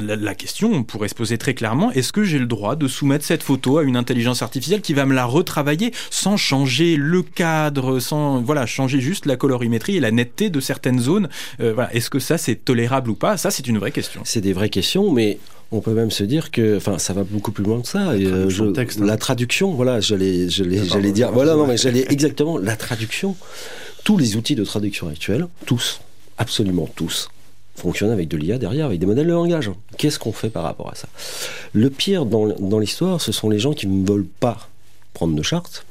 la, 0.01 0.17
la, 0.17 0.35
question 0.35 0.83
pourrait 0.85 1.09
se 1.09 1.15
poser 1.15 1.39
très 1.39 1.55
clairement, 1.55 1.91
est-ce 1.93 2.13
que 2.13 2.25
j'ai 2.25 2.39
le 2.39 2.47
droit 2.47 2.77
de 2.77 2.87
soumettre 2.89 3.25
cette 3.25 3.34
photo 3.43 3.79
à 3.79 3.83
une 3.83 3.97
intelligence 3.97 4.43
artificielle 4.43 4.81
qui 4.81 4.95
va 4.95 5.07
me 5.07 5.15
la 5.15 5.25
retravailler 5.25 5.93
sans 6.11 6.37
changer 6.37 6.97
le 6.97 7.23
cadre, 7.23 7.99
sans 8.01 8.41
voilà 8.41 8.67
changer 8.67 9.01
juste 9.01 9.27
la 9.27 9.37
colorimétrie 9.37 9.97
et 9.97 10.01
la 10.01 10.11
netteté 10.11 10.51
de 10.51 10.61
certaines 10.61 11.01
zones. 11.01 11.29
Euh, 11.61 11.73
voilà. 11.75 11.95
Est-ce 11.95 12.11
que 12.11 12.19
ça 12.19 12.39
c'est 12.39 12.57
tolérable 12.57 13.11
ou 13.11 13.15
pas? 13.15 13.37
Ça 13.37 13.51
c'est 13.51 13.67
une 13.67 13.79
vraie 13.79 13.93
question. 13.93 14.21
C'est 14.25 14.41
des 14.41 14.53
vraies 14.53 14.69
questions, 14.71 15.11
mais 15.11 15.39
on 15.73 15.81
peut 15.81 15.93
même 15.93 16.11
se 16.11 16.25
dire 16.25 16.51
que, 16.51 16.77
enfin, 16.77 16.99
ça 16.99 17.13
va 17.13 17.25
beaucoup 17.25 17.51
plus 17.51 17.65
loin 17.65 17.81
que 17.81 17.89
ça. 17.89 18.05
La 18.05 18.13
euh, 18.13 18.31
traduction, 18.31 18.73
texte, 18.73 19.01
hein. 19.01 19.07
la 19.07 19.17
traduction 19.17 19.73
voilà, 19.73 20.01
j'allais, 20.01 20.49
j'allais 20.49 21.13
dire, 21.13 21.33
voilà, 21.33 21.55
non, 21.55 21.67
mais 21.67 21.77
j'allais 21.77 22.07
exactement 22.11 22.59
la 22.59 22.77
traduction. 22.77 23.37
Tous 24.05 24.17
les 24.17 24.37
outils 24.37 24.55
de 24.55 24.65
traduction 24.65 25.09
actuels, 25.09 25.47
tous, 25.67 26.01
absolument 26.39 26.89
tous, 26.95 27.29
fonctionne 27.75 28.11
avec 28.11 28.29
de 28.29 28.37
l'IA 28.37 28.59
derrière, 28.59 28.87
avec 28.87 29.01
des 29.01 29.07
modèles 29.07 29.27
de 29.27 29.33
langage. 29.33 29.71
Qu'est-ce 29.99 30.19
qu'on 30.19 30.33
fait 30.33 30.51
par 30.51 30.63
rapport 30.63 30.91
à 30.91 30.95
ça? 30.95 31.09
Le 31.73 31.91
pire 31.91 32.25
dans, 32.27 32.49
dans 32.49 32.79
l'histoire, 32.79 33.21
ce 33.21 33.33
sont 33.33 33.51
les 33.51 33.59
gens 33.59 33.73
qui 33.73 33.87
ne 33.87 34.07
veulent 34.07 34.27
pas 34.27 34.69
prendre 35.13 35.35
de 35.35 35.43
charte. 35.43 35.85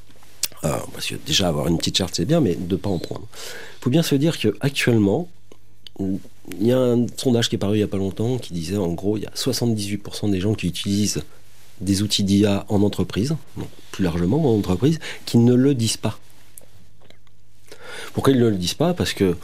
Euh, 0.64 0.78
parce 0.94 1.08
que 1.08 1.16
déjà 1.16 1.50
avoir 1.50 1.68
une 1.68 1.78
petite 1.78 1.98
charte 1.98 2.16
c'est 2.16 2.26
bien, 2.26 2.40
mais 2.40 2.56
de 2.56 2.76
ne 2.76 2.80
pas 2.80 2.90
en 2.90 3.00
prendre. 3.00 3.28
Il 3.34 3.84
faut 3.84 3.90
bien 3.90 4.04
se 4.04 4.16
dire 4.16 4.38
qu'actuellement, 4.38 5.28
il 6.00 6.20
y 6.62 6.72
a 6.72 6.80
un 6.80 7.06
sondage 7.18 7.50
qui 7.50 7.56
est 7.56 7.60
paru 7.60 7.76
il 7.76 7.80
n'y 7.80 7.84
a 7.84 7.88
pas 7.88 7.98
longtemps 7.98 8.38
qui 8.38 8.54
disait 8.54 8.78
en 8.78 8.94
gros, 8.94 9.18
il 9.18 9.24
y 9.24 9.26
a 9.26 9.32
78% 9.32 10.32
des 10.32 10.40
gens 10.40 10.54
qui 10.54 10.68
utilisent 10.68 11.22
des 11.82 12.02
outils 12.02 12.24
d'IA 12.24 12.66
en 12.70 12.82
entreprise, 12.82 13.36
plus 13.92 14.04
largement 14.04 14.54
en 14.54 14.58
entreprise, 14.58 15.00
qui 15.26 15.38
ne 15.38 15.54
le 15.54 15.74
disent 15.76 15.98
pas. 15.98 16.18
Pourquoi 18.14 18.32
ils 18.32 18.40
ne 18.40 18.48
le 18.48 18.56
disent 18.56 18.74
pas? 18.74 18.94
Parce 18.94 19.14
que 19.14 19.36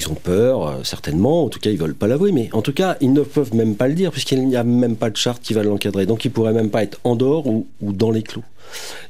ils 0.00 0.08
ont 0.08 0.14
peur, 0.14 0.66
euh, 0.66 0.82
certainement. 0.82 1.44
En 1.44 1.48
tout 1.48 1.60
cas, 1.60 1.70
ils 1.70 1.78
veulent 1.78 1.94
pas 1.94 2.06
l'avouer. 2.06 2.32
Mais 2.32 2.48
en 2.52 2.62
tout 2.62 2.72
cas, 2.72 2.96
ils 3.00 3.12
ne 3.12 3.22
peuvent 3.22 3.54
même 3.54 3.76
pas 3.76 3.88
le 3.88 3.94
dire, 3.94 4.10
puisqu'il 4.10 4.46
n'y 4.46 4.56
a 4.56 4.64
même 4.64 4.96
pas 4.96 5.10
de 5.10 5.16
charte 5.16 5.42
qui 5.42 5.52
va 5.52 5.62
l'encadrer. 5.62 6.06
Donc, 6.06 6.24
ils 6.24 6.30
pourraient 6.30 6.52
même 6.52 6.70
pas 6.70 6.82
être 6.82 6.98
en 7.04 7.16
dehors 7.16 7.46
ou, 7.46 7.66
dans 7.80 8.10
les 8.10 8.22
clous. 8.22 8.44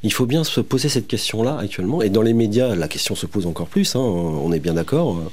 Il 0.03 0.11
faut 0.11 0.25
bien 0.25 0.43
se 0.43 0.59
poser 0.59 0.89
cette 0.89 1.07
question-là 1.07 1.57
actuellement. 1.57 2.01
Et 2.01 2.09
dans 2.09 2.23
les 2.23 2.33
médias, 2.33 2.75
la 2.75 2.87
question 2.87 3.15
se 3.15 3.25
pose 3.25 3.45
encore 3.45 3.67
plus. 3.67 3.95
Hein, 3.95 3.99
on 3.99 4.51
est 4.51 4.59
bien 4.59 4.73
d'accord. 4.73 5.17
Euh, 5.17 5.29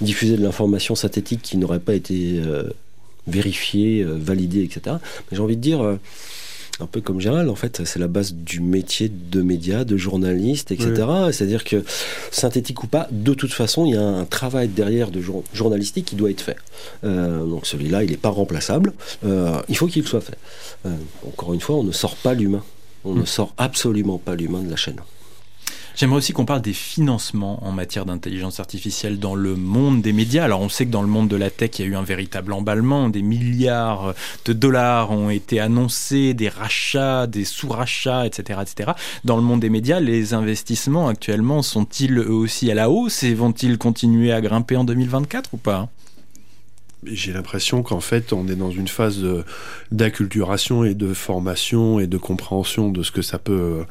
diffuser 0.00 0.36
de 0.36 0.42
l'information 0.42 0.94
synthétique 0.94 1.42
qui 1.42 1.56
n'aurait 1.56 1.80
pas 1.80 1.94
été 1.94 2.40
euh, 2.44 2.64
vérifiée, 3.26 4.04
validée, 4.04 4.62
etc. 4.62 4.96
Mais 5.30 5.36
j'ai 5.36 5.42
envie 5.42 5.56
de 5.56 5.62
dire 5.62 5.98
un 6.80 6.86
peu 6.86 7.00
comme 7.00 7.20
Gérald, 7.20 7.48
en 7.48 7.54
fait, 7.54 7.82
c'est 7.84 7.98
la 7.98 8.08
base 8.08 8.34
du 8.34 8.60
métier 8.60 9.10
de 9.10 9.42
média, 9.42 9.84
de 9.84 9.96
journaliste, 9.96 10.72
etc. 10.72 10.94
C'est-à-dire 11.32 11.64
que, 11.64 11.84
synthétique 12.30 12.82
ou 12.82 12.86
pas, 12.86 13.08
de 13.10 13.34
toute 13.34 13.52
façon, 13.52 13.86
il 13.86 13.94
y 13.94 13.96
a 13.96 14.02
un 14.02 14.24
travail 14.24 14.68
derrière 14.68 15.10
de 15.10 15.22
journalistique 15.52 16.06
qui 16.06 16.16
doit 16.16 16.30
être 16.30 16.40
fait. 16.40 16.56
Euh, 17.04 17.44
donc 17.44 17.66
celui-là, 17.66 18.04
il 18.04 18.10
n'est 18.10 18.16
pas 18.16 18.30
remplaçable. 18.30 18.92
Euh, 19.24 19.60
il 19.68 19.76
faut 19.76 19.86
qu'il 19.86 20.06
soit 20.06 20.20
fait. 20.20 20.38
Euh, 20.86 20.94
encore 21.26 21.54
une 21.54 21.60
fois, 21.60 21.76
on 21.76 21.84
ne 21.84 21.92
sort 21.92 22.16
pas 22.16 22.34
l'humain. 22.34 22.64
On 23.04 23.14
ne 23.14 23.22
mm. 23.22 23.26
sort 23.26 23.54
absolument 23.56 24.18
pas 24.18 24.34
l'humain 24.34 24.62
de 24.62 24.70
la 24.70 24.76
chaîne. 24.76 25.00
J'aimerais 26.00 26.16
aussi 26.16 26.32
qu'on 26.32 26.46
parle 26.46 26.62
des 26.62 26.72
financements 26.72 27.62
en 27.62 27.72
matière 27.72 28.06
d'intelligence 28.06 28.58
artificielle 28.58 29.18
dans 29.18 29.34
le 29.34 29.54
monde 29.54 30.00
des 30.00 30.14
médias. 30.14 30.44
Alors 30.44 30.62
on 30.62 30.70
sait 30.70 30.86
que 30.86 30.90
dans 30.90 31.02
le 31.02 31.08
monde 31.08 31.28
de 31.28 31.36
la 31.36 31.50
tech, 31.50 31.72
il 31.78 31.82
y 31.82 31.84
a 31.84 31.90
eu 31.90 31.94
un 31.94 32.02
véritable 32.02 32.54
emballement, 32.54 33.10
des 33.10 33.20
milliards 33.20 34.14
de 34.46 34.54
dollars 34.54 35.10
ont 35.10 35.28
été 35.28 35.60
annoncés, 35.60 36.32
des 36.32 36.48
rachats, 36.48 37.26
des 37.26 37.44
sous-rachats, 37.44 38.24
etc., 38.24 38.60
etc. 38.62 38.92
Dans 39.26 39.36
le 39.36 39.42
monde 39.42 39.60
des 39.60 39.68
médias, 39.68 40.00
les 40.00 40.32
investissements 40.32 41.06
actuellement 41.06 41.60
sont-ils 41.60 42.16
eux 42.16 42.32
aussi 42.32 42.70
à 42.70 42.74
la 42.74 42.88
hausse 42.88 43.22
et 43.22 43.34
vont-ils 43.34 43.76
continuer 43.76 44.32
à 44.32 44.40
grimper 44.40 44.78
en 44.78 44.84
2024 44.84 45.50
ou 45.52 45.58
pas? 45.58 45.90
J'ai 47.04 47.32
l'impression 47.32 47.82
qu'en 47.82 48.00
fait, 48.00 48.32
on 48.32 48.46
est 48.48 48.56
dans 48.56 48.70
une 48.70 48.88
phase 48.88 49.24
d'acculturation 49.90 50.84
et 50.84 50.94
de 50.94 51.14
formation 51.14 52.00
et 52.00 52.06
de 52.06 52.18
compréhension 52.18 52.90
de 52.90 53.02
ce 53.02 53.10
que 53.10 53.22
ça 53.22 53.38
peut, 53.38 53.84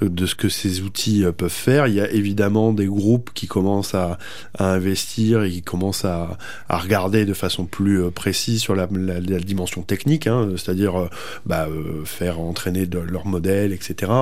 de 0.00 0.26
ce 0.26 0.34
que 0.34 0.48
ces 0.48 0.82
outils 0.82 1.24
euh, 1.24 1.32
peuvent 1.32 1.50
faire. 1.50 1.86
Il 1.86 1.94
y 1.94 2.00
a 2.00 2.10
évidemment 2.10 2.72
des 2.72 2.86
groupes 2.86 3.30
qui 3.34 3.46
commencent 3.46 3.94
à, 3.94 4.18
investir 4.58 5.42
et 5.42 5.50
qui 5.50 5.62
commencent 5.62 6.04
à, 6.04 6.38
regarder 6.68 7.24
de 7.24 7.34
façon 7.34 7.64
plus 7.64 8.02
euh, 8.02 8.10
précise 8.10 8.60
sur 8.60 8.74
la, 8.74 8.86
dimension 8.86 9.82
technique, 9.82 10.26
hein, 10.26 10.50
c'est-à-dire 10.56 10.98
euh, 10.98 11.08
bah, 11.46 11.68
faire 12.04 12.40
entraîner 12.40 12.86
de, 12.86 12.98
leur 12.98 13.26
modèle, 13.26 13.72
etc. 13.72 14.12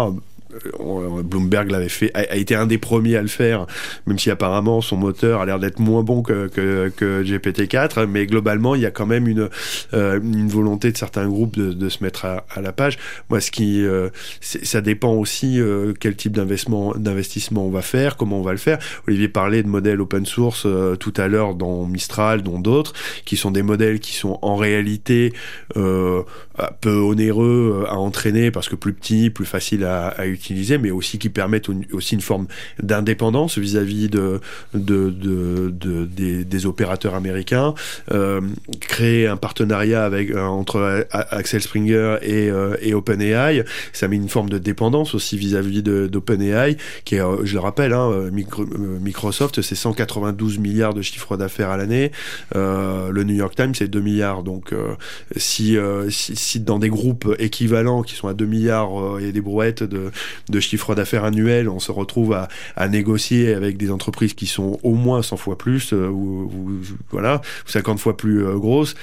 Euh, 0.81 1.23
Bloomberg 1.23 1.71
l'avait 1.71 1.89
fait, 1.89 2.11
a, 2.15 2.37
été 2.37 2.55
un 2.55 2.67
des 2.67 2.79
premiers 2.79 3.17
à 3.17 3.23
le 3.23 3.29
faire, 3.29 3.67
même 4.07 4.19
si 4.19 4.31
apparemment 4.31 4.81
son 4.81 4.97
moteur 4.97 5.41
a 5.41 5.47
l'air 5.47 5.59
d'être 5.59 5.79
moins 5.79 6.03
bon 6.03 6.23
que, 6.23 6.49
que, 6.49 7.23
GPT-4, 7.23 8.07
mais 8.07 8.27
globalement 8.27 8.75
il 8.75 8.81
y 8.81 8.87
a 8.87 8.91
quand 8.91 9.07
même 9.07 9.29
une, 9.29 9.49
euh, 9.95 10.21
une 10.21 10.49
volonté 10.49 10.91
de 10.91 10.97
certains 10.97 11.29
groupes 11.29 11.57
de, 11.57 11.73
de 11.73 11.89
se 11.89 12.03
mettre 12.03 12.25
à, 12.25 12.45
à, 12.51 12.61
la 12.61 12.73
page. 12.73 12.99
Moi, 13.29 13.41
ce 13.41 13.51
qui, 13.51 13.85
euh, 13.85 14.09
ça 14.41 14.81
dépend 14.81 15.13
aussi 15.13 15.61
quel 16.01 16.17
type 16.17 16.33
d'investissement, 16.33 16.95
d'investissement 16.97 17.67
on 17.67 17.71
va 17.71 17.83
faire, 17.83 18.17
comment 18.17 18.39
on 18.39 18.43
va 18.43 18.53
le 18.53 18.59
faire. 18.59 18.79
Olivier 19.07 19.29
parlait 19.29 19.63
de 19.63 19.69
modèles 19.69 20.01
open 20.01 20.27
source 20.27 20.67
tout 20.99 21.15
à 21.17 21.29
l'heure 21.29 21.55
dans 21.55 21.87
Mistral, 21.87 22.43
dont 22.43 22.59
d'autres, 22.59 22.93
qui 23.25 23.37
sont 23.37 23.51
des 23.51 23.63
modèles 23.63 24.01
qui 24.01 24.15
sont 24.15 24.39
en 24.43 24.57
réalité 24.57 25.33
peu 25.75 26.97
onéreux 26.97 27.85
à 27.89 27.97
entraîner 27.97 28.51
parce 28.51 28.69
que 28.69 28.77
plus 28.77 28.93
petits, 28.93 29.31
plus 29.31 29.45
faciles 29.45 29.85
à, 29.85 30.09
à 30.09 30.27
utiliser 30.27 30.40
mais 30.81 30.91
aussi 30.91 31.19
qui 31.19 31.29
permettent 31.29 31.69
aussi 31.93 32.15
une 32.15 32.21
forme 32.21 32.47
d'indépendance 32.83 33.59
vis-à-vis 33.59 34.09
de, 34.09 34.41
de, 34.75 35.11
de, 35.11 36.05
des, 36.43 36.67
opérateurs 36.67 37.15
américains. 37.15 37.75
Euh, 38.13 38.41
créer 38.81 39.27
un 39.27 39.37
partenariat 39.37 40.05
avec, 40.05 40.31
euh, 40.31 40.45
entre 40.45 41.07
Axel 41.11 41.63
Springer 41.63 42.19
et, 42.23 42.51
euh, 42.51 42.77
et 42.81 42.95
OpenAI, 42.95 43.65
ça 43.93 44.09
met 44.09 44.17
une 44.17 44.29
forme 44.29 44.51
de 44.51 44.59
dépendance 44.59 45.15
aussi 45.15 45.37
vis-à-vis 45.37 45.83
d'OpenAI, 45.83 46.77
qui 47.05 47.17
est, 47.17 47.23
je 47.45 47.55
le 47.55 47.61
rappelle, 47.61 47.93
hein, 47.93 48.31
Microsoft, 48.31 49.63
c'est 49.63 49.75
192 49.75 50.59
milliards 50.59 50.95
de 50.95 51.03
chiffre 51.03 51.37
d'affaires 51.37 51.71
à 51.71 51.77
l'année. 51.77 52.13
le 52.55 53.23
New 53.23 53.35
York 53.35 53.55
Times, 53.55 53.75
c'est 53.75 53.89
2 53.89 54.01
milliards. 54.01 54.43
Donc, 54.43 54.75
si, 55.37 55.77
dans 56.61 56.79
des 56.79 56.89
groupes 56.89 57.35
équivalents 57.39 58.03
qui 58.03 58.15
sont 58.15 58.29
à 58.29 58.35
2 58.35 58.47
milliards 58.47 59.19
et 59.21 59.33
des 59.33 59.41
brouettes 59.41 59.83
de, 59.83 60.11
de 60.49 60.61
chiffre 60.61 60.95
d'affaires 60.95 61.25
annuel, 61.25 61.69
on 61.69 61.81
se 61.81 61.93
retrouve 61.93 62.35
à, 62.77 62.89
négocier 62.89 63.55
avec 63.55 63.77
des 63.77 63.91
entreprises 63.91 64.35
qui 64.35 64.47
sont 64.47 64.79
au 64.83 64.95
moins 64.95 65.23
100 65.23 65.37
fois 65.37 65.57
plus, 65.57 65.93
euh, 65.93 66.09
ou, 66.09 66.51
ou, 66.53 66.81
voilà, 67.11 67.41
50 67.67 67.99
fois 67.99 68.17
plus 68.17 68.45
euh, 68.45 68.57
grosses. 68.57 68.95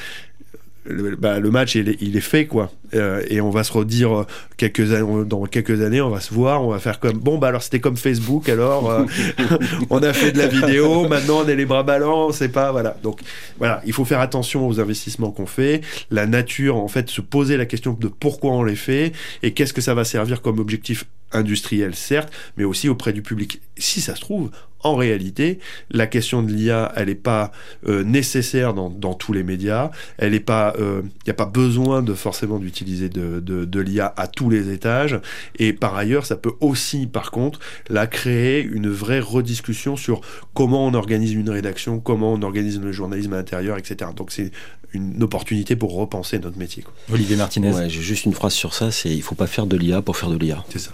Le, 0.89 1.17
bah, 1.17 1.39
le 1.39 1.51
match 1.51 1.75
il 1.75 2.15
est, 2.15 2.21
fait 2.21 2.45
quoi. 2.45 2.71
Euh, 2.93 3.21
et 3.29 3.41
on 3.41 3.49
va 3.49 3.65
se 3.65 3.73
redire 3.73 4.19
euh, 4.19 4.23
quelques 4.55 4.87
dans 5.25 5.45
quelques 5.45 5.81
années 5.81 5.99
on 5.99 6.09
va 6.09 6.21
se 6.21 6.33
voir 6.33 6.63
on 6.63 6.69
va 6.69 6.79
faire 6.79 7.01
comme 7.01 7.17
bon 7.17 7.37
bah 7.37 7.49
alors 7.49 7.61
c'était 7.61 7.81
comme 7.81 7.97
Facebook 7.97 8.47
alors 8.47 9.05
on 9.89 10.01
a 10.01 10.13
fait 10.13 10.31
de 10.31 10.37
la 10.37 10.47
vidéo 10.47 11.05
maintenant 11.09 11.41
on 11.43 11.47
est 11.49 11.57
les 11.57 11.65
bras 11.65 11.83
ballants 11.83 12.31
c'est 12.31 12.47
pas 12.47 12.71
voilà. 12.71 12.95
Donc 13.03 13.19
voilà 13.57 13.81
il 13.85 13.91
faut 13.91 14.05
faire 14.05 14.21
attention 14.21 14.65
aux 14.65 14.79
investissements 14.79 15.31
qu'on 15.31 15.45
fait. 15.45 15.81
La 16.09 16.25
nature 16.25 16.77
en 16.77 16.87
fait 16.87 17.09
se 17.09 17.19
poser 17.19 17.57
la 17.57 17.65
question 17.65 17.91
de 17.91 18.07
pourquoi 18.07 18.53
on 18.53 18.63
les 18.63 18.77
fait 18.77 19.11
et 19.43 19.51
qu'est-ce 19.51 19.73
que 19.73 19.81
ça 19.81 19.93
va 19.93 20.05
servir 20.05 20.41
comme 20.41 20.59
objectif 20.59 21.03
industriel 21.31 21.95
certes 21.95 22.31
mais 22.57 22.63
aussi 22.63 22.89
auprès 22.89 23.13
du 23.13 23.21
public 23.21 23.61
si 23.77 24.01
ça 24.01 24.15
se 24.15 24.21
trouve 24.21 24.51
en 24.83 24.95
réalité, 24.95 25.59
la 25.89 26.07
question 26.07 26.43
de 26.43 26.51
l'IA, 26.51 26.91
elle 26.95 27.07
n'est 27.07 27.15
pas 27.15 27.51
euh, 27.87 28.03
nécessaire 28.03 28.73
dans, 28.73 28.89
dans, 28.89 29.13
tous 29.15 29.33
les 29.33 29.43
médias. 29.43 29.91
Elle 30.17 30.31
n'est 30.31 30.39
pas, 30.39 30.73
il 30.77 30.83
euh, 30.83 31.01
n'y 31.25 31.31
a 31.31 31.33
pas 31.33 31.45
besoin 31.45 32.01
de 32.01 32.13
forcément 32.13 32.59
d'utiliser 32.59 33.09
de, 33.09 33.39
de, 33.39 33.65
de 33.65 33.79
l'IA 33.79 34.13
à 34.15 34.27
tous 34.27 34.49
les 34.49 34.69
étages. 34.71 35.19
Et 35.57 35.73
par 35.73 35.95
ailleurs, 35.95 36.25
ça 36.25 36.35
peut 36.35 36.53
aussi, 36.61 37.07
par 37.07 37.31
contre, 37.31 37.59
là 37.89 38.07
créer 38.07 38.61
une 38.61 38.89
vraie 38.89 39.19
rediscussion 39.19 39.95
sur 39.95 40.21
comment 40.53 40.85
on 40.85 40.93
organise 40.93 41.33
une 41.33 41.49
rédaction, 41.49 41.99
comment 41.99 42.33
on 42.33 42.41
organise 42.43 42.79
le 42.79 42.91
journalisme 42.91 43.33
à 43.33 43.37
l'intérieur, 43.37 43.77
etc. 43.77 44.11
Donc 44.15 44.31
c'est 44.31 44.51
une 44.93 45.21
opportunité 45.21 45.75
pour 45.75 45.95
repenser 45.95 46.39
notre 46.39 46.57
métier. 46.57 46.83
Quoi. 46.83 46.93
Olivier 47.11 47.35
Martinez. 47.35 47.73
Ouais, 47.73 47.89
j'ai 47.89 48.01
juste 48.01 48.25
une 48.25 48.33
phrase 48.33 48.53
sur 48.53 48.73
ça, 48.73 48.91
c'est 48.91 49.09
il 49.09 49.21
faut 49.21 49.35
pas 49.35 49.47
faire 49.47 49.65
de 49.65 49.75
l'IA 49.75 50.01
pour 50.01 50.15
faire 50.15 50.29
de 50.29 50.37
l'IA. 50.37 50.63
C'est 50.69 50.79
ça. 50.79 50.91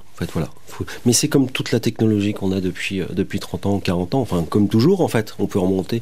Mais 1.05 1.13
c'est 1.13 1.27
comme 1.27 1.49
toute 1.49 1.71
la 1.71 1.79
technologie 1.79 2.33
qu'on 2.33 2.51
a 2.51 2.61
depuis, 2.61 3.01
euh, 3.01 3.05
depuis 3.11 3.39
30 3.39 3.65
ans, 3.65 3.79
40 3.79 4.15
ans, 4.15 4.21
enfin 4.21 4.45
comme 4.49 4.67
toujours 4.67 5.01
en 5.01 5.07
fait, 5.07 5.35
on 5.39 5.47
peut 5.47 5.59
remonter. 5.59 6.01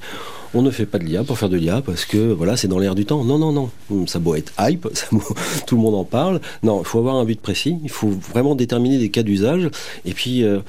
On 0.53 0.61
ne 0.61 0.69
fait 0.69 0.85
pas 0.85 0.99
de 0.99 1.05
l'IA 1.05 1.23
pour 1.23 1.37
faire 1.37 1.47
de 1.47 1.55
l'IA 1.55 1.81
parce 1.81 2.03
que 2.03 2.17
voilà, 2.17 2.57
c'est 2.57 2.67
dans 2.67 2.79
l'air 2.79 2.93
du 2.93 3.05
temps. 3.05 3.23
Non, 3.23 3.37
non, 3.37 3.53
non. 3.53 4.05
Ça 4.05 4.19
doit 4.19 4.37
être 4.37 4.51
hype, 4.59 4.87
tout 5.65 5.75
le 5.75 5.81
monde 5.81 5.95
en 5.95 6.03
parle. 6.03 6.41
Non, 6.61 6.81
il 6.81 6.85
faut 6.85 6.99
avoir 6.99 7.15
un 7.15 7.23
but 7.23 7.39
précis, 7.39 7.77
il 7.83 7.89
faut 7.89 8.09
vraiment 8.09 8.55
déterminer 8.55 8.97
des 8.97 9.09
cas 9.09 9.23
d'usage. 9.23 9.69
Et 10.03 10.13
puis, 10.13 10.43
euh, 10.43 10.59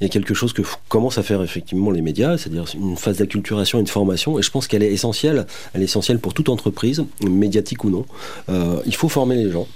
il 0.00 0.04
y 0.04 0.06
a 0.06 0.08
quelque 0.08 0.34
chose 0.34 0.52
que 0.52 0.62
commencent 0.88 1.18
à 1.18 1.24
faire 1.24 1.42
effectivement 1.42 1.90
les 1.90 2.02
médias, 2.02 2.38
c'est-à-dire 2.38 2.66
une 2.74 2.96
phase 2.96 3.18
d'acculturation 3.18 3.80
et 3.80 3.82
de 3.82 3.88
formation. 3.88 4.38
Et 4.38 4.42
je 4.42 4.50
pense 4.50 4.68
qu'elle 4.68 4.82
est 4.82 4.92
essentielle. 4.92 5.46
Elle 5.74 5.82
est 5.82 5.86
essentielle 5.86 6.20
pour 6.20 6.34
toute 6.34 6.48
entreprise, 6.48 7.04
médiatique 7.22 7.84
ou 7.84 7.90
non. 7.90 8.06
Euh, 8.48 8.80
il 8.86 8.94
faut 8.94 9.08
former 9.08 9.36
les 9.36 9.50
gens 9.50 9.66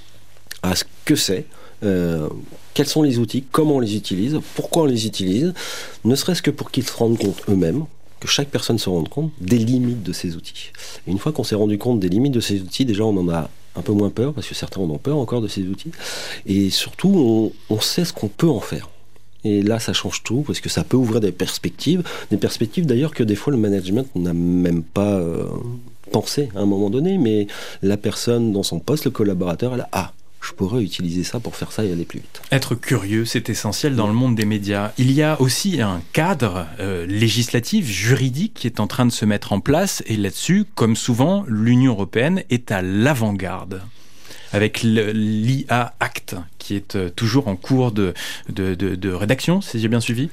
à 0.62 0.76
ce 0.76 0.84
que 1.05 1.16
c'est. 1.16 1.47
Euh, 1.82 2.28
quels 2.74 2.86
sont 2.86 3.02
les 3.02 3.18
outils, 3.18 3.44
comment 3.50 3.76
on 3.76 3.80
les 3.80 3.96
utilise, 3.96 4.38
pourquoi 4.54 4.82
on 4.82 4.86
les 4.86 5.06
utilise, 5.06 5.54
ne 6.04 6.14
serait-ce 6.14 6.42
que 6.42 6.50
pour 6.50 6.70
qu'ils 6.70 6.86
se 6.86 6.92
rendent 6.92 7.18
compte 7.18 7.42
eux-mêmes, 7.48 7.84
que 8.20 8.28
chaque 8.28 8.48
personne 8.48 8.78
se 8.78 8.88
rende 8.88 9.08
compte 9.08 9.32
des 9.40 9.58
limites 9.58 10.02
de 10.02 10.12
ces 10.12 10.36
outils. 10.36 10.72
Une 11.06 11.18
fois 11.18 11.32
qu'on 11.32 11.44
s'est 11.44 11.54
rendu 11.54 11.78
compte 11.78 12.00
des 12.00 12.08
limites 12.08 12.32
de 12.32 12.40
ces 12.40 12.60
outils, 12.60 12.84
déjà 12.84 13.04
on 13.04 13.16
en 13.16 13.28
a 13.28 13.50
un 13.76 13.82
peu 13.82 13.92
moins 13.92 14.10
peur, 14.10 14.32
parce 14.32 14.46
que 14.46 14.54
certains 14.54 14.80
en 14.80 14.90
ont 14.90 14.98
peur 14.98 15.18
encore 15.18 15.42
de 15.42 15.48
ces 15.48 15.62
outils, 15.62 15.92
et 16.46 16.70
surtout 16.70 17.52
on, 17.68 17.80
sait 17.80 18.04
ce 18.04 18.12
qu'on 18.12 18.28
peut 18.28 18.48
en 18.48 18.60
faire. 18.60 18.88
Et 19.44 19.62
là, 19.62 19.78
ça 19.78 19.92
change 19.92 20.22
tout 20.22 20.42
parce 20.46 20.60
que 20.60 20.68
ça 20.68 20.82
peut 20.82 20.96
ouvrir 20.96 21.20
des 21.20 21.30
perspectives, 21.30 22.02
des 22.30 22.36
perspectives 22.36 22.84
d'ailleurs 22.84 23.14
que 23.14 23.22
des 23.22 23.36
fois 23.36 23.52
le 23.52 23.58
management 23.58 24.08
n'a 24.16 24.32
même 24.32 24.82
pas 24.82 25.14
euh, 25.14 25.46
pensé 26.10 26.48
à 26.56 26.60
un 26.60 26.66
moment 26.66 26.90
donné, 26.90 27.16
mais 27.18 27.46
la 27.82 27.96
personne 27.96 28.52
dans 28.52 28.62
son 28.62 28.80
poste, 28.80 29.04
le 29.04 29.10
collaborateur, 29.10 29.74
elle 29.74 29.86
a 29.92 30.14
je 30.47 30.53
pourrais 30.53 30.82
utiliser 30.82 31.24
ça 31.24 31.40
pour 31.40 31.57
faire 31.57 31.72
ça 31.72 31.84
et 31.84 31.92
aller 31.92 32.05
plus 32.05 32.20
vite. 32.20 32.40
Être 32.53 32.74
curieux, 32.74 33.24
c'est 33.24 33.49
essentiel 33.49 33.97
dans 33.97 34.07
le 34.07 34.12
monde 34.12 34.36
des 34.36 34.44
médias. 34.44 34.92
Il 34.97 35.11
y 35.11 35.22
a 35.22 35.40
aussi 35.40 35.80
un 35.80 36.01
cadre 36.12 36.66
euh, 36.78 37.07
législatif, 37.07 37.86
juridique 37.86 38.55
qui 38.55 38.66
est 38.66 38.80
en 38.80 38.86
train 38.86 39.07
de 39.07 39.12
se 39.12 39.24
mettre 39.24 39.53
en 39.53 39.61
place 39.61 40.03
et 40.07 40.16
là-dessus, 40.16 40.64
comme 40.74 40.97
souvent, 40.97 41.44
l'Union 41.49 41.92
européenne 41.92 42.44
est 42.51 42.70
à 42.70 42.82
l'avant-garde 42.82 43.82
avec 44.53 44.82
l'IA 44.82 45.94
Act 46.01 46.36
qui 46.59 46.74
est 46.74 46.97
euh, 46.97 47.11
toujours 47.14 47.49
en 47.49 47.57
cours 47.57 47.92
de, 47.92 48.12
de, 48.49 48.74
de, 48.74 48.97
de 48.97 49.12
rédaction, 49.12 49.61
si 49.61 49.78
j'ai 49.78 49.88
bien 49.88 50.01
suivi 50.01 50.30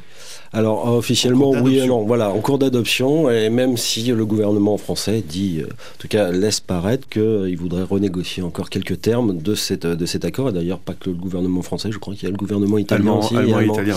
alors 0.54 0.88
officiellement 0.88 1.50
oui 1.50 1.80
et 1.80 1.88
non. 1.88 2.04
Voilà, 2.04 2.30
en 2.30 2.40
cours 2.40 2.60
d'adoption 2.60 3.30
et 3.30 3.50
même 3.50 3.76
si 3.76 4.04
le 4.04 4.26
gouvernement 4.26 4.78
français 4.78 5.24
dit, 5.28 5.62
euh, 5.62 5.66
en 5.66 5.98
tout 5.98 6.08
cas 6.08 6.32
laisse 6.32 6.60
paraître 6.60 7.10
qu'il 7.10 7.58
voudrait 7.58 7.84
renégocier 7.84 8.44
encore 8.44 8.70
quelques 8.70 9.02
termes 9.02 9.38
de, 9.40 9.56
cette, 9.56 9.88
de 9.88 10.06
cet 10.06 10.26
accord. 10.26 10.50
Et 10.50 10.54
d'ailleurs 10.54 10.78
pas 10.78 10.94
que 10.94 11.10
le 11.10 11.16
gouvernement 11.16 11.64
français, 11.64 11.92
je 11.92 11.98
crois 11.98 12.14
qu'il 12.14 12.26
y 12.26 12.28
a 12.28 12.30
le 12.32 12.38
gouvernement 12.38 12.78
italien 12.78 13.14
aussi. 13.14 13.36
Allemand, 13.36 13.62
et 13.62 13.66
italien. 13.66 13.96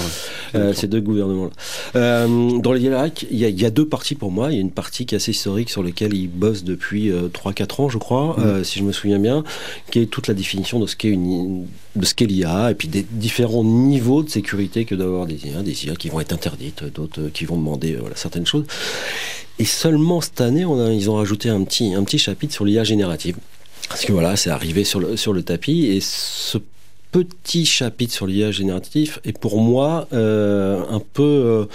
Euh, 0.55 0.73
ces 0.73 0.89
deux 0.89 1.03
gouvernements-là. 1.03 1.51
Euh, 1.97 2.59
dans 2.59 2.73
l'IRAC, 2.73 3.27
il 3.31 3.37
y, 3.37 3.45
a, 3.45 3.49
il 3.49 3.61
y 3.61 3.67
a 3.67 3.71
deux 3.71 3.87
parties 3.87 4.15
pour 4.15 4.31
moi. 4.31 4.51
Il 4.51 4.55
y 4.55 4.59
a 4.59 4.63
une 4.63 4.71
partie 4.71 5.05
qui 5.05 5.15
est 5.15 5.17
assez 5.17 5.33
historique 5.33 5.69
sur 5.69 5.83
laquelle 5.83 6.15
ils 6.15 6.29
bossent 6.29 6.65
depuis 6.65 7.11
3-4 7.11 7.83
ans, 7.83 7.89
je 7.91 7.99
crois, 7.99 8.37
mm. 8.39 8.65
si 8.65 8.79
je 8.79 8.85
me 8.85 8.93
souviens 8.93 9.19
bien, 9.19 9.45
qui 9.91 9.99
est 9.99 10.06
toute 10.07 10.29
la 10.29 10.35
définition 10.35 10.81
de 10.81 10.87
ce 10.87 10.97
qu'est 10.97 11.09
une 11.09 11.67
de 11.95 12.05
ce 12.05 12.15
qu'est 12.15 12.27
l'IA 12.27 12.71
et 12.71 12.75
puis 12.75 12.89
des 12.89 13.07
différents 13.09 13.65
niveaux 13.65 14.23
de 14.23 14.31
sécurité 14.31 14.85
que 14.85 14.95
doivent 14.95 15.09
avoir 15.09 15.27
des 15.27 15.47
IA, 15.47 15.63
des 15.63 15.87
IA 15.87 15.95
qui 15.97 16.09
vont 16.09 16.21
être 16.21 16.33
interdites, 16.33 16.85
d'autres 16.85 17.29
qui 17.29 17.45
vont 17.45 17.57
demander 17.57 17.95
euh, 17.95 18.03
certaines 18.15 18.47
choses. 18.47 18.65
Et 19.59 19.65
seulement 19.65 20.21
cette 20.21 20.41
année, 20.41 20.65
ils 20.95 21.11
ont 21.11 21.15
rajouté 21.15 21.49
un 21.49 21.65
petit, 21.65 21.95
un 21.95 22.05
petit 22.05 22.19
chapitre 22.19 22.53
sur 22.53 22.65
l'IA 22.65 22.85
générative. 22.85 23.37
Parce 23.89 24.05
que 24.05 24.13
voilà, 24.13 24.37
c'est 24.37 24.51
arrivé 24.51 24.85
sur 24.85 25.01
le, 25.01 25.17
sur 25.17 25.33
le 25.33 25.43
tapis 25.43 25.87
et 25.87 26.01
ce 26.01 26.59
petit 27.13 27.65
chapitre 27.65 28.13
sur 28.13 28.27
l'IA 28.27 28.51
générative 28.51 29.21
est 29.25 29.39
pour 29.39 29.61
moi 29.61 30.09
euh, 30.13 30.83
un 30.91 31.01
peu... 31.01 31.67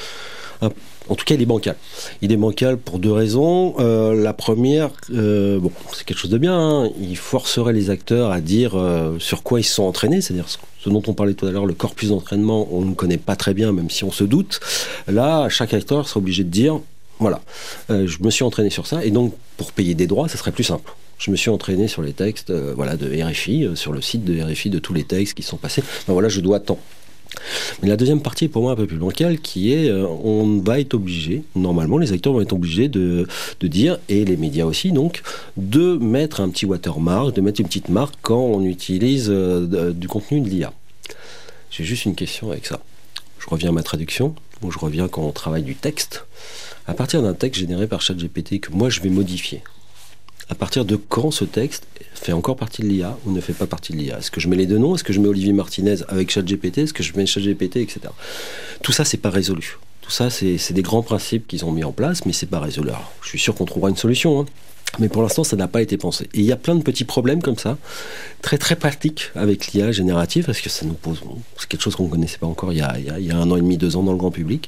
Euh, 0.62 0.70
en 1.10 1.16
tout 1.16 1.26
cas, 1.26 1.36
il 1.36 1.42
est 1.42 1.46
bancal. 1.46 1.76
Il 2.22 2.32
est 2.32 2.38
bancal 2.38 2.78
pour 2.78 3.00
deux 3.00 3.12
raisons. 3.12 3.76
Euh, 3.80 4.14
la 4.14 4.34
première, 4.34 4.92
euh, 5.14 5.60
c'est 5.94 6.06
quelque 6.06 6.20
chose 6.20 6.30
de 6.30 6.38
bien. 6.38 6.58
Hein. 6.58 6.90
Il 7.02 7.18
forcerait 7.18 7.74
les 7.74 7.90
acteurs 7.90 8.32
à 8.32 8.40
dire 8.40 8.76
euh, 8.76 9.18
sur 9.20 9.44
quoi 9.44 9.60
ils 9.60 9.66
sont 9.66 9.84
entraînés, 9.84 10.22
c'est-à-dire 10.22 10.46
ce 10.48 10.90
dont 10.90 11.02
on 11.08 11.14
parlait 11.14 11.34
tout 11.34 11.48
à 11.48 11.52
l'heure, 11.52 11.66
le 11.66 11.74
corpus 11.74 12.10
d'entraînement, 12.10 12.68
on 12.72 12.82
ne 12.82 12.94
connaît 12.94 13.18
pas 13.18 13.36
très 13.36 13.54
bien, 13.54 13.72
même 13.72 13.90
si 13.90 14.04
on 14.04 14.12
se 14.12 14.24
doute. 14.24 14.60
Là, 15.08 15.50
chaque 15.50 15.74
acteur 15.74 16.08
sera 16.08 16.20
obligé 16.20 16.44
de 16.44 16.50
dire, 16.50 16.80
voilà, 17.20 17.42
je 17.90 18.18
me 18.22 18.32
suis 18.32 18.44
entraîné 18.44 18.72
sur 18.72 18.88
ça, 18.88 19.06
et 19.06 19.12
donc 19.12 19.36
pour 19.58 19.74
payer 19.74 19.94
des 19.94 20.08
droits, 20.08 20.28
ça 20.28 20.38
serait 20.38 20.52
plus 20.52 20.64
simple 20.64 20.94
je 21.20 21.30
me 21.30 21.36
suis 21.36 21.52
entraîné 21.52 21.88
sur 21.88 22.02
les 22.02 22.14
textes 22.14 22.52
voilà, 22.52 22.98
de 22.98 23.06
RFI, 23.06 23.70
sur 23.76 23.92
le 23.92 24.02
site 24.02 24.26
de 24.26 24.42
RFI 24.42 24.72
de 24.72 24.80
tous 24.80 24.92
les 24.92 25.04
textes 25.04 25.36
qui 25.36 25.44
sont 25.44 25.58
passés. 25.58 25.84
Ben 26.08 26.14
voilà, 26.14 26.30
je 26.30 26.42
dois 26.42 26.60
tant. 26.60 26.80
Mais 27.82 27.90
la 27.90 27.98
deuxième 27.98 28.22
partie 28.22 28.46
est 28.46 28.50
pour 28.50 28.62
moi 28.62 28.74
un 28.74 28.76
peu 28.76 28.86
plus 28.86 28.98
bancale, 28.98 29.40
qui 29.40 29.74
est 29.74 29.90
euh, 29.90 30.06
on 30.08 30.60
va 30.60 30.80
être 30.80 30.94
obligé, 30.94 31.44
normalement 31.56 31.98
les 31.98 32.12
acteurs 32.14 32.34
vont 32.34 32.42
être 32.42 32.54
obligés 32.54 32.90
de, 32.90 33.28
de, 33.60 33.68
dire, 33.68 33.98
et 34.10 34.26
les 34.26 34.38
médias 34.38 34.66
aussi 34.66 34.92
donc, 34.92 35.22
de 35.58 35.98
mettre 35.98 36.42
un 36.42 36.50
petit 36.50 36.66
watermark, 36.66 37.34
de 37.36 37.42
mettre 37.42 37.62
une 37.62 37.68
petite 37.68 37.90
marque 37.90 38.16
quand 38.22 38.40
on 38.40 38.64
utilise 38.64 39.28
euh, 39.30 39.92
du 39.92 40.08
contenu 40.08 40.42
de 40.42 40.50
l'IA. 40.50 40.74
J'ai 41.70 41.84
juste 41.84 42.06
une 42.06 42.16
question 42.16 42.52
avec 42.52 42.66
ça. 42.66 42.82
Je 43.40 43.48
reviens 43.50 43.70
à 43.70 43.74
ma 43.74 43.84
traduction, 43.84 44.36
je 44.70 44.78
reviens 44.78 45.08
quand 45.08 45.24
on 45.24 45.32
travaille 45.32 45.64
du 45.64 45.76
texte. 45.76 46.26
À 46.88 46.94
partir 46.94 47.22
d'un 47.22 47.34
texte 47.34 47.60
généré 47.62 47.88
par 47.88 48.02
ChatGPT 48.02 48.60
que 48.60 48.72
moi 48.72 48.90
je 48.90 49.02
vais 49.02 49.10
modifier, 49.10 49.64
à 50.52 50.56
partir 50.56 50.84
de 50.84 50.98
quand 50.98 51.32
ce 51.32 51.46
texte 51.46 51.88
fait 52.14 52.34
encore 52.34 52.58
partie 52.58 52.82
de 52.82 52.88
l'IA 52.88 53.18
ou 53.26 53.32
ne 53.32 53.40
fait 53.40 53.54
pas 53.54 53.68
partie 53.68 53.94
de 53.94 53.98
l'IA 53.98 54.20
Est-ce 54.20 54.30
que 54.30 54.42
je 54.42 54.50
mets 54.50 54.58
les 54.58 54.68
deux 54.68 54.78
noms? 54.78 54.94
Est-ce 54.94 55.04
que 55.04 55.14
je 55.14 55.22
mets 55.22 55.30
Olivier 55.30 55.54
Martinez 55.54 55.96
avec 56.10 56.30
ChatGPT? 56.30 56.80
Est-ce 56.80 56.94
que 56.94 57.04
je 57.04 57.14
mets 57.16 57.26
ChatGPT, 57.26 57.78
etc. 57.78 58.02
Tout 58.84 58.92
ça, 58.92 59.06
c'est 59.06 59.18
pas 59.18 59.30
résolu. 59.30 59.78
Tout 60.02 60.12
ça, 60.12 60.30
c'est 60.30 60.74
des 60.74 60.82
grands 60.82 61.04
principes 61.04 61.48
qu'ils 61.48 61.64
ont 61.64 61.72
mis 61.72 61.86
en 61.86 61.94
place, 61.94 62.26
mais 62.26 62.34
c'est 62.34 62.48
pas 62.48 62.60
résolu. 62.60 62.90
Alors, 62.90 63.14
je 63.22 63.30
suis 63.30 63.40
sûr 63.40 63.56
qu'on 63.56 63.64
trouvera 63.64 63.90
une 63.90 63.96
solution. 63.96 64.42
Hein. 64.42 64.46
Mais 65.00 65.08
pour 65.08 65.22
l'instant, 65.22 65.46
ça 65.46 65.56
n'a 65.56 65.70
pas 65.70 65.82
été 65.82 65.96
pensé. 65.96 66.26
Et 66.34 66.40
il 66.40 66.46
y 66.46 66.52
a 66.52 66.58
plein 66.58 66.76
de 66.76 66.84
petits 66.84 67.06
problèmes 67.06 67.42
comme 67.42 67.58
ça, 67.58 67.78
très 68.42 68.58
très 68.58 68.76
pratiques 68.76 69.32
avec 69.36 69.68
l'IA 69.68 69.94
générative, 69.94 70.46
parce 70.46 70.60
que 70.60 70.70
ça 70.70 70.86
nous 70.86 70.96
pose. 70.96 71.22
C'est 71.58 71.70
quelque 71.70 71.82
chose 71.82 71.96
qu'on 71.96 72.08
ne 72.08 72.10
connaissait 72.10 72.40
pas 72.40 72.48
encore 72.48 72.74
il 72.74 72.80
y, 72.80 72.82
a, 72.82 73.00
il 73.00 73.26
y, 73.26 73.32
a, 73.32 73.38
un 73.38 73.50
an 73.50 73.56
et 73.56 73.62
demi, 73.62 73.78
deux 73.78 73.96
ans 73.96 74.04
dans 74.04 74.12
le 74.12 74.18
grand 74.18 74.32
public 74.32 74.68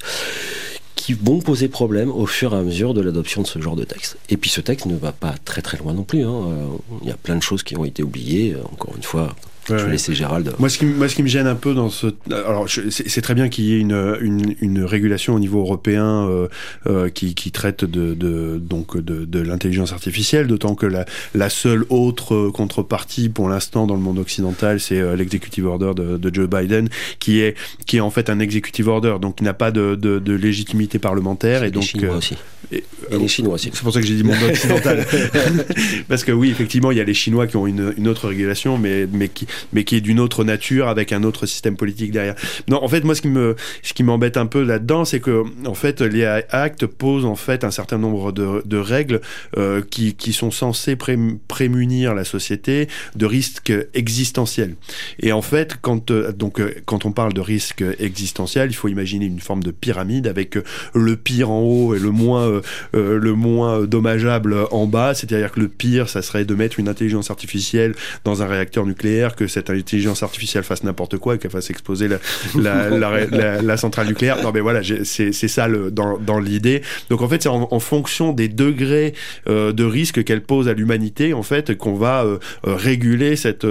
qui 0.95 1.13
vont 1.13 1.39
poser 1.39 1.67
problème 1.67 2.11
au 2.11 2.25
fur 2.25 2.53
et 2.53 2.57
à 2.57 2.61
mesure 2.61 2.93
de 2.93 3.01
l'adoption 3.01 3.41
de 3.41 3.47
ce 3.47 3.59
genre 3.59 3.75
de 3.75 3.83
texte. 3.83 4.17
Et 4.29 4.37
puis 4.37 4.49
ce 4.49 4.61
texte 4.61 4.85
ne 4.85 4.95
va 4.95 5.11
pas 5.11 5.35
très 5.43 5.61
très 5.61 5.77
loin 5.77 5.93
non 5.93 6.03
plus. 6.03 6.23
Hein. 6.23 6.43
Euh, 6.47 6.67
il 7.01 7.07
y 7.07 7.11
a 7.11 7.17
plein 7.17 7.35
de 7.35 7.41
choses 7.41 7.63
qui 7.63 7.75
ont 7.77 7.85
été 7.85 8.03
oubliées. 8.03 8.53
Euh, 8.53 8.63
encore 8.71 8.95
une 8.95 9.03
fois, 9.03 9.35
je 9.67 9.75
vais 9.75 9.91
laisser 9.91 10.13
Gérald. 10.13 10.53
Moi 10.59 10.69
ce, 10.69 10.77
qui, 10.77 10.85
moi, 10.85 11.07
ce 11.07 11.15
qui 11.15 11.23
me 11.23 11.27
gêne 11.27 11.47
un 11.47 11.55
peu 11.55 11.73
dans 11.73 11.89
ce. 11.89 12.07
Alors, 12.31 12.67
c'est 12.89 13.21
très 13.21 13.33
bien 13.33 13.49
qu'il 13.49 13.65
y 13.65 13.73
ait 13.73 13.79
une, 13.79 14.17
une, 14.21 14.55
une, 14.61 14.83
régulation 14.83 15.35
au 15.35 15.39
niveau 15.39 15.59
européen 15.59 16.27
euh, 16.27 16.47
euh, 16.87 17.09
qui, 17.09 17.35
qui, 17.35 17.51
traite 17.51 17.85
de, 17.85 18.13
de 18.13 18.57
donc 18.57 18.97
de, 18.97 19.25
de 19.25 19.39
l'intelligence 19.39 19.93
artificielle, 19.93 20.47
d'autant 20.47 20.75
que 20.75 20.85
la, 20.85 21.05
la, 21.33 21.49
seule 21.49 21.85
autre 21.89 22.49
contrepartie 22.49 23.29
pour 23.29 23.49
l'instant 23.49 23.87
dans 23.87 23.95
le 23.95 24.01
monde 24.01 24.19
occidental, 24.19 24.79
c'est 24.79 24.99
euh, 24.99 25.15
l'executive 25.15 25.65
order 25.65 25.91
de, 25.95 26.17
de, 26.17 26.33
Joe 26.33 26.49
Biden, 26.49 26.89
qui 27.19 27.39
est, 27.39 27.55
qui 27.85 27.97
est 27.97 28.01
en 28.01 28.09
fait 28.09 28.29
un 28.29 28.39
executive 28.39 28.87
order, 28.87 29.17
donc 29.21 29.37
qui 29.37 29.43
n'a 29.43 29.53
pas 29.53 29.71
de, 29.71 29.95
de, 29.95 30.19
de, 30.19 30.33
légitimité 30.33 30.99
parlementaire. 30.99 31.63
Et, 31.63 31.71
donc, 31.71 31.83
Chinois 31.83 32.17
aussi. 32.17 32.35
Et, 32.71 32.83
et 33.11 33.17
les 33.17 33.27
Chinois 33.27 33.55
aussi. 33.55 33.69
C'est 33.73 33.83
pour 33.83 33.93
ça 33.93 34.01
que 34.01 34.07
j'ai 34.07 34.15
dit 34.15 34.23
monde 34.23 34.35
occidental. 34.49 35.05
Parce 36.07 36.23
que 36.23 36.31
oui, 36.31 36.49
effectivement, 36.49 36.91
il 36.91 36.97
y 36.97 37.01
a 37.01 37.03
les 37.03 37.13
Chinois 37.13 37.47
qui 37.47 37.57
ont 37.57 37.67
une, 37.67 37.93
une 37.97 38.07
autre 38.07 38.27
régulation, 38.27 38.77
mais, 38.77 39.07
mais 39.11 39.29
qui, 39.29 39.47
mais 39.71 39.83
qui 39.83 39.95
est 39.95 40.01
d'une 40.01 40.19
autre 40.19 40.43
nature 40.43 40.87
avec 40.87 41.11
un 41.11 41.23
autre 41.23 41.45
système 41.45 41.77
politique 41.77 42.11
derrière. 42.11 42.35
Non, 42.67 42.83
en 42.83 42.87
fait, 42.87 43.03
moi, 43.03 43.15
ce 43.15 43.21
qui 43.21 43.27
me, 43.27 43.55
ce 43.81 43.93
qui 43.93 44.03
m'embête 44.03 44.37
un 44.37 44.45
peu 44.45 44.63
là-dedans, 44.63 45.05
c'est 45.05 45.19
que, 45.19 45.43
en 45.65 45.73
fait, 45.73 46.01
les 46.01 46.23
actes 46.25 46.85
posent 46.85 47.25
en 47.25 47.35
fait 47.35 47.63
un 47.63 47.71
certain 47.71 47.97
nombre 47.97 48.31
de, 48.31 48.77
règles 48.77 49.21
euh, 49.57 49.81
qui, 49.89 50.15
qui 50.15 50.33
sont 50.33 50.51
censées 50.51 50.95
pré 50.95 51.17
prémunir 51.47 52.15
la 52.15 52.23
société 52.23 52.87
de 53.15 53.25
risques 53.25 53.73
existentiels. 53.93 54.75
Et 55.19 55.31
en 55.31 55.41
fait, 55.41 55.77
quand 55.81 56.11
euh, 56.11 56.31
donc 56.31 56.59
euh, 56.59 56.73
quand 56.85 57.05
on 57.05 57.11
parle 57.11 57.33
de 57.33 57.41
risques 57.41 57.83
existentiels, 57.99 58.69
il 58.71 58.73
faut 58.73 58.87
imaginer 58.87 59.25
une 59.25 59.39
forme 59.39 59.63
de 59.63 59.71
pyramide 59.71 60.27
avec 60.27 60.57
le 60.93 61.15
pire 61.15 61.51
en 61.51 61.61
haut 61.61 61.95
et 61.95 61.99
le 61.99 62.11
moins 62.11 62.61
le 62.93 63.33
moins 63.33 63.83
dommageable 63.83 64.55
en 64.71 64.87
bas. 64.87 65.13
C'est-à-dire 65.13 65.51
que 65.51 65.59
le 65.59 65.67
pire, 65.67 66.09
ça 66.09 66.21
serait 66.21 66.45
de 66.45 66.55
mettre 66.55 66.79
une 66.79 66.87
intelligence 66.87 67.29
artificielle 67.29 67.93
dans 68.23 68.41
un 68.41 68.47
réacteur 68.47 68.85
nucléaire, 68.85 69.35
que 69.43 69.51
cette 69.51 69.69
intelligence 69.69 70.23
artificielle 70.23 70.63
fasse 70.63 70.83
n'importe 70.83 71.17
quoi 71.17 71.35
et 71.35 71.37
qu'elle 71.37 71.51
fasse 71.51 71.69
exploser 71.69 72.07
la, 72.55 73.77
centrale 73.77 74.07
nucléaire. 74.07 74.41
Non, 74.41 74.51
mais 74.53 74.61
voilà, 74.61 74.79
c'est 75.03 75.33
ça 75.33 75.67
dans, 75.67 76.39
l'idée. 76.39 76.81
Donc 77.09 77.21
en 77.21 77.27
fait, 77.27 77.43
c'est 77.43 77.49
en, 77.49 77.79
fonction 77.79 78.31
des 78.31 78.47
degrés 78.47 79.13
euh, 79.49 79.73
de 79.73 79.83
risque 79.83 80.23
qu'elle 80.23 80.41
pose 80.41 80.69
à 80.69 80.73
l'humanité, 80.73 81.33
en 81.33 81.43
fait, 81.43 81.77
qu'on 81.77 81.95
va 81.95 82.23
euh, 82.23 82.37
euh, 82.65 82.75
réguler 82.75 83.35
cette, 83.35 83.65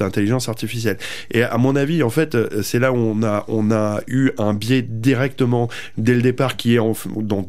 intelligence 0.00 0.48
artificielle. 0.48 0.98
Et 1.30 1.44
à 1.44 1.56
mon 1.58 1.76
avis, 1.76 2.02
en 2.02 2.10
fait, 2.10 2.36
c'est 2.62 2.80
là 2.80 2.92
où 2.92 2.96
on 2.96 3.70
a, 3.70 4.00
eu 4.08 4.30
un 4.38 4.54
biais 4.54 4.82
directement 4.82 5.68
dès 5.96 6.14
le 6.14 6.22
départ 6.22 6.56
qui 6.56 6.74
est 6.74 6.78
dont, 6.78 7.46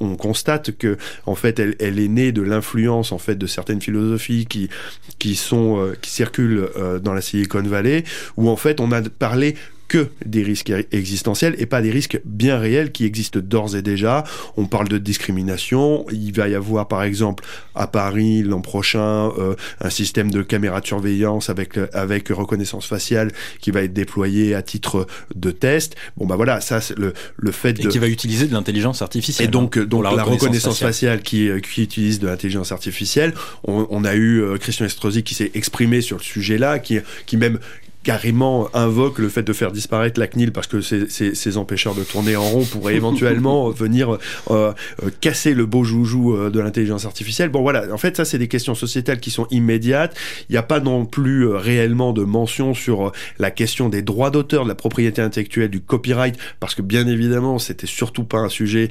on 0.00 0.16
constate 0.16 0.76
que 0.76 0.98
en 1.24 1.34
fait, 1.34 1.58
elle, 1.58 1.98
est 1.98 2.08
née 2.08 2.32
de 2.32 2.42
l'influence 2.42 3.12
en 3.12 3.18
fait 3.18 3.36
de 3.36 3.46
certaines 3.46 3.80
philosophies 3.80 4.46
qui 4.46 5.34
sont 5.34 5.92
qui 6.02 6.10
circulent 6.10 6.33
dans 6.40 7.14
la 7.14 7.20
Silicon 7.20 7.62
Valley, 7.62 8.04
où 8.36 8.48
en 8.48 8.56
fait 8.56 8.80
on 8.80 8.92
a 8.92 9.02
parlé 9.02 9.56
que 9.94 10.08
des 10.26 10.42
risques 10.42 10.72
existentiels 10.90 11.54
et 11.58 11.66
pas 11.66 11.80
des 11.80 11.92
risques 11.92 12.20
bien 12.24 12.58
réels 12.58 12.90
qui 12.90 13.04
existent 13.04 13.38
d'ores 13.40 13.76
et 13.76 13.82
déjà. 13.82 14.24
On 14.56 14.66
parle 14.66 14.88
de 14.88 14.98
discrimination. 14.98 16.04
Il 16.10 16.32
va 16.32 16.48
y 16.48 16.56
avoir, 16.56 16.88
par 16.88 17.04
exemple, 17.04 17.44
à 17.76 17.86
Paris 17.86 18.42
l'an 18.42 18.60
prochain, 18.60 19.30
euh, 19.38 19.54
un 19.80 19.90
système 19.90 20.32
de 20.32 20.42
caméra 20.42 20.80
de 20.80 20.86
surveillance 20.86 21.48
avec 21.48 21.78
avec 21.92 22.30
reconnaissance 22.30 22.86
faciale 22.86 23.30
qui 23.60 23.70
va 23.70 23.82
être 23.82 23.92
déployé 23.92 24.56
à 24.56 24.62
titre 24.62 25.06
de 25.36 25.52
test. 25.52 25.94
Bon 26.16 26.26
bah 26.26 26.34
voilà, 26.34 26.60
ça 26.60 26.80
c'est 26.80 26.98
le 26.98 27.14
le 27.36 27.52
fait 27.52 27.78
et 27.78 27.86
qui 27.86 27.98
va 27.98 28.08
utiliser 28.08 28.48
de 28.48 28.52
l'intelligence 28.52 29.00
artificielle. 29.00 29.46
Et 29.46 29.50
donc 29.50 29.76
hein, 29.76 29.84
donc 29.84 30.02
la, 30.02 30.10
reconnaissance, 30.24 30.80
faciale, 30.80 31.22
qui 31.22 31.48
qui 31.62 31.82
utilise 31.84 32.18
de 32.18 32.26
l'intelligence 32.26 32.72
artificielle. 32.72 33.32
On, 33.62 33.86
on, 33.90 34.04
a 34.04 34.14
eu 34.14 34.42
euh, 34.42 34.56
Christian 34.56 34.86
Estrosi 34.86 35.22
qui 35.22 35.34
s'est 35.34 35.52
exprimé 35.54 36.00
sur 36.00 36.16
le 36.16 36.22
sujet 36.22 36.58
là, 36.58 36.80
qui 36.80 36.98
qui 37.26 37.36
même 37.36 37.60
carrément 38.04 38.68
invoque 38.74 39.18
le 39.18 39.28
fait 39.28 39.42
de 39.42 39.52
faire 39.52 39.72
disparaître 39.72 40.20
la 40.20 40.28
CNIL 40.28 40.52
parce 40.52 40.66
que 40.66 40.80
ces, 40.80 41.08
ces, 41.08 41.56
empêcheurs 41.56 41.94
de 41.94 42.04
tourner 42.04 42.36
en 42.36 42.42
rond 42.42 42.64
pourraient 42.64 42.94
éventuellement 42.94 43.70
venir 43.70 44.12
euh, 44.12 44.18
euh, 44.50 44.72
casser 45.20 45.54
le 45.54 45.64
beau 45.64 45.84
joujou 45.84 46.36
euh, 46.36 46.50
de 46.50 46.60
l'intelligence 46.60 47.06
artificielle. 47.06 47.48
Bon 47.48 47.62
voilà, 47.62 47.92
en 47.92 47.96
fait 47.96 48.16
ça 48.16 48.24
c'est 48.24 48.38
des 48.38 48.48
questions 48.48 48.74
sociétales 48.74 49.20
qui 49.20 49.30
sont 49.30 49.46
immédiates. 49.50 50.14
Il 50.48 50.52
n'y 50.52 50.58
a 50.58 50.62
pas 50.62 50.80
non 50.80 51.06
plus 51.06 51.48
réellement 51.48 52.12
de 52.12 52.22
mention 52.22 52.74
sur 52.74 53.10
la 53.38 53.50
question 53.50 53.88
des 53.88 54.02
droits 54.02 54.30
d'auteur, 54.30 54.64
de 54.64 54.68
la 54.68 54.74
propriété 54.74 55.22
intellectuelle, 55.22 55.70
du 55.70 55.80
copyright, 55.80 56.36
parce 56.60 56.74
que 56.74 56.82
bien 56.82 57.06
évidemment 57.06 57.58
c'était 57.58 57.86
surtout 57.86 58.24
pas 58.24 58.38
un 58.38 58.50
sujet 58.50 58.90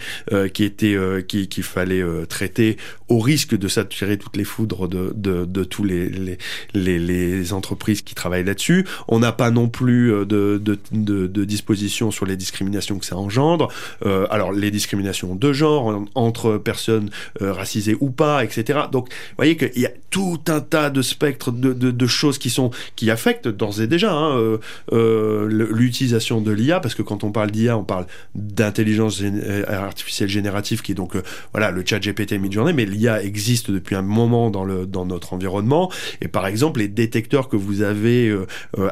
qui 0.54 0.64
était 0.64 0.98
qu'il 1.28 1.64
fallait 1.64 2.04
traiter 2.28 2.78
au 3.10 3.20
risque 3.20 3.56
de 3.56 3.68
s'attirer 3.68 4.18
toutes 4.18 4.38
les 4.38 4.44
foudres 4.44 4.88
de, 4.88 5.14
de, 5.16 5.46
de 5.46 5.64
tous 5.64 5.84
les, 5.84 6.10
les, 6.10 6.38
les, 6.74 6.98
les 6.98 7.54
entreprises 7.54 8.02
qui 8.02 8.16
travaillent 8.16 8.44
là-dessus. 8.44 8.86
On 9.08 9.20
n'a 9.20 9.32
pas 9.32 9.52
non 9.52 9.70
plus 9.70 10.12
euh, 10.12 10.26
de, 10.26 10.62
de, 10.62 10.78
de, 11.28 11.44
dispositions 11.46 12.12
sur 12.12 12.26
les 12.26 12.36
discriminations 12.36 13.00
que 13.00 13.06
ça 13.06 13.18
engendre. 13.18 13.70
Euh, 14.06 14.26
alors 14.30 14.52
les 14.52 14.72
discriminations 14.72 15.36
de 15.36 15.54
genre 15.54 16.04
entre 16.16 16.58
personnes 16.58 17.10
euh, 17.42 17.54
racisées 17.54 17.98
ou 18.00 18.10
pas, 18.10 18.44
etc. 18.44 18.82
Donc 18.92 19.10
vous 19.10 19.36
voyez 19.38 19.58
qu'il 19.58 19.80
y 19.80 19.86
a 19.86 19.92
tout 20.10 20.40
un 20.48 20.62
tas 20.62 20.90
de 20.90 21.02
spectres 21.02 21.52
de, 21.52 21.74
de, 21.74 22.08
choses 22.08 22.38
qui 22.38 22.50
sont 22.50 22.72
qui 22.96 23.10
affectent 23.10 23.48
d'ores 23.48 23.82
et 23.82 23.88
déjà 23.88 24.14
hein, 24.14 24.60
l'utilisation 24.92 26.42
de 26.42 26.52
l'IA 26.52 26.80
parce 26.80 26.96
que 26.96 27.02
quand 27.02 27.24
on 27.24 27.32
parle 27.32 27.52
d'IA, 27.52 27.78
on 27.78 27.84
parle 27.84 28.06
d'intelligence 28.36 29.24
artificielle 29.68 30.30
générative 30.30 30.82
qui 30.82 30.92
est 30.92 30.96
donc 30.96 31.16
voilà 31.52 31.72
le 31.72 31.84
chat 31.86 32.00
GPT 32.00 32.34
mid-journée, 32.34 32.74
mais 32.74 32.86
l'IA 32.86 33.24
existe 33.24 33.72
depuis 33.72 33.96
un 33.96 34.02
moment 34.02 34.50
dans 34.50 34.66
le 34.66 34.86
dans 34.86 35.06
notre 35.06 35.34
environnement 35.34 35.92
et 36.22 36.28
par 36.28 36.46
exemple 36.48 36.80
les 36.80 36.88
détecteurs 36.88 37.50
que 37.50 37.56
vous 37.56 37.82
avez 37.82 38.34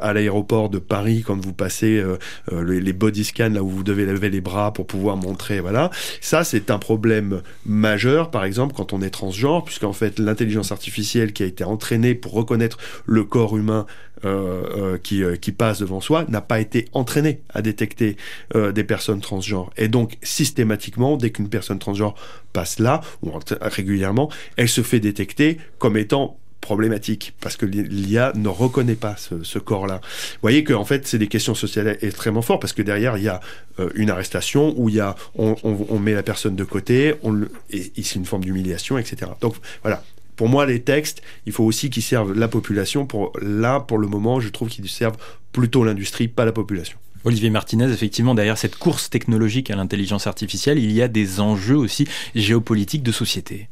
à 0.01 0.13
l'aéroport 0.13 0.69
de 0.69 0.79
Paris 0.79 1.23
quand 1.25 1.39
vous 1.39 1.53
passez 1.53 1.97
euh, 1.97 2.17
euh, 2.51 2.79
les, 2.79 2.93
body 2.93 3.23
scans 3.23 3.49
là 3.49 3.63
où 3.63 3.69
vous 3.69 3.83
devez 3.83 4.05
lever 4.05 4.29
les 4.29 4.41
bras 4.41 4.73
pour 4.73 4.85
pouvoir 4.85 5.17
montrer 5.17 5.59
voilà 5.59 5.89
ça 6.19 6.43
c'est 6.43 6.69
un 6.71 6.79
problème 6.79 7.41
majeur 7.65 8.31
par 8.31 8.43
exemple 8.43 8.73
quand 8.75 8.93
on 8.93 9.01
est 9.01 9.09
transgenre 9.09 9.63
puisqu'en 9.63 9.93
fait 9.93 10.19
l'intelligence 10.19 10.71
artificielle 10.71 11.33
qui 11.33 11.43
a 11.43 11.45
été 11.45 11.63
entraînée 11.63 12.15
pour 12.15 12.33
reconnaître 12.33 12.77
le 13.05 13.23
corps 13.23 13.57
humain 13.57 13.85
euh, 14.23 14.99
qui, 14.99 15.23
qui 15.41 15.51
passe 15.51 15.79
devant 15.79 15.99
soi 15.99 16.25
n'a 16.27 16.41
pas 16.41 16.59
été 16.59 16.87
entraînée 16.93 17.41
à 17.49 17.61
détecter 17.63 18.17
des 18.53 18.83
personnes 18.83 19.19
transgenres. 19.19 19.71
Et 19.77 19.87
donc, 19.87 20.17
systématiquement, 20.21 21.17
dès 21.17 21.31
qu'une 21.31 21.49
personne 21.49 21.79
transgenre 21.79 22.13
passe 22.53 22.77
là, 22.77 23.01
ou 23.23 23.31
régulièrement, 23.61 24.29
elle 24.57 24.69
se 24.69 24.81
fait 24.81 24.99
détecter 24.99 25.57
comme 25.79 25.97
étant 25.97 26.37
problématique 26.61 27.33
parce 27.41 27.57
que 27.57 27.65
l'IA 27.65 28.31
ne 28.35 28.47
reconnaît 28.47 28.95
pas 28.95 29.15
ce, 29.17 29.59
corps-là. 29.59 29.99
Vous 30.01 30.39
voyez 30.41 30.63
qu'en 30.63 30.85
fait, 30.85 31.07
c'est 31.07 31.17
des 31.17 31.27
questions 31.27 31.55
sociales 31.55 31.97
extrêmement 32.01 32.41
fortes 32.41 32.61
parce 32.61 32.73
que 32.73 32.81
derrière, 32.81 33.17
il 33.17 33.23
y 33.23 33.27
a 33.27 33.41
euh, 33.79 33.89
une 33.95 34.09
arrestation 34.09 34.73
où 34.77 34.87
il 34.87 34.95
y 34.95 34.99
a, 34.99 35.15
on, 35.35 35.99
met 35.99 36.13
la 36.13 36.23
personne 36.23 36.55
de 36.55 36.63
côté, 36.63 37.15
on, 37.23 37.41
et, 37.69 37.91
c'est 37.97 38.15
une 38.15 38.25
forme 38.25 38.43
d'humiliation, 38.43 38.97
etc. 38.97 39.31
Donc 39.41 39.55
voilà. 39.81 40.03
Pour 40.37 40.47
moi, 40.47 40.65
les 40.65 40.81
textes, 40.81 41.21
il 41.45 41.51
faut 41.51 41.63
aussi 41.63 41.89
qu'ils 41.89 42.03
servent 42.03 42.33
la 42.33 42.47
population. 42.47 43.07
Là, 43.41 43.79
pour 43.79 43.97
le 43.97 44.07
moment, 44.07 44.39
je 44.39 44.49
trouve 44.49 44.69
qu'ils 44.69 44.89
servent 44.89 45.17
plutôt 45.51 45.83
l'industrie, 45.83 46.27
pas 46.27 46.45
la 46.45 46.51
population. 46.51 46.97
Olivier 47.23 47.51
Martinez, 47.51 47.91
effectivement, 47.91 48.33
derrière 48.33 48.57
cette 48.57 48.75
course 48.75 49.09
technologique 49.09 49.69
à 49.69 49.75
l'intelligence 49.75 50.25
artificielle, 50.25 50.79
il 50.79 50.91
y 50.91 51.01
a 51.03 51.07
des 51.07 51.39
enjeux 51.39 51.75
aussi 51.77 52.07
géopolitiques 52.33 53.03
de 53.03 53.11
société 53.11 53.69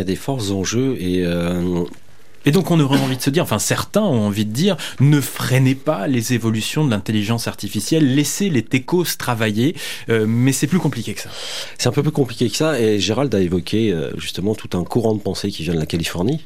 y 0.00 0.02
a 0.02 0.04
des 0.04 0.16
forts 0.16 0.52
enjeux 0.52 0.96
et 0.98 1.24
euh, 1.24 1.84
et 2.46 2.52
donc 2.52 2.70
on 2.70 2.80
aurait 2.80 2.98
envie 2.98 3.16
de 3.16 3.22
se 3.22 3.28
dire, 3.28 3.42
enfin 3.42 3.58
certains 3.58 4.02
ont 4.02 4.26
envie 4.26 4.46
de 4.46 4.52
dire, 4.52 4.76
ne 4.98 5.20
freinez 5.20 5.74
pas 5.74 6.06
les 6.06 6.32
évolutions 6.32 6.86
de 6.86 6.90
l'intelligence 6.90 7.46
artificielle, 7.46 8.14
laissez 8.14 8.48
les 8.48 8.62
techos 8.62 9.04
travailler, 9.18 9.76
euh, 10.08 10.24
mais 10.26 10.52
c'est 10.52 10.66
plus 10.66 10.78
compliqué 10.78 11.12
que 11.12 11.20
ça. 11.20 11.28
C'est 11.76 11.88
un 11.88 11.92
peu 11.92 12.02
plus 12.02 12.12
compliqué 12.12 12.48
que 12.48 12.56
ça, 12.56 12.80
et 12.80 12.98
Gérald 12.98 13.34
a 13.34 13.40
évoqué 13.40 13.92
euh, 13.92 14.10
justement 14.16 14.54
tout 14.54 14.76
un 14.76 14.84
courant 14.84 15.14
de 15.14 15.20
pensée 15.20 15.50
qui 15.50 15.64
vient 15.64 15.74
de 15.74 15.80
la 15.80 15.86
Californie. 15.86 16.40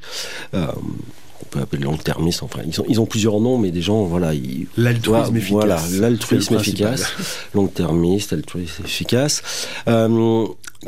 On 1.42 1.46
peut 1.46 1.60
appeler 1.60 1.82
long-termiste, 1.82 2.42
enfin 2.42 2.60
ils 2.66 2.80
ont, 2.80 2.84
ils 2.88 3.00
ont 3.00 3.06
plusieurs 3.06 3.40
noms, 3.40 3.58
mais 3.58 3.70
des 3.70 3.82
gens, 3.82 4.04
voilà... 4.04 4.32
L'altruisme 4.76 5.36
efficace. 5.36 5.50
Voilà, 5.50 5.80
l'altruisme 6.00 6.54
efficace, 6.54 7.12
long-termiste, 7.54 8.32
altruisme 8.32 8.84
efficace 8.84 9.42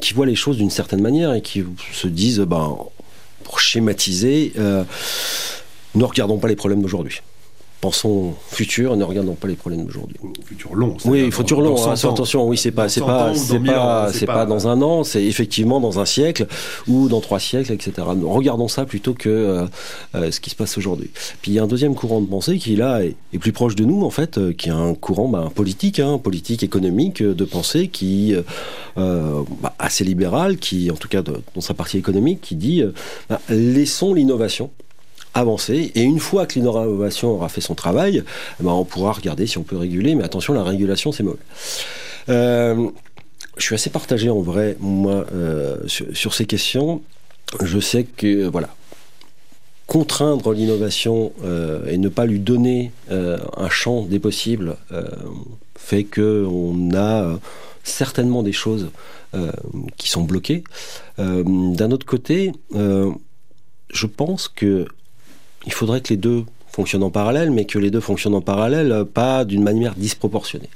qui 0.01 0.14
voient 0.14 0.26
les 0.26 0.34
choses 0.34 0.59
d'une 0.59 0.70
certaine 0.70 1.01
manière 1.01 1.32
et 1.32 1.42
qui 1.42 1.64
se 1.92 2.09
disent, 2.09 2.40
ben, 2.40 2.76
pour 3.44 3.61
schématiser, 3.61 4.53
euh, 4.59 4.84
ne 5.94 6.05
regardons 6.05 6.38
pas 6.38 6.49
les 6.49 6.57
problèmes 6.57 6.82
d'aujourd'hui 6.82 7.20
pensons 7.87 8.34
futur 8.49 8.97
ne 8.97 9.05
regardons 9.05 9.34
pas 9.34 9.47
les 9.47 9.55
problèmes 9.55 9.84
d'aujourd'hui. 9.84 10.16
Futur 10.45 10.74
long. 10.74 10.97
Oui, 11.05 11.30
futur 11.30 11.61
long. 11.61 11.76
Hein, 11.87 11.93
attention, 11.93 12.49
oui, 12.49 12.57
c'est 12.57 12.72
pas, 12.72 12.89
c'est 12.89 13.01
pas, 13.01 13.32
c'est 13.32 13.61
pas, 13.61 14.12
c'est 14.12 14.26
pas, 14.26 14.45
dans 14.45 14.66
un 14.66 14.82
an, 14.82 15.05
c'est 15.05 15.24
effectivement 15.24 15.78
dans 15.78 16.01
un 16.01 16.05
siècle 16.05 16.49
ou 16.89 17.09
dans 17.09 17.20
trois 17.20 17.39
siècles, 17.39 17.72
etc. 17.72 17.93
Regardons 18.24 18.66
ça 18.66 18.87
plutôt 18.87 19.14
que 19.14 19.28
euh, 19.28 19.66
euh, 20.16 20.32
ce 20.32 20.41
qui 20.41 20.51
se 20.51 20.57
passe 20.57 20.76
aujourd'hui. 20.76 21.11
Puis 21.43 21.53
il 21.53 21.55
y 21.55 21.61
a 21.61 21.62
un 21.62 21.68
deuxième 21.68 21.95
courant 21.95 22.20
de 22.20 22.26
pensée 22.26 22.59
qui 22.59 22.74
là 22.74 23.05
est, 23.05 23.14
plus 23.39 23.53
proche 23.53 23.76
de 23.76 23.84
nous 23.84 24.03
en 24.03 24.11
fait, 24.11 24.37
euh, 24.37 24.53
qui 24.53 24.68
est 24.68 24.72
un 24.72 24.95
courant 24.95 25.28
ben, 25.28 25.49
politique, 25.55 26.01
hein, 26.01 26.18
politique 26.18 26.64
économique 26.64 27.22
de 27.22 27.45
pensée 27.45 27.87
qui 27.87 28.34
bah, 28.97 29.74
assez 29.78 30.03
libéral, 30.03 30.57
qui 30.57 30.91
en 30.91 30.97
tout 30.97 31.09
cas 31.09 31.22
dans 31.22 31.61
sa 31.61 31.74
partie 31.74 31.99
économique, 31.99 32.41
qui 32.41 32.57
dit 32.57 32.82
ben, 33.28 33.39
laissons 33.49 34.12
l'innovation 34.12 34.70
avancer. 35.37 35.93
Et 35.95 36.03
une 36.03 36.18
fois 36.18 36.47
que 36.47 36.55
l'innovation 36.55 37.30
aura 37.30 37.49
fait 37.49 37.61
son 37.61 37.74
travail, 37.74 38.24
eh 38.61 38.62
ben 38.62 38.72
on 38.72 38.84
pourra 38.84 39.12
regarder 39.12 39.47
si 39.47 39.59
on 39.59 39.62
peut 39.62 39.76
réguler. 39.76 40.14
Mais 40.14 40.24
attention, 40.24 40.55
la 40.55 40.62
régulation, 40.62 41.12
c'est 41.12 41.22
mauvais. 41.22 41.39
Euh, 42.28 42.89
je 43.57 43.62
suis 43.62 43.74
assez 43.74 43.91
partagé 43.91 44.28
en 44.28 44.41
vrai, 44.41 44.76
moi, 44.80 45.26
euh, 45.32 45.78
sur, 45.87 46.34
ces 46.34 46.47
questions. 46.47 47.03
Je 47.62 47.78
sais 47.78 48.05
que, 48.05 48.47
voilà, 48.47 48.74
contraindre 49.87 50.53
l'innovation 50.53 51.32
euh, 51.45 51.87
et 51.87 51.97
ne 51.97 52.09
pas 52.09 52.26
lui 52.26 52.41
donner 52.41 52.93
un 53.09 53.70
champ 53.70 54.03
des 54.03 54.18
possibles 54.18 54.76
fait 55.76 56.05
qu'on 56.05 56.91
a 56.95 57.39
certainement 57.84 58.43
des 58.43 58.53
choses 58.53 58.91
qui 59.97 60.11
sont 60.11 60.22
bloquées. 60.22 60.64
D'un 61.18 61.91
autre 61.93 62.07
côté, 62.07 62.53
je 62.72 64.07
pense 64.07 64.49
que 64.49 64.87
il 65.66 65.72
faudrait 65.72 66.00
que 66.00 66.08
les 66.10 66.16
deux 66.16 66.44
fonctionnent 66.68 67.02
en 67.02 67.10
parallèle, 67.10 67.50
mais 67.50 67.64
que 67.64 67.78
les 67.78 67.90
deux 67.90 68.00
fonctionnent 68.00 68.34
en 68.34 68.40
parallèle, 68.40 68.92
euh, 68.92 69.04
pas 69.04 69.44
d'une 69.44 69.62
manière 69.62 69.94
disproportionnée. 69.94 70.68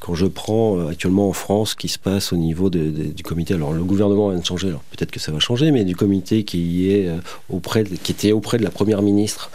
Quand 0.00 0.14
je 0.14 0.26
prends 0.26 0.78
euh, 0.78 0.88
actuellement 0.88 1.28
en 1.28 1.32
France 1.32 1.70
ce 1.70 1.76
qui 1.76 1.88
se 1.88 1.98
passe 1.98 2.32
au 2.32 2.36
niveau 2.36 2.70
du 2.70 3.22
comité, 3.22 3.54
alors 3.54 3.72
le 3.72 3.84
gouvernement 3.84 4.30
vient 4.30 4.38
de 4.38 4.44
changer, 4.44 4.68
alors 4.68 4.82
peut-être 4.90 5.10
que 5.10 5.20
ça 5.20 5.32
va 5.32 5.38
changer, 5.38 5.70
mais 5.70 5.84
du 5.84 5.94
comité 5.94 6.44
qui 6.44 6.90
est 6.90 7.08
euh, 7.08 7.18
auprès, 7.50 7.84
qui 7.84 8.12
était 8.12 8.32
auprès 8.32 8.58
de 8.58 8.64
la 8.64 8.70
première 8.70 9.02
ministre, 9.02 9.50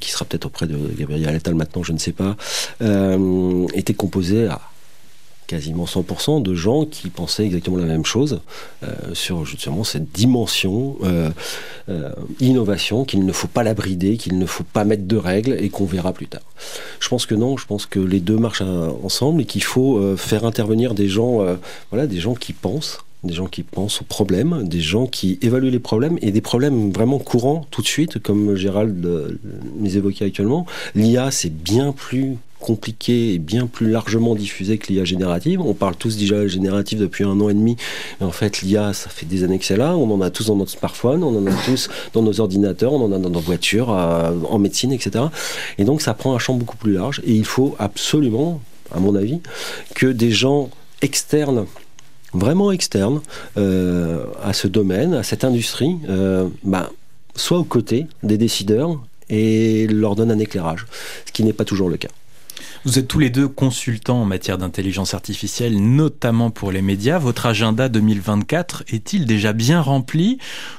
qui 0.00 0.10
sera 0.10 0.24
peut-être 0.24 0.46
auprès 0.46 0.66
de 0.66 0.78
Gabriel 0.96 1.34
Attal 1.34 1.54
maintenant, 1.54 1.82
je 1.82 1.92
ne 1.92 1.98
sais 1.98 2.12
pas, 2.12 2.36
était 3.74 3.94
composé 3.94 4.46
à 4.46 4.60
quasiment 5.46 5.84
100% 5.84 6.42
de 6.42 6.54
gens 6.54 6.84
qui 6.84 7.08
pensaient 7.08 7.44
exactement 7.44 7.76
la 7.76 7.84
même 7.84 8.04
chose 8.04 8.40
euh, 8.82 8.92
sur 9.14 9.44
justement 9.44 9.84
cette 9.84 10.10
dimension 10.12 10.96
euh, 11.04 11.30
euh, 11.88 12.10
innovation 12.40 13.04
qu'il 13.04 13.24
ne 13.24 13.32
faut 13.32 13.48
pas 13.48 13.62
la 13.62 13.74
brider, 13.74 14.16
qu'il 14.16 14.38
ne 14.38 14.46
faut 14.46 14.64
pas 14.64 14.84
mettre 14.84 15.04
de 15.04 15.16
règles 15.16 15.56
et 15.58 15.68
qu'on 15.68 15.84
verra 15.84 16.12
plus 16.12 16.26
tard. 16.26 16.42
Je 17.00 17.08
pense 17.08 17.26
que 17.26 17.34
non, 17.34 17.56
je 17.56 17.66
pense 17.66 17.86
que 17.86 18.00
les 18.00 18.20
deux 18.20 18.36
marchent 18.36 18.62
ensemble 19.02 19.42
et 19.42 19.44
qu'il 19.44 19.62
faut 19.62 20.16
faire 20.16 20.44
intervenir 20.44 20.94
des 20.94 21.08
gens, 21.08 21.44
voilà, 21.90 22.06
des 22.06 22.18
gens 22.18 22.34
qui 22.34 22.52
pensent 22.52 22.98
des 23.24 23.34
gens 23.34 23.46
qui 23.46 23.64
pensent 23.64 24.02
aux 24.02 24.04
problèmes, 24.04 24.68
des 24.68 24.80
gens 24.80 25.06
qui 25.06 25.38
évaluent 25.42 25.70
les 25.70 25.80
problèmes 25.80 26.16
et 26.22 26.30
des 26.30 26.40
problèmes 26.40 26.92
vraiment 26.92 27.18
courants 27.18 27.66
tout 27.72 27.82
de 27.82 27.86
suite, 27.86 28.20
comme 28.20 28.54
Gérald 28.54 29.38
les 29.80 29.96
évoquait 29.96 30.26
actuellement. 30.26 30.64
L'IA, 30.94 31.32
c'est 31.32 31.52
bien 31.52 31.90
plus 31.90 32.36
compliqué 32.66 33.34
et 33.34 33.38
bien 33.38 33.68
plus 33.68 33.88
largement 33.88 34.34
diffusé 34.34 34.76
que 34.76 34.92
l'IA 34.92 35.04
générative. 35.04 35.60
On 35.60 35.72
parle 35.72 35.94
tous 35.94 36.16
d'IA 36.16 36.48
générative 36.48 36.98
depuis 36.98 37.22
un 37.22 37.40
an 37.40 37.48
et 37.48 37.54
demi, 37.54 37.76
mais 38.18 38.26
en 38.26 38.32
fait 38.32 38.60
l'IA, 38.60 38.92
ça 38.92 39.08
fait 39.08 39.24
des 39.24 39.44
années 39.44 39.60
que 39.60 39.64
c'est 39.64 39.76
là. 39.76 39.96
On 39.96 40.12
en 40.12 40.20
a 40.20 40.30
tous 40.30 40.46
dans 40.46 40.56
notre 40.56 40.72
smartphone, 40.72 41.22
on 41.22 41.38
en 41.38 41.46
a 41.46 41.54
tous 41.64 41.88
dans 42.12 42.22
nos 42.22 42.40
ordinateurs, 42.40 42.92
on 42.92 43.04
en 43.04 43.12
a 43.12 43.18
dans 43.18 43.30
nos 43.30 43.38
voitures, 43.38 43.92
euh, 43.92 44.32
en 44.50 44.58
médecine, 44.58 44.90
etc. 44.90 45.26
Et 45.78 45.84
donc 45.84 46.02
ça 46.02 46.12
prend 46.12 46.34
un 46.34 46.40
champ 46.40 46.54
beaucoup 46.54 46.76
plus 46.76 46.94
large 46.94 47.22
et 47.24 47.34
il 47.34 47.44
faut 47.44 47.76
absolument, 47.78 48.60
à 48.92 48.98
mon 48.98 49.14
avis, 49.14 49.38
que 49.94 50.06
des 50.06 50.32
gens 50.32 50.68
externes 51.02 51.66
vraiment 52.34 52.72
externes 52.72 53.20
euh, 53.58 54.24
à 54.42 54.52
ce 54.52 54.66
domaine, 54.66 55.14
à 55.14 55.22
cette 55.22 55.44
industrie, 55.44 55.96
euh, 56.08 56.48
bah, 56.64 56.90
soient 57.36 57.58
aux 57.58 57.64
côtés 57.64 58.08
des 58.24 58.38
décideurs 58.38 59.00
et 59.30 59.86
leur 59.86 60.16
donnent 60.16 60.32
un 60.32 60.38
éclairage, 60.40 60.86
ce 61.26 61.30
qui 61.30 61.44
n'est 61.44 61.52
pas 61.52 61.64
toujours 61.64 61.88
le 61.88 61.96
cas. 61.96 62.08
Vous 62.84 62.98
êtes 62.98 63.08
tous 63.08 63.18
les 63.18 63.30
deux 63.30 63.48
consultants 63.48 64.22
en 64.22 64.24
matière 64.24 64.58
d'intelligence 64.58 65.14
artificielle, 65.14 65.76
notamment 65.80 66.50
pour 66.50 66.72
les 66.72 66.82
médias. 66.82 67.18
Votre 67.18 67.46
agenda 67.46 67.88
2024 67.88 68.84
est-il 68.88 69.26
déjà 69.26 69.52
bien 69.52 69.80
rempli 69.80 70.38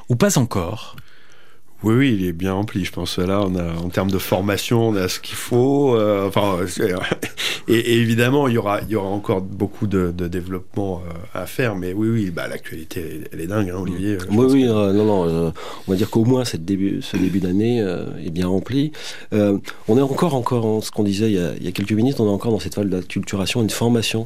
ou 0.10 0.16
pas 0.16 0.38
encore? 0.38 0.96
Oui, 1.84 1.94
oui, 1.96 2.18
il 2.20 2.26
est 2.26 2.34
bien 2.34 2.54
rempli. 2.54 2.84
Je 2.84 2.92
pense 2.92 3.20
là, 3.20 3.42
on 3.46 3.56
a, 3.56 3.74
en 3.76 3.90
termes 3.90 4.10
de 4.10 4.18
formation, 4.18 4.90
on 4.90 4.96
a 4.96 5.08
ce 5.08 5.20
qu'il 5.20 5.36
faut. 5.36 5.96
Euh, 5.96 6.28
enfin, 6.28 6.58
et, 7.68 8.00
évidemment, 8.00 8.48
il 8.48 8.56
y 8.56 8.58
aura, 8.58 8.82
il 8.82 8.90
y 8.90 8.96
aura 8.96 9.10
encore 9.10 9.42
beaucoup 9.42 9.86
de, 9.86 10.12
développement 10.12 11.04
euh, 11.06 11.40
à 11.42 11.46
faire. 11.46 11.76
Mais 11.76 11.94
oui, 11.94 12.10
oui, 12.10 12.32
bah, 12.32 12.48
l'actualité, 12.48 13.22
elle, 13.32 13.42
est 13.42 13.48
dingue, 13.48 13.70
hein, 13.70 13.80
Olivier. 13.80 14.18
Oui, 14.32 14.48
oui, 14.50 14.66
non, 14.66 14.92
non. 14.94 15.54
on 15.88 15.92
va 15.92 15.96
dire 15.96 16.10
qu'au 16.10 16.26
moins 16.26 16.46
cette 16.46 16.66
début, 16.66 17.02
ce 17.02 17.16
début 17.16 17.40
d'année 17.40 17.80
est 18.26 18.32
bien 18.32 18.48
rempli. 18.48 18.92
on 19.32 19.98
est 19.98 20.02
encore, 20.02 20.34
encore, 20.34 20.84
ce 20.84 20.90
qu'on 20.90 21.04
disait 21.04 21.28
il 21.28 21.36
y, 21.36 21.40
a, 21.40 21.54
il 21.58 21.64
y, 21.64 21.68
a, 21.68 21.72
quelques 21.72 21.92
minutes, 21.92 22.20
on 22.20 22.26
est 22.26 22.34
encore 22.34 22.52
dans 22.52 22.60
cette 22.60 22.76
phase 22.76 22.88
d'acculturation 22.88 23.64
de 23.64 23.72
formation 23.72 24.26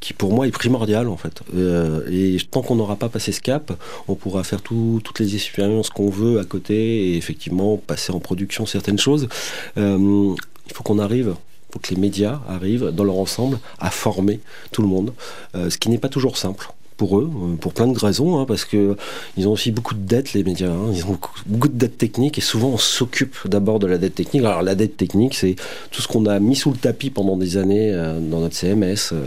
qui 0.00 0.12
pour 0.12 0.32
moi 0.32 0.46
est 0.46 0.52
primordial 0.52 1.08
en 1.08 1.16
fait. 1.16 1.42
Euh, 1.54 2.06
et 2.10 2.36
tant 2.50 2.62
qu'on 2.62 2.76
n'aura 2.76 2.96
pas 2.96 3.08
passé 3.08 3.32
ce 3.32 3.40
cap, 3.40 3.72
on 4.08 4.14
pourra 4.14 4.44
faire 4.44 4.62
toutes 4.62 5.18
les 5.18 5.34
expériences 5.34 5.90
qu'on 5.90 6.10
veut 6.10 6.38
à 6.38 6.44
côté 6.44 7.10
et 7.10 7.16
effectivement 7.16 7.76
passer 7.76 8.12
en 8.12 8.20
production 8.20 8.66
certaines 8.66 8.98
choses. 8.98 9.28
Euh, 9.78 10.34
il 10.66 10.72
faut 10.72 10.82
qu'on 10.82 10.98
arrive 10.98 11.34
il 11.68 11.72
faut 11.72 11.78
que 11.80 11.94
les 11.94 12.00
médias 12.00 12.40
arrivent 12.48 12.90
dans 12.90 13.04
leur 13.04 13.18
ensemble 13.18 13.58
à 13.80 13.90
former 13.90 14.40
tout 14.72 14.82
le 14.82 14.88
monde, 14.88 15.12
euh, 15.54 15.68
ce 15.68 15.78
qui 15.78 15.88
n'est 15.90 15.98
pas 15.98 16.08
toujours 16.08 16.36
simple 16.36 16.68
pour 16.96 17.18
eux, 17.18 17.30
euh, 17.30 17.56
pour 17.56 17.72
plein 17.72 17.86
de 17.86 17.98
raisons, 17.98 18.38
hein, 18.38 18.44
parce 18.46 18.64
que 18.64 18.96
ils 19.36 19.46
ont 19.46 19.52
aussi 19.52 19.70
beaucoup 19.70 19.94
de 19.94 20.00
dettes, 20.00 20.32
les 20.32 20.44
médias. 20.44 20.70
Hein. 20.70 20.90
ils 20.92 21.04
ont 21.04 21.18
beaucoup, 21.46 21.68
de 21.68 21.74
dettes 21.74 21.98
techniques 21.98 22.38
et 22.38 22.40
souvent 22.40 22.68
on 22.68 22.78
s'occupe 22.78 23.36
d'abord 23.46 23.78
de 23.78 23.86
la 23.86 23.98
dette 23.98 24.14
technique. 24.14 24.44
Alors 24.44 24.62
la 24.62 24.74
dette 24.74 24.96
technique, 24.96 25.34
c'est 25.34 25.56
tout 25.90 26.02
ce 26.02 26.08
qu'on 26.08 26.26
a 26.26 26.38
mis 26.40 26.56
sous 26.56 26.70
le 26.70 26.76
tapis 26.76 27.10
pendant 27.10 27.36
des 27.36 27.56
années 27.56 27.92
euh, 27.92 28.18
dans 28.20 28.40
notre 28.40 28.56
CMS, 28.56 29.12
euh, 29.12 29.26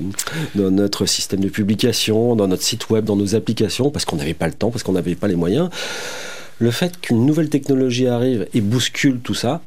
dans 0.55 0.71
notre 0.71 1.05
système 1.05 1.41
de 1.41 1.49
publication, 1.49 2.35
dans 2.35 2.47
notre 2.47 2.63
site 2.63 2.89
web, 2.89 3.05
dans 3.05 3.15
nos 3.15 3.35
applications, 3.35 3.91
parce 3.91 4.05
qu'on 4.05 4.17
n'avait 4.17 4.33
pas 4.33 4.47
le 4.47 4.53
temps, 4.53 4.71
parce 4.71 4.83
qu'on 4.83 4.93
n'avait 4.93 5.15
pas 5.15 5.27
les 5.27 5.35
moyens. 5.35 5.69
Le 6.57 6.71
fait 6.71 6.99
qu'une 6.99 7.25
nouvelle 7.25 7.49
technologie 7.49 8.07
arrive 8.07 8.47
et 8.53 8.61
bouscule 8.61 9.19
tout 9.21 9.33
ça, 9.33 9.61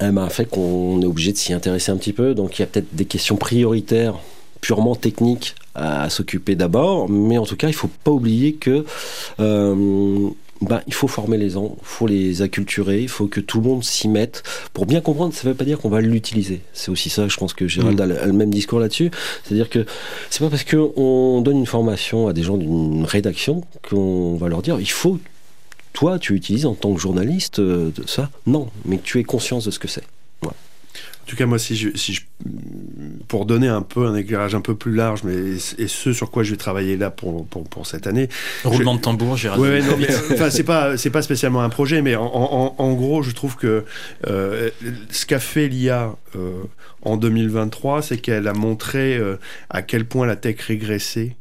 eh 0.00 0.10
ben, 0.10 0.28
fait 0.28 0.46
qu'on 0.46 1.00
est 1.00 1.06
obligé 1.06 1.32
de 1.32 1.38
s'y 1.38 1.52
intéresser 1.52 1.92
un 1.92 1.96
petit 1.96 2.12
peu. 2.12 2.34
Donc 2.34 2.58
il 2.58 2.62
y 2.62 2.64
a 2.64 2.66
peut-être 2.66 2.94
des 2.94 3.04
questions 3.04 3.36
prioritaires 3.36 4.14
purement 4.60 4.96
techniques 4.96 5.54
à, 5.76 6.10
s'occuper 6.10 6.54
d'abord, 6.54 7.08
mais 7.08 7.38
en 7.38 7.44
tout 7.44 7.56
cas, 7.56 7.68
il 7.68 7.74
faut 7.74 7.90
pas 8.04 8.10
oublier 8.10 8.54
que 8.54 8.84
euh, 9.40 10.30
ben, 10.62 10.80
il 10.86 10.94
faut 10.94 11.08
former 11.08 11.36
les 11.36 11.50
gens, 11.50 11.76
il 11.78 11.86
faut 11.86 12.06
les 12.06 12.42
acculturer, 12.42 13.02
il 13.02 13.08
faut 13.08 13.26
que 13.26 13.40
tout 13.40 13.60
le 13.60 13.68
monde 13.68 13.84
s'y 13.84 14.08
mette. 14.08 14.42
Pour 14.72 14.86
bien 14.86 15.00
comprendre, 15.00 15.34
ça 15.34 15.46
ne 15.46 15.52
veut 15.52 15.56
pas 15.56 15.64
dire 15.64 15.78
qu'on 15.78 15.90
va 15.90 16.00
l'utiliser. 16.00 16.62
C'est 16.72 16.90
aussi 16.90 17.10
ça, 17.10 17.28
je 17.28 17.36
pense 17.36 17.52
que 17.52 17.68
Gérald 17.68 17.98
mm. 17.98 18.02
a 18.02 18.26
le 18.26 18.32
même 18.32 18.50
discours 18.50 18.80
là-dessus. 18.80 19.10
C'est-à-dire 19.44 19.68
que 19.68 19.84
c'est 20.30 20.40
pas 20.40 20.50
parce 20.50 20.64
qu'on 20.64 21.42
donne 21.42 21.58
une 21.58 21.66
formation 21.66 22.28
à 22.28 22.32
des 22.32 22.42
gens 22.42 22.56
d'une 22.56 23.04
rédaction 23.04 23.62
qu'on 23.88 24.36
va 24.36 24.48
leur 24.48 24.62
dire 24.62 24.80
il 24.80 24.90
faut, 24.90 25.18
toi, 25.92 26.18
tu 26.18 26.34
utilises 26.34 26.66
en 26.66 26.74
tant 26.74 26.94
que 26.94 27.00
journaliste 27.00 27.58
euh, 27.58 27.90
ça. 28.06 28.30
Non, 28.46 28.68
mais 28.84 28.98
tu 29.02 29.20
aies 29.20 29.24
conscience 29.24 29.64
de 29.64 29.70
ce 29.70 29.78
que 29.78 29.88
c'est. 29.88 30.04
En 31.26 31.28
tout 31.28 31.34
cas, 31.34 31.46
moi, 31.46 31.58
si 31.58 31.74
je, 31.74 31.88
si 31.96 32.14
je, 32.14 32.22
pour 33.26 33.46
donner 33.46 33.66
un 33.66 33.82
peu 33.82 34.06
un 34.06 34.14
éclairage 34.14 34.54
un 34.54 34.60
peu 34.60 34.76
plus 34.76 34.94
large, 34.94 35.24
mais 35.24 35.34
et, 35.76 35.88
ce 35.88 36.12
sur 36.12 36.30
quoi 36.30 36.44
je 36.44 36.52
vais 36.52 36.56
travailler 36.56 36.96
là 36.96 37.10
pour, 37.10 37.44
pour, 37.48 37.64
pour 37.64 37.84
cette 37.84 38.06
année. 38.06 38.28
Roulement 38.62 38.94
de 38.94 39.00
tambour, 39.00 39.36
Gérald. 39.36 39.60
Ouais, 39.60 39.82
non, 39.82 39.96
mais 39.98 40.06
enfin, 40.32 40.50
c'est 40.50 40.62
pas 40.62 40.96
c'est 40.96 41.10
pas 41.10 41.22
spécialement 41.22 41.62
un 41.62 41.68
projet, 41.68 42.00
mais 42.00 42.14
en, 42.14 42.26
en, 42.26 42.76
en 42.78 42.92
gros, 42.92 43.24
je 43.24 43.32
trouve 43.32 43.56
que 43.56 43.84
euh, 44.28 44.70
ce 45.10 45.26
qu'a 45.26 45.40
fait 45.40 45.66
l'IA 45.66 46.14
euh, 46.36 46.62
en 47.02 47.16
2023, 47.16 48.02
c'est 48.02 48.18
qu'elle 48.18 48.46
a 48.46 48.52
montré 48.52 49.16
euh, 49.16 49.34
à 49.68 49.82
quel 49.82 50.04
point 50.04 50.26
la 50.26 50.36
tech 50.36 50.60
régressait 50.60 51.34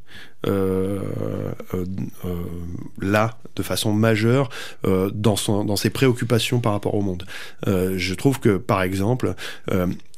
là 3.01 3.37
de 3.55 3.63
façon 3.63 3.93
majeure 3.93 4.49
dans, 4.83 5.35
dans 5.63 5.75
ses 5.75 5.89
préoccupations 5.89 6.59
par 6.59 6.73
rapport 6.73 6.95
au 6.95 7.01
monde. 7.01 7.25
je 7.65 8.13
trouve 8.13 8.39
que 8.39 8.57
par 8.57 8.81
exemple 8.81 9.33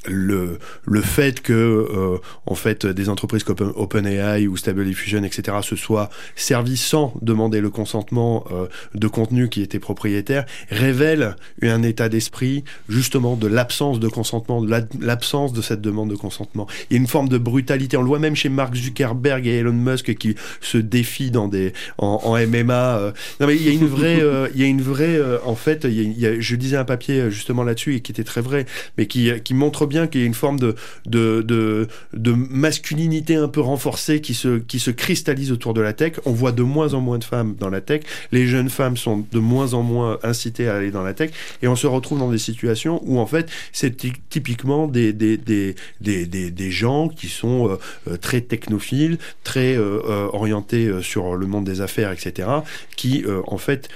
le, 0.05 0.59
le 0.85 1.01
fait 1.01 1.41
que 1.41 1.53
euh, 1.53 2.17
en 2.45 2.55
fait 2.55 2.85
des 2.85 3.09
entreprises 3.09 3.43
comme 3.43 3.73
OpenAI 3.75 4.47
ou 4.47 4.55
Stable 4.55 4.85
Diffusion 4.85 5.23
etc 5.23 5.57
se 5.61 5.75
soient 5.75 6.09
servis 6.35 6.77
sans 6.77 7.13
demander 7.21 7.61
le 7.61 7.69
consentement 7.69 8.45
euh, 8.51 8.67
de 8.95 9.07
contenu 9.07 9.49
qui 9.49 9.61
était 9.61 9.79
propriétaire 9.79 10.45
révèle 10.69 11.35
un 11.61 11.83
état 11.83 12.09
d'esprit 12.09 12.63
justement 12.87 13.35
de 13.35 13.47
l'absence 13.47 13.99
de 13.99 14.07
consentement 14.07 14.61
de 14.61 14.85
l'absence 14.99 15.51
de 15.51 15.61
cette 15.61 15.81
demande 15.81 16.09
de 16.09 16.15
consentement 16.15 16.67
il 16.89 16.93
y 16.93 16.97
a 16.97 17.01
une 17.01 17.07
forme 17.07 17.27
de 17.27 17.37
brutalité 17.37 17.97
on 17.97 18.01
le 18.01 18.07
voit 18.07 18.19
même 18.19 18.35
chez 18.35 18.49
Mark 18.49 18.75
Zuckerberg 18.75 19.45
et 19.47 19.57
Elon 19.57 19.73
Musk 19.73 20.15
qui 20.15 20.35
se 20.61 20.77
défient 20.77 21.31
dans 21.31 21.47
des 21.47 21.73
en, 21.97 22.37
MMA 22.37 22.97
euh. 22.97 23.11
non 23.39 23.47
mais 23.47 23.55
il 23.55 23.63
y 23.63 23.69
a 23.69 23.71
une 23.71 23.87
vraie 23.87 24.21
il 24.53 24.61
y 24.61 24.63
a 24.63 24.67
une 24.67 24.81
vraie 24.81 25.19
en 25.43 25.55
fait 25.55 25.85
il 25.85 26.17
y 26.17 26.25
a, 26.25 26.39
je 26.39 26.55
disais 26.55 26.77
un 26.77 26.85
papier 26.85 27.29
justement 27.31 27.63
là-dessus 27.63 27.95
et 27.95 27.99
qui 28.01 28.11
était 28.11 28.23
très 28.23 28.41
vrai 28.41 28.65
mais 28.97 29.07
qui, 29.07 29.31
qui 29.43 29.53
montre 29.53 29.85
bien 29.85 29.96
qu'il 30.05 30.21
y 30.21 30.23
ait 30.23 30.27
une 30.27 30.35
forme 30.35 30.59
de, 30.59 30.75
de, 31.07 31.87
de, 32.13 32.31
masculinité 32.31 33.35
un 33.35 33.47
peu 33.47 33.61
renforcée 33.61 34.21
qui 34.21 34.35
se, 34.35 34.59
qui 34.59 34.79
se 34.79 34.91
cristallise 34.91 35.51
autour 35.51 35.73
de 35.73 35.81
la 35.81 35.93
tech. 35.93 36.13
On 36.25 36.31
voit 36.31 36.51
de 36.51 36.61
moins 36.61 36.93
en 36.93 37.01
moins 37.01 37.17
de 37.17 37.23
femmes 37.23 37.55
dans 37.59 37.69
la 37.69 37.81
tech. 37.81 38.01
Les 38.31 38.45
jeunes 38.45 38.69
femmes 38.69 38.97
sont 38.97 39.25
de 39.31 39.39
moins 39.39 39.73
en 39.73 39.81
moins 39.81 40.19
incitées 40.23 40.67
à 40.67 40.75
aller 40.75 40.91
dans 40.91 41.03
la 41.03 41.13
tech. 41.13 41.31
Et 41.61 41.67
on 41.67 41.75
se 41.75 41.87
retrouve 41.87 42.19
dans 42.19 42.29
des 42.29 42.37
situations 42.37 43.01
où, 43.05 43.19
en 43.19 43.25
fait, 43.25 43.49
c'est 43.71 43.95
typiquement 44.29 44.87
des, 44.87 45.13
des, 45.13 45.37
des, 45.37 45.75
des, 46.01 46.25
des, 46.25 46.71
gens 46.71 47.07
qui 47.07 47.27
sont 47.27 47.69
euh, 47.69 47.77
euh, 48.09 48.17
très 48.17 48.41
technophiles, 48.41 49.17
très 49.43 49.77
euh, 49.77 50.27
orientés 50.33 51.01
sur 51.01 51.35
le 51.35 51.47
monde 51.47 51.65
des 51.65 51.81
affaires, 51.81 52.11
etc., 52.11 52.49
qui, 52.95 53.23
en 53.47 53.57
fait, 53.57 53.89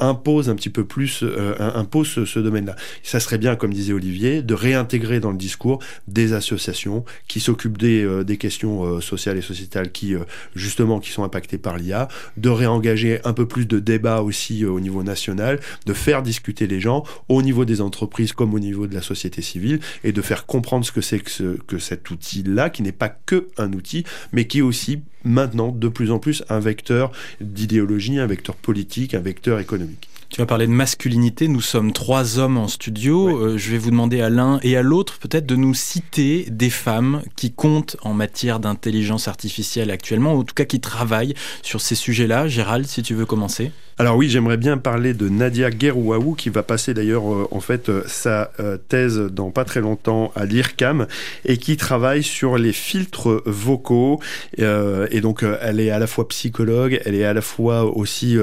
imposent 0.00 0.48
un 0.48 0.54
petit 0.54 0.70
peu 0.70 0.84
plus, 0.84 1.24
imposent 1.58 2.08
ce, 2.08 2.24
ce 2.24 2.38
domaine-là. 2.38 2.76
Ça 3.02 3.20
serait 3.20 3.38
bien, 3.38 3.56
comme 3.56 3.72
disait 3.72 3.92
Olivier, 3.92 4.42
de 4.42 4.54
réintégrer 4.54 5.20
dans 5.20 5.30
le 5.30 5.35
discours 5.36 5.82
des 6.08 6.32
associations 6.32 7.04
qui 7.28 7.40
s'occupent 7.40 7.78
des, 7.78 8.02
euh, 8.04 8.24
questions 8.36 8.84
euh, 8.84 9.00
sociales 9.00 9.38
et 9.38 9.42
sociétales 9.42 9.90
qui, 9.92 10.14
euh, 10.14 10.20
justement, 10.54 11.00
qui 11.00 11.10
sont 11.10 11.24
impactées 11.24 11.58
par 11.58 11.78
l'IA, 11.78 12.08
de 12.36 12.48
réengager 12.48 13.20
un 13.24 13.32
peu 13.32 13.46
plus 13.46 13.66
de 13.66 13.78
débat 13.78 14.20
aussi 14.20 14.64
au 14.64 14.80
niveau 14.80 15.02
national, 15.02 15.60
de 15.86 15.92
faire 15.92 16.22
discuter 16.22 16.66
les 16.66 16.80
gens 16.80 17.04
au 17.28 17.42
niveau 17.42 17.64
des 17.64 17.80
entreprises 17.80 18.32
comme 18.32 18.52
au 18.54 18.58
niveau 18.58 18.86
de 18.86 18.94
la 18.94 19.02
société 19.02 19.42
civile 19.42 19.80
et 20.04 20.12
de 20.12 20.22
faire 20.22 20.46
comprendre 20.46 20.84
ce 20.84 20.92
que 20.92 21.00
c'est 21.00 21.20
que, 21.20 21.58
que 21.66 21.78
cet 21.78 22.10
outil-là, 22.10 22.70
qui 22.70 22.82
n'est 22.82 22.92
pas 22.92 23.08
que 23.08 23.48
un 23.56 23.72
outil, 23.72 24.04
mais 24.32 24.46
qui 24.46 24.58
est 24.58 24.62
aussi 24.62 25.00
maintenant 25.24 25.72
de 25.72 25.88
plus 25.88 26.10
en 26.10 26.18
plus 26.18 26.44
un 26.48 26.60
vecteur 26.60 27.12
d'idéologie, 27.40 28.18
un 28.18 28.26
vecteur 28.26 28.54
politique, 28.54 29.14
un 29.14 29.20
vecteur 29.20 29.58
économique. 29.58 30.08
Tu 30.36 30.42
vas 30.42 30.46
parler 30.46 30.66
de 30.66 30.72
masculinité. 30.72 31.48
Nous 31.48 31.62
sommes 31.62 31.94
trois 31.94 32.38
hommes 32.38 32.58
en 32.58 32.68
studio. 32.68 33.38
Euh, 33.38 33.56
je 33.56 33.70
vais 33.70 33.78
vous 33.78 33.90
demander 33.90 34.20
à 34.20 34.28
l'un 34.28 34.60
et 34.62 34.76
à 34.76 34.82
l'autre 34.82 35.18
peut-être 35.18 35.46
de 35.46 35.56
nous 35.56 35.72
citer 35.72 36.44
des 36.50 36.68
femmes 36.68 37.22
qui 37.36 37.54
comptent 37.54 37.96
en 38.02 38.12
matière 38.12 38.60
d'intelligence 38.60 39.28
artificielle 39.28 39.90
actuellement, 39.90 40.34
ou 40.34 40.40
en 40.40 40.44
tout 40.44 40.52
cas 40.52 40.66
qui 40.66 40.78
travaillent 40.78 41.32
sur 41.62 41.80
ces 41.80 41.94
sujets-là. 41.94 42.48
Gérald, 42.48 42.86
si 42.86 43.02
tu 43.02 43.14
veux 43.14 43.24
commencer. 43.24 43.72
Alors 43.98 44.16
oui, 44.16 44.28
j'aimerais 44.28 44.58
bien 44.58 44.76
parler 44.76 45.14
de 45.14 45.30
Nadia 45.30 45.70
Gerouaou 45.70 46.34
qui 46.34 46.50
va 46.50 46.62
passer 46.62 46.92
d'ailleurs 46.92 47.32
euh, 47.32 47.48
en 47.50 47.60
fait 47.60 47.88
euh, 47.88 48.02
sa 48.06 48.52
euh, 48.60 48.76
thèse 48.76 49.18
dans 49.18 49.50
pas 49.50 49.64
très 49.64 49.80
longtemps 49.80 50.32
à 50.36 50.44
l'IRCAM 50.44 51.06
et 51.46 51.56
qui 51.56 51.78
travaille 51.78 52.22
sur 52.22 52.58
les 52.58 52.74
filtres 52.74 53.42
vocaux. 53.46 54.20
Et 54.58 55.20
donc 55.20 55.44
elle 55.62 55.80
est 55.80 55.90
à 55.90 55.98
la 55.98 56.06
fois 56.06 56.28
psychologue, 56.28 57.00
elle 57.06 57.14
est 57.14 57.24
à 57.24 57.32
la 57.32 57.40
fois 57.40 57.84
aussi 57.84 58.36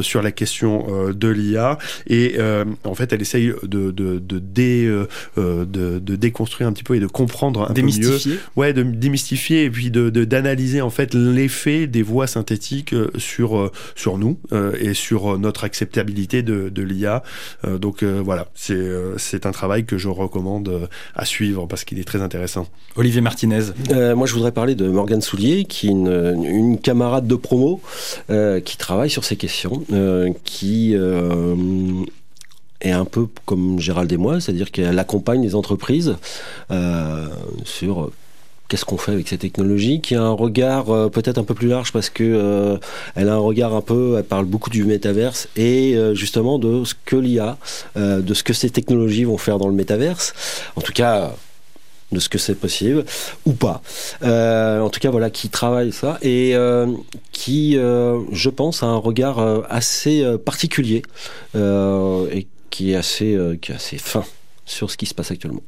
sur 0.00 0.22
la 0.22 0.32
question 0.32 1.12
de 1.12 1.28
l'IA 1.28 1.78
et 2.06 2.36
en 2.84 2.94
fait 2.94 3.12
elle 3.12 3.20
essaye 3.20 3.52
de 3.62 3.90
de 3.90 4.18
de, 4.18 4.38
dé, 4.38 4.86
de, 5.36 5.64
de 5.98 6.16
déconstruire 6.16 6.68
un 6.68 6.72
petit 6.72 6.84
peu 6.84 6.94
et 6.96 7.00
de 7.00 7.06
comprendre 7.06 7.70
un 7.70 7.74
peu 7.74 7.82
mieux, 7.82 8.18
ouais, 8.56 8.72
de 8.72 8.82
démystifier 8.82 9.64
et 9.64 9.70
puis 9.70 9.90
de 9.90 10.08
d'analyser 10.10 10.80
en 10.80 10.90
fait 10.90 11.14
l'effet 11.14 11.86
des 11.86 12.02
voix 12.02 12.26
synthétiques 12.26 12.94
sur 13.18 13.70
sur 13.94 14.18
nous 14.18 14.38
et 14.80 14.94
sur 14.94 15.34
euh, 15.34 15.38
notre 15.38 15.64
acceptabilité 15.64 16.42
de, 16.42 16.68
de 16.68 16.82
l'IA. 16.82 17.22
Euh, 17.64 17.78
donc 17.78 18.02
euh, 18.02 18.20
voilà, 18.24 18.48
c'est 18.54 19.46
un 19.46 19.52
travail 19.52 19.84
que 19.84 19.98
je 19.98 20.08
recommande 20.08 20.88
à 21.14 21.24
suivre 21.24 21.66
parce 21.66 21.84
qu'il 21.84 21.98
est 21.98 22.04
très 22.04 22.22
intéressant. 22.22 22.66
Olivier 22.96 23.20
Martinez. 23.20 23.60
moi, 24.14 24.26
je 24.26 24.34
voudrais 24.34 24.52
parler 24.52 24.74
de 24.74 24.88
Morgane 24.88 25.22
Soulier, 25.22 25.64
qui 25.64 25.88
est 25.88 25.90
une, 25.90 26.44
une 26.44 26.78
camarade 26.78 27.26
de 27.26 27.34
promo 27.34 27.80
qui 28.64 28.76
travaille 28.76 29.10
sur 29.10 29.24
ces 29.24 29.36
questions, 29.36 29.84
qui 30.44 30.94
est 30.94 32.90
un 32.90 33.04
peu 33.04 33.26
comme 33.46 33.78
Gérald 33.80 34.10
et 34.12 34.16
moi, 34.16 34.40
c'est-à-dire 34.40 34.70
qu'elle 34.70 34.98
accompagne 34.98 35.42
les 35.42 35.54
entreprises 35.54 36.16
sur 37.64 38.10
qu'est-ce 38.70 38.84
qu'on 38.84 38.96
fait 38.96 39.12
avec 39.12 39.28
ces 39.28 39.36
technologies, 39.36 40.00
qui 40.00 40.14
a 40.14 40.22
un 40.22 40.30
regard 40.30 40.90
euh, 40.90 41.08
peut-être 41.08 41.38
un 41.38 41.44
peu 41.44 41.54
plus 41.54 41.66
large 41.66 41.92
parce 41.92 42.08
que 42.08 42.22
euh, 42.22 42.78
elle 43.16 43.28
a 43.28 43.34
un 43.34 43.38
regard 43.38 43.74
un 43.74 43.80
peu, 43.80 44.14
elle 44.16 44.24
parle 44.24 44.44
beaucoup 44.46 44.70
du 44.70 44.84
métaverse 44.84 45.48
et 45.56 45.96
euh, 45.96 46.14
justement 46.14 46.58
de 46.58 46.84
ce 46.84 46.94
que 47.04 47.16
l'IA, 47.16 47.58
de 47.96 48.32
ce 48.32 48.44
que 48.44 48.52
ces 48.52 48.70
technologies 48.70 49.24
vont 49.24 49.38
faire 49.38 49.58
dans 49.58 49.66
le 49.66 49.74
métaverse. 49.74 50.32
En 50.76 50.80
tout 50.80 50.92
cas 50.92 51.34
de 52.12 52.18
ce 52.18 52.28
que 52.28 52.38
c'est 52.38 52.54
possible 52.54 53.04
ou 53.44 53.52
pas. 53.52 53.82
en 54.22 54.88
tout 54.88 55.00
cas, 55.00 55.10
voilà, 55.10 55.30
qui 55.30 55.48
travaille 55.48 55.92
ça 55.92 56.18
et 56.22 56.54
qui, 57.32 57.74
je 57.74 58.48
pense, 58.48 58.82
a 58.82 58.86
un 58.86 58.96
regard 58.96 59.38
assez 59.68 60.24
particulier 60.44 61.02
et 61.54 62.46
qui 62.70 62.92
est 62.92 62.96
assez, 62.96 63.38
qui 63.60 63.72
est 63.72 63.74
assez 63.74 63.98
fin 63.98 64.24
sur 64.64 64.90
ce 64.90 64.96
qui 64.96 65.06
se 65.06 65.14
passe 65.14 65.30
actuellement. 65.30 65.62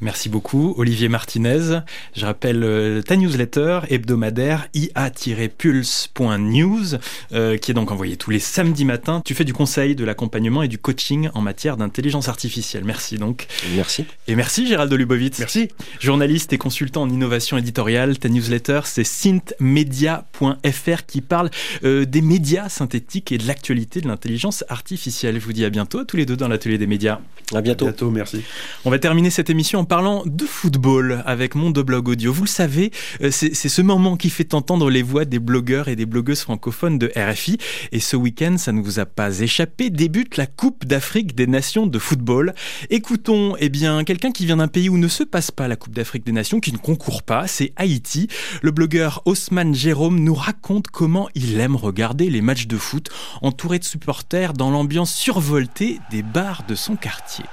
Merci 0.00 0.28
beaucoup, 0.28 0.74
Olivier 0.76 1.08
Martinez. 1.08 1.80
Je 2.14 2.24
rappelle 2.24 2.62
euh, 2.62 3.02
ta 3.02 3.16
newsletter 3.16 3.80
hebdomadaire 3.88 4.68
ia-pulse.news, 4.72 6.84
euh, 7.32 7.56
qui 7.56 7.72
est 7.72 7.74
donc 7.74 7.90
envoyée 7.90 8.16
tous 8.16 8.30
les 8.30 8.38
samedis 8.38 8.84
matins. 8.84 9.20
Tu 9.24 9.34
fais 9.34 9.42
du 9.42 9.52
conseil, 9.52 9.96
de 9.96 10.04
l'accompagnement 10.04 10.62
et 10.62 10.68
du 10.68 10.78
coaching 10.78 11.30
en 11.34 11.40
matière 11.40 11.76
d'intelligence 11.76 12.28
artificielle. 12.28 12.84
Merci 12.84 13.16
donc. 13.16 13.48
Merci. 13.74 14.04
Et 14.28 14.36
merci 14.36 14.68
Gérald 14.68 14.92
Lubovitz. 14.92 15.40
Merci. 15.40 15.66
Journaliste 15.98 16.52
et 16.52 16.58
consultant 16.58 17.02
en 17.02 17.10
innovation 17.10 17.58
éditoriale. 17.58 18.18
Ta 18.18 18.28
newsletter, 18.28 18.82
c'est 18.84 19.02
synthmedia.fr 19.02 21.06
qui 21.08 21.22
parle 21.22 21.50
euh, 21.82 22.04
des 22.04 22.22
médias 22.22 22.68
synthétiques 22.68 23.32
et 23.32 23.38
de 23.38 23.48
l'actualité 23.48 24.00
de 24.00 24.06
l'intelligence 24.06 24.64
artificielle. 24.68 25.40
Je 25.40 25.44
vous 25.44 25.52
dis 25.52 25.64
à 25.64 25.70
bientôt, 25.70 26.04
tous 26.04 26.16
les 26.16 26.24
deux 26.24 26.36
dans 26.36 26.46
l'atelier 26.46 26.78
des 26.78 26.86
médias. 26.86 27.18
À 27.54 27.62
bientôt. 27.62 27.86
À 27.86 27.88
bientôt, 27.88 28.10
merci. 28.10 28.42
On 28.84 28.90
va 28.90 28.98
terminer 28.98 29.30
cette 29.30 29.50
émission 29.50 29.80
en 29.80 29.84
parlant 29.88 30.22
de 30.26 30.44
football 30.44 31.22
avec 31.24 31.54
Monde 31.54 31.78
Blog 31.78 32.08
Audio. 32.08 32.30
Vous 32.30 32.44
le 32.44 32.48
savez, 32.48 32.92
euh, 33.22 33.30
c'est 33.30 33.54
ce 33.54 33.82
moment 33.82 34.18
qui 34.18 34.28
fait 34.28 34.52
entendre 34.52 34.90
les 34.90 35.02
voix 35.02 35.24
des 35.24 35.38
blogueurs 35.38 35.88
et 35.88 35.96
des 35.96 36.04
blogueuses 36.04 36.42
francophones 36.42 36.98
de 36.98 37.10
RFI. 37.16 37.56
Et 37.90 37.98
ce 37.98 38.14
week-end, 38.14 38.56
ça 38.58 38.72
ne 38.72 38.82
vous 38.82 38.98
a 38.98 39.06
pas 39.06 39.40
échappé, 39.40 39.88
débute 39.88 40.36
la 40.36 40.46
Coupe 40.46 40.84
d'Afrique 40.84 41.34
des 41.34 41.46
Nations 41.46 41.86
de 41.86 41.98
football. 41.98 42.54
Écoutons, 42.90 43.56
eh 43.58 43.70
bien, 43.70 44.04
quelqu'un 44.04 44.30
qui 44.30 44.44
vient 44.44 44.58
d'un 44.58 44.68
pays 44.68 44.90
où 44.90 44.98
ne 44.98 45.08
se 45.08 45.24
passe 45.24 45.50
pas 45.50 45.68
la 45.68 45.76
Coupe 45.76 45.94
d'Afrique 45.94 46.26
des 46.26 46.32
Nations, 46.32 46.60
qui 46.60 46.72
ne 46.72 46.78
concourt 46.78 47.22
pas, 47.22 47.46
c'est 47.46 47.72
Haïti. 47.76 48.28
Le 48.60 48.70
blogueur 48.70 49.22
Osman 49.24 49.74
Jérôme 49.74 50.20
nous 50.20 50.34
raconte 50.34 50.88
comment 50.88 51.30
il 51.34 51.58
aime 51.58 51.76
regarder 51.76 52.28
les 52.28 52.42
matchs 52.42 52.66
de 52.66 52.76
foot 52.76 53.08
entouré 53.40 53.78
de 53.78 53.84
supporters 53.84 54.52
dans 54.52 54.70
l'ambiance 54.70 55.14
survoltée 55.14 55.98
des 56.10 56.22
bars 56.22 56.64
de 56.68 56.74
son 56.74 56.96
quartier. 56.96 57.46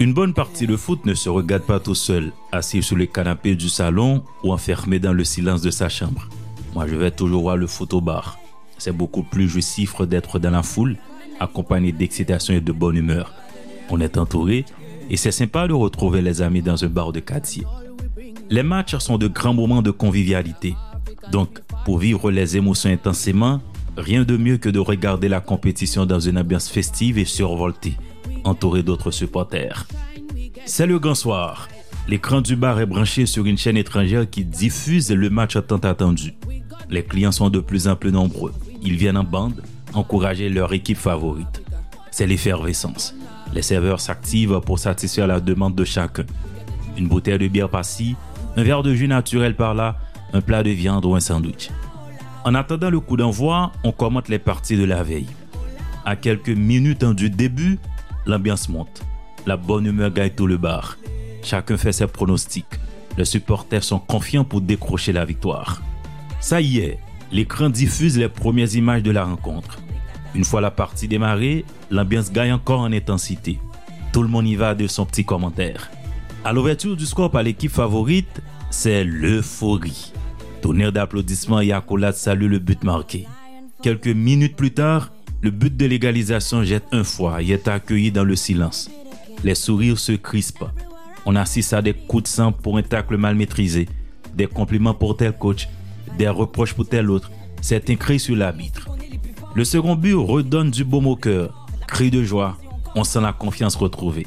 Une 0.00 0.12
bonne 0.12 0.34
partie 0.34 0.66
de 0.66 0.76
foot 0.76 1.06
ne 1.06 1.14
se 1.14 1.28
regarde 1.28 1.62
pas 1.62 1.78
tout 1.78 1.94
seul, 1.94 2.32
assis 2.50 2.82
sur 2.82 2.96
le 2.96 3.06
canapé 3.06 3.54
du 3.54 3.68
salon 3.68 4.24
ou 4.42 4.52
enfermé 4.52 4.98
dans 4.98 5.12
le 5.12 5.22
silence 5.22 5.62
de 5.62 5.70
sa 5.70 5.88
chambre. 5.88 6.28
Moi, 6.74 6.88
je 6.88 6.96
vais 6.96 7.12
toujours 7.12 7.42
voir 7.42 7.56
le 7.56 7.68
foot 7.68 7.94
au 7.94 8.00
bar. 8.00 8.36
C'est 8.76 8.92
beaucoup 8.92 9.22
plus 9.22 9.48
jouissif 9.48 10.02
d'être 10.02 10.40
dans 10.40 10.50
la 10.50 10.64
foule, 10.64 10.96
accompagné 11.38 11.92
d'excitation 11.92 12.54
et 12.54 12.60
de 12.60 12.72
bonne 12.72 12.96
humeur. 12.96 13.32
On 13.88 14.00
est 14.00 14.18
entouré 14.18 14.64
et 15.10 15.16
c'est 15.16 15.30
sympa 15.30 15.68
de 15.68 15.74
retrouver 15.74 16.22
les 16.22 16.42
amis 16.42 16.62
dans 16.62 16.82
un 16.84 16.88
bar 16.88 17.12
de 17.12 17.20
quartier. 17.20 17.64
Les 18.50 18.64
matchs 18.64 18.96
sont 18.96 19.16
de 19.16 19.28
grands 19.28 19.54
moments 19.54 19.82
de 19.82 19.92
convivialité. 19.92 20.74
Donc, 21.30 21.60
pour 21.84 21.98
vivre 21.98 22.32
les 22.32 22.56
émotions 22.56 22.90
intensément, 22.90 23.60
rien 23.96 24.24
de 24.24 24.36
mieux 24.36 24.56
que 24.56 24.68
de 24.68 24.80
regarder 24.80 25.28
la 25.28 25.40
compétition 25.40 26.04
dans 26.04 26.20
une 26.20 26.36
ambiance 26.36 26.68
festive 26.68 27.16
et 27.16 27.24
survoltée 27.24 27.96
entouré 28.44 28.82
d'autres 28.82 29.10
supporters. 29.10 29.86
C'est 30.66 30.86
le 30.86 30.98
grand 30.98 31.14
soir. 31.14 31.68
L'écran 32.06 32.40
du 32.40 32.56
bar 32.56 32.80
est 32.80 32.86
branché 32.86 33.26
sur 33.26 33.46
une 33.46 33.58
chaîne 33.58 33.76
étrangère 33.76 34.28
qui 34.28 34.44
diffuse 34.44 35.10
le 35.10 35.30
match 35.30 35.56
tant 35.66 35.78
attendu. 35.78 36.34
Les 36.90 37.02
clients 37.02 37.32
sont 37.32 37.50
de 37.50 37.60
plus 37.60 37.88
en 37.88 37.96
plus 37.96 38.12
nombreux. 38.12 38.52
Ils 38.82 38.96
viennent 38.96 39.16
en 39.16 39.24
bande 39.24 39.62
encourager 39.94 40.48
leur 40.48 40.72
équipe 40.72 40.98
favorite. 40.98 41.62
C'est 42.10 42.26
l'effervescence. 42.26 43.14
Les 43.52 43.62
serveurs 43.62 44.00
s'activent 44.00 44.60
pour 44.60 44.78
satisfaire 44.78 45.26
la 45.26 45.40
demande 45.40 45.74
de 45.74 45.84
chacun. 45.84 46.24
Une 46.96 47.08
bouteille 47.08 47.38
de 47.38 47.48
bière 47.48 47.68
par-ci, 47.68 48.16
un 48.56 48.62
verre 48.62 48.82
de 48.82 48.94
jus 48.94 49.08
naturel 49.08 49.56
par-là, 49.56 49.96
un 50.32 50.40
plat 50.40 50.62
de 50.62 50.70
viande 50.70 51.04
ou 51.04 51.14
un 51.14 51.20
sandwich. 51.20 51.70
En 52.44 52.54
attendant 52.54 52.90
le 52.90 53.00
coup 53.00 53.16
d'envoi, 53.16 53.72
on 53.84 53.92
commente 53.92 54.28
les 54.28 54.38
parties 54.38 54.76
de 54.76 54.84
la 54.84 55.02
veille. 55.02 55.28
À 56.04 56.16
quelques 56.16 56.50
minutes 56.50 57.04
du 57.04 57.30
début, 57.30 57.78
L'ambiance 58.26 58.68
monte. 58.68 59.02
La 59.46 59.56
bonne 59.56 59.86
humeur 59.86 60.10
gagne 60.10 60.30
tout 60.30 60.46
le 60.46 60.56
bar. 60.56 60.96
Chacun 61.42 61.76
fait 61.76 61.92
ses 61.92 62.06
pronostics. 62.06 62.64
Les 63.18 63.24
supporters 63.24 63.84
sont 63.84 63.98
confiants 63.98 64.44
pour 64.44 64.60
décrocher 64.60 65.12
la 65.12 65.24
victoire. 65.24 65.82
Ça 66.40 66.60
y 66.60 66.78
est, 66.78 66.98
l'écran 67.30 67.68
diffuse 67.68 68.18
les 68.18 68.28
premières 68.28 68.74
images 68.74 69.02
de 69.02 69.10
la 69.10 69.24
rencontre. 69.24 69.78
Une 70.34 70.44
fois 70.44 70.60
la 70.60 70.70
partie 70.70 71.06
démarrée, 71.06 71.64
l'ambiance 71.90 72.32
gagne 72.32 72.52
encore 72.52 72.80
en 72.80 72.92
intensité. 72.92 73.58
Tout 74.12 74.22
le 74.22 74.28
monde 74.28 74.48
y 74.48 74.56
va 74.56 74.74
de 74.74 74.86
son 74.86 75.06
petit 75.06 75.24
commentaire. 75.24 75.90
À 76.44 76.52
l'ouverture 76.52 76.96
du 76.96 77.06
score 77.06 77.30
par 77.30 77.42
l'équipe 77.42 77.70
favorite, 77.70 78.42
c'est 78.70 79.04
l'euphorie. 79.04 80.12
Tonnerre 80.60 80.92
d'applaudissements 80.92 81.60
et 81.60 81.72
accolades 81.72 82.14
salue 82.14 82.50
le 82.50 82.58
but 82.58 82.82
marqué. 82.84 83.26
Quelques 83.82 84.08
minutes 84.08 84.56
plus 84.56 84.72
tard, 84.72 85.10
le 85.44 85.50
but 85.50 85.76
de 85.76 85.84
l'égalisation 85.84 86.64
jette 86.64 86.86
un 86.92 87.04
foie 87.04 87.42
et 87.42 87.50
est 87.50 87.68
accueilli 87.68 88.10
dans 88.10 88.24
le 88.24 88.34
silence. 88.34 88.90
Les 89.44 89.54
sourires 89.54 89.98
se 89.98 90.12
crispent. 90.12 90.70
On 91.26 91.36
assiste 91.36 91.74
à 91.74 91.82
des 91.82 91.92
coups 91.92 92.22
de 92.22 92.28
sang 92.28 92.50
pour 92.50 92.78
un 92.78 92.82
tacle 92.82 93.18
mal 93.18 93.34
maîtrisé, 93.34 93.86
des 94.34 94.46
compliments 94.46 94.94
pour 94.94 95.18
tel 95.18 95.36
coach, 95.36 95.68
des 96.16 96.30
reproches 96.30 96.72
pour 96.72 96.88
tel 96.88 97.10
autre. 97.10 97.30
Certains 97.60 97.96
crient 97.96 98.20
sur 98.20 98.34
l'arbitre. 98.34 98.88
Le 99.54 99.64
second 99.66 99.96
but 99.96 100.14
redonne 100.14 100.70
du 100.70 100.82
baume 100.82 101.08
au 101.08 101.16
cœur. 101.16 101.66
Cri 101.88 102.10
de 102.10 102.24
joie. 102.24 102.56
On 102.94 103.04
sent 103.04 103.20
la 103.20 103.34
confiance 103.34 103.76
retrouvée. 103.76 104.26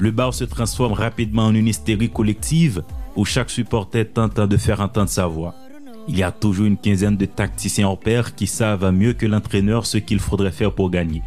Le 0.00 0.10
bar 0.10 0.34
se 0.34 0.42
transforme 0.42 0.94
rapidement 0.94 1.46
en 1.46 1.54
une 1.54 1.68
hystérie 1.68 2.10
collective 2.10 2.82
où 3.14 3.24
chaque 3.24 3.50
supporter 3.50 4.04
tente 4.04 4.40
de 4.40 4.56
faire 4.56 4.80
entendre 4.80 5.10
sa 5.10 5.28
voix. 5.28 5.54
Il 6.08 6.18
y 6.18 6.22
a 6.22 6.32
toujours 6.32 6.66
une 6.66 6.76
quinzaine 6.76 7.16
de 7.16 7.26
tacticiens 7.26 7.88
en 7.88 7.96
pair 7.96 8.34
qui 8.34 8.46
savent 8.46 8.90
mieux 8.90 9.12
que 9.12 9.26
l'entraîneur 9.26 9.86
ce 9.86 9.98
qu'il 9.98 10.18
faudrait 10.18 10.50
faire 10.50 10.72
pour 10.72 10.90
gagner. 10.90 11.22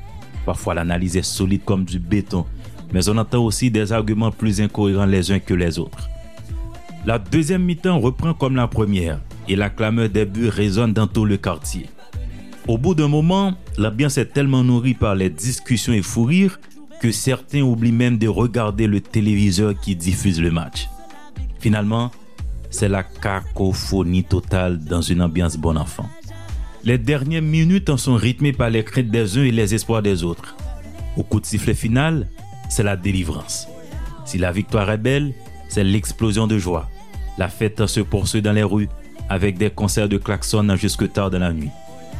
Parfois 0.45 0.73
l'analyse 0.73 1.15
est 1.15 1.23
solide 1.23 1.63
comme 1.63 1.85
du 1.85 1.99
béton, 1.99 2.45
mais 2.91 3.07
on 3.09 3.17
entend 3.17 3.43
aussi 3.43 3.71
des 3.71 3.91
arguments 3.91 4.31
plus 4.31 4.61
incohérents 4.61 5.05
les 5.05 5.31
uns 5.31 5.39
que 5.39 5.53
les 5.53 5.79
autres. 5.79 6.09
La 7.05 7.19
deuxième 7.19 7.63
mi-temps 7.63 7.99
reprend 7.99 8.33
comme 8.33 8.55
la 8.55 8.67
première 8.67 9.19
et 9.47 9.55
la 9.55 9.69
clameur 9.69 10.09
des 10.09 10.25
buts 10.25 10.49
résonne 10.49 10.93
dans 10.93 11.07
tout 11.07 11.25
le 11.25 11.37
quartier. 11.37 11.87
Au 12.67 12.77
bout 12.77 12.95
d'un 12.95 13.09
moment, 13.09 13.53
l'ambiance 13.77 14.17
est 14.17 14.33
tellement 14.33 14.63
nourrie 14.63 14.93
par 14.93 15.15
les 15.15 15.29
discussions 15.29 15.93
et 15.93 16.01
fous 16.01 16.23
rires 16.23 16.59
que 17.01 17.11
certains 17.11 17.61
oublient 17.61 17.91
même 17.91 18.17
de 18.17 18.29
regarder 18.29 18.87
le 18.87 19.01
téléviseur 19.01 19.77
qui 19.77 19.97
diffuse 19.97 20.41
le 20.41 20.51
match. 20.51 20.87
Finalement, 21.59 22.11
c'est 22.73 22.89
la 22.89 23.03
cacophonie 23.03 24.23
totale 24.23 24.79
dans 24.83 25.01
une 25.01 25.21
ambiance 25.21 25.57
bon 25.57 25.77
enfant. 25.77 26.09
Les 26.83 26.97
dernières 26.97 27.43
minutes 27.43 27.89
en 27.89 27.97
sont 27.97 28.15
rythmées 28.15 28.51
par 28.51 28.69
les 28.69 28.83
craintes 28.83 29.11
des 29.11 29.37
uns 29.37 29.43
et 29.43 29.51
les 29.51 29.73
espoirs 29.75 30.01
des 30.01 30.23
autres. 30.23 30.55
Au 31.15 31.23
coup 31.23 31.39
de 31.39 31.45
sifflet 31.45 31.75
final, 31.75 32.27
c'est 32.69 32.83
la 32.83 32.97
délivrance. 32.97 33.67
Si 34.25 34.39
la 34.39 34.51
victoire 34.51 34.89
est 34.89 34.97
belle, 34.97 35.33
c'est 35.69 35.83
l'explosion 35.83 36.47
de 36.47 36.57
joie. 36.57 36.89
La 37.37 37.47
fête 37.47 37.85
se 37.85 37.99
poursuit 37.99 38.41
dans 38.41 38.53
les 38.53 38.63
rues 38.63 38.89
avec 39.29 39.57
des 39.57 39.69
concerts 39.69 40.09
de 40.09 40.17
klaxons 40.17 40.75
jusque 40.75 41.11
tard 41.13 41.29
dans 41.29 41.39
la 41.39 41.53
nuit. 41.53 41.71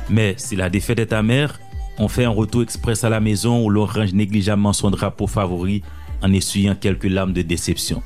Mais 0.09 0.35
si 0.37 0.55
la 0.55 0.69
défaite 0.69 0.99
est 0.99 1.13
amère, 1.13 1.59
On 1.97 2.07
fait 2.07 2.25
un 2.25 2.29
retour 2.29 2.63
express 2.63 3.03
à 3.03 3.09
la 3.09 3.19
maison 3.19 3.63
où 3.63 3.69
l'on 3.69 3.85
range 3.85 4.13
négligemment 4.13 4.73
son 4.73 4.89
drapeau 4.89 5.27
favori 5.27 5.83
en 6.23 6.33
essuyant 6.33 6.75
quelques 6.75 7.03
larmes 7.03 7.33
de 7.33 7.43
déception. 7.43 8.01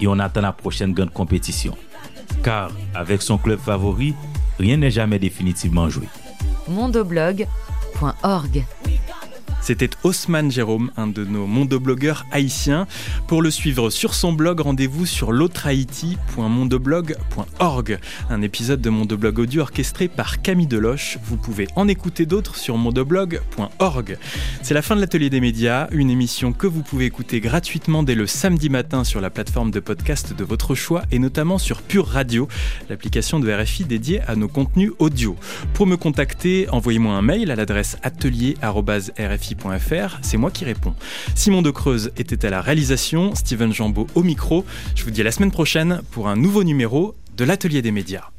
Et 0.00 0.06
on 0.06 0.18
attend 0.18 0.40
la 0.40 0.52
prochaine 0.52 0.92
grande 0.92 1.12
compétition. 1.12 1.76
Car 2.42 2.70
avec 2.94 3.22
son 3.22 3.38
club 3.38 3.58
favori, 3.58 4.14
rien 4.58 4.76
n'est 4.76 4.90
jamais 4.90 5.18
définitivement 5.18 5.88
joué. 5.88 6.06
mondoblog.org 6.68 8.64
C'était 9.60 9.90
Haussmann 10.02 10.50
Jérôme, 10.50 10.90
un 10.96 11.06
de 11.06 11.24
nos 11.24 11.46
mondoblogueurs 11.46 12.26
haïtiens. 12.32 12.88
Pour 13.26 13.42
le 13.42 13.50
suivre 13.50 13.90
sur 13.90 14.14
son 14.14 14.32
blog, 14.32 14.60
rendez-vous 14.60 15.04
sur 15.04 15.32
l'autre-haïti.mondoblog.org. 15.32 17.98
Un 18.30 18.42
épisode 18.42 18.80
de 18.80 18.90
Mondoblog 18.90 19.38
audio 19.38 19.62
orchestré 19.62 20.08
par 20.08 20.42
Camille 20.42 20.66
Deloche. 20.66 21.18
Vous 21.24 21.36
pouvez 21.36 21.68
en 21.76 21.86
écouter 21.88 22.26
d'autres 22.26 22.56
sur 22.56 22.76
mondoblog.org. 22.78 24.18
C'est 24.62 24.74
la 24.74 24.82
fin 24.82 24.96
de 24.96 25.00
l'atelier 25.00 25.30
des 25.30 25.40
médias, 25.40 25.86
une 25.90 26.10
émission 26.10 26.52
que 26.52 26.66
vous 26.66 26.82
pouvez 26.82 27.04
écouter 27.04 27.38
gratuitement 27.40 28.02
dès 28.02 28.14
le 28.14 28.26
samedi 28.26 28.70
matin 28.70 29.04
sur 29.04 29.20
la 29.20 29.30
plateforme 29.30 29.70
de 29.70 29.80
podcast 29.80 30.34
de 30.34 30.44
votre 30.44 30.74
choix 30.74 31.02
et 31.10 31.18
notamment 31.18 31.58
sur 31.58 31.82
Pure 31.82 32.06
Radio, 32.06 32.48
l'application 32.88 33.40
de 33.40 33.52
RFI 33.52 33.84
dédiée 33.84 34.22
à 34.22 34.36
nos 34.36 34.48
contenus 34.48 34.92
audio. 34.98 35.36
Pour 35.74 35.86
me 35.86 35.96
contacter, 35.96 36.68
envoyez-moi 36.70 37.14
un 37.14 37.22
mail 37.22 37.50
à 37.50 37.56
l'adresse 37.56 37.98
atelier.rfi 38.02 39.47
c'est 40.22 40.36
moi 40.36 40.50
qui 40.50 40.64
réponds. 40.64 40.94
Simon 41.34 41.62
de 41.62 41.70
Creuse 41.70 42.12
était 42.16 42.46
à 42.46 42.50
la 42.50 42.60
réalisation, 42.60 43.34
Steven 43.34 43.72
Jambeau 43.72 44.06
au 44.14 44.22
micro. 44.22 44.64
Je 44.94 45.04
vous 45.04 45.10
dis 45.10 45.20
à 45.20 45.24
la 45.24 45.32
semaine 45.32 45.50
prochaine 45.50 46.00
pour 46.10 46.28
un 46.28 46.36
nouveau 46.36 46.64
numéro 46.64 47.14
de 47.36 47.44
l'Atelier 47.44 47.82
des 47.82 47.92
médias. 47.92 48.30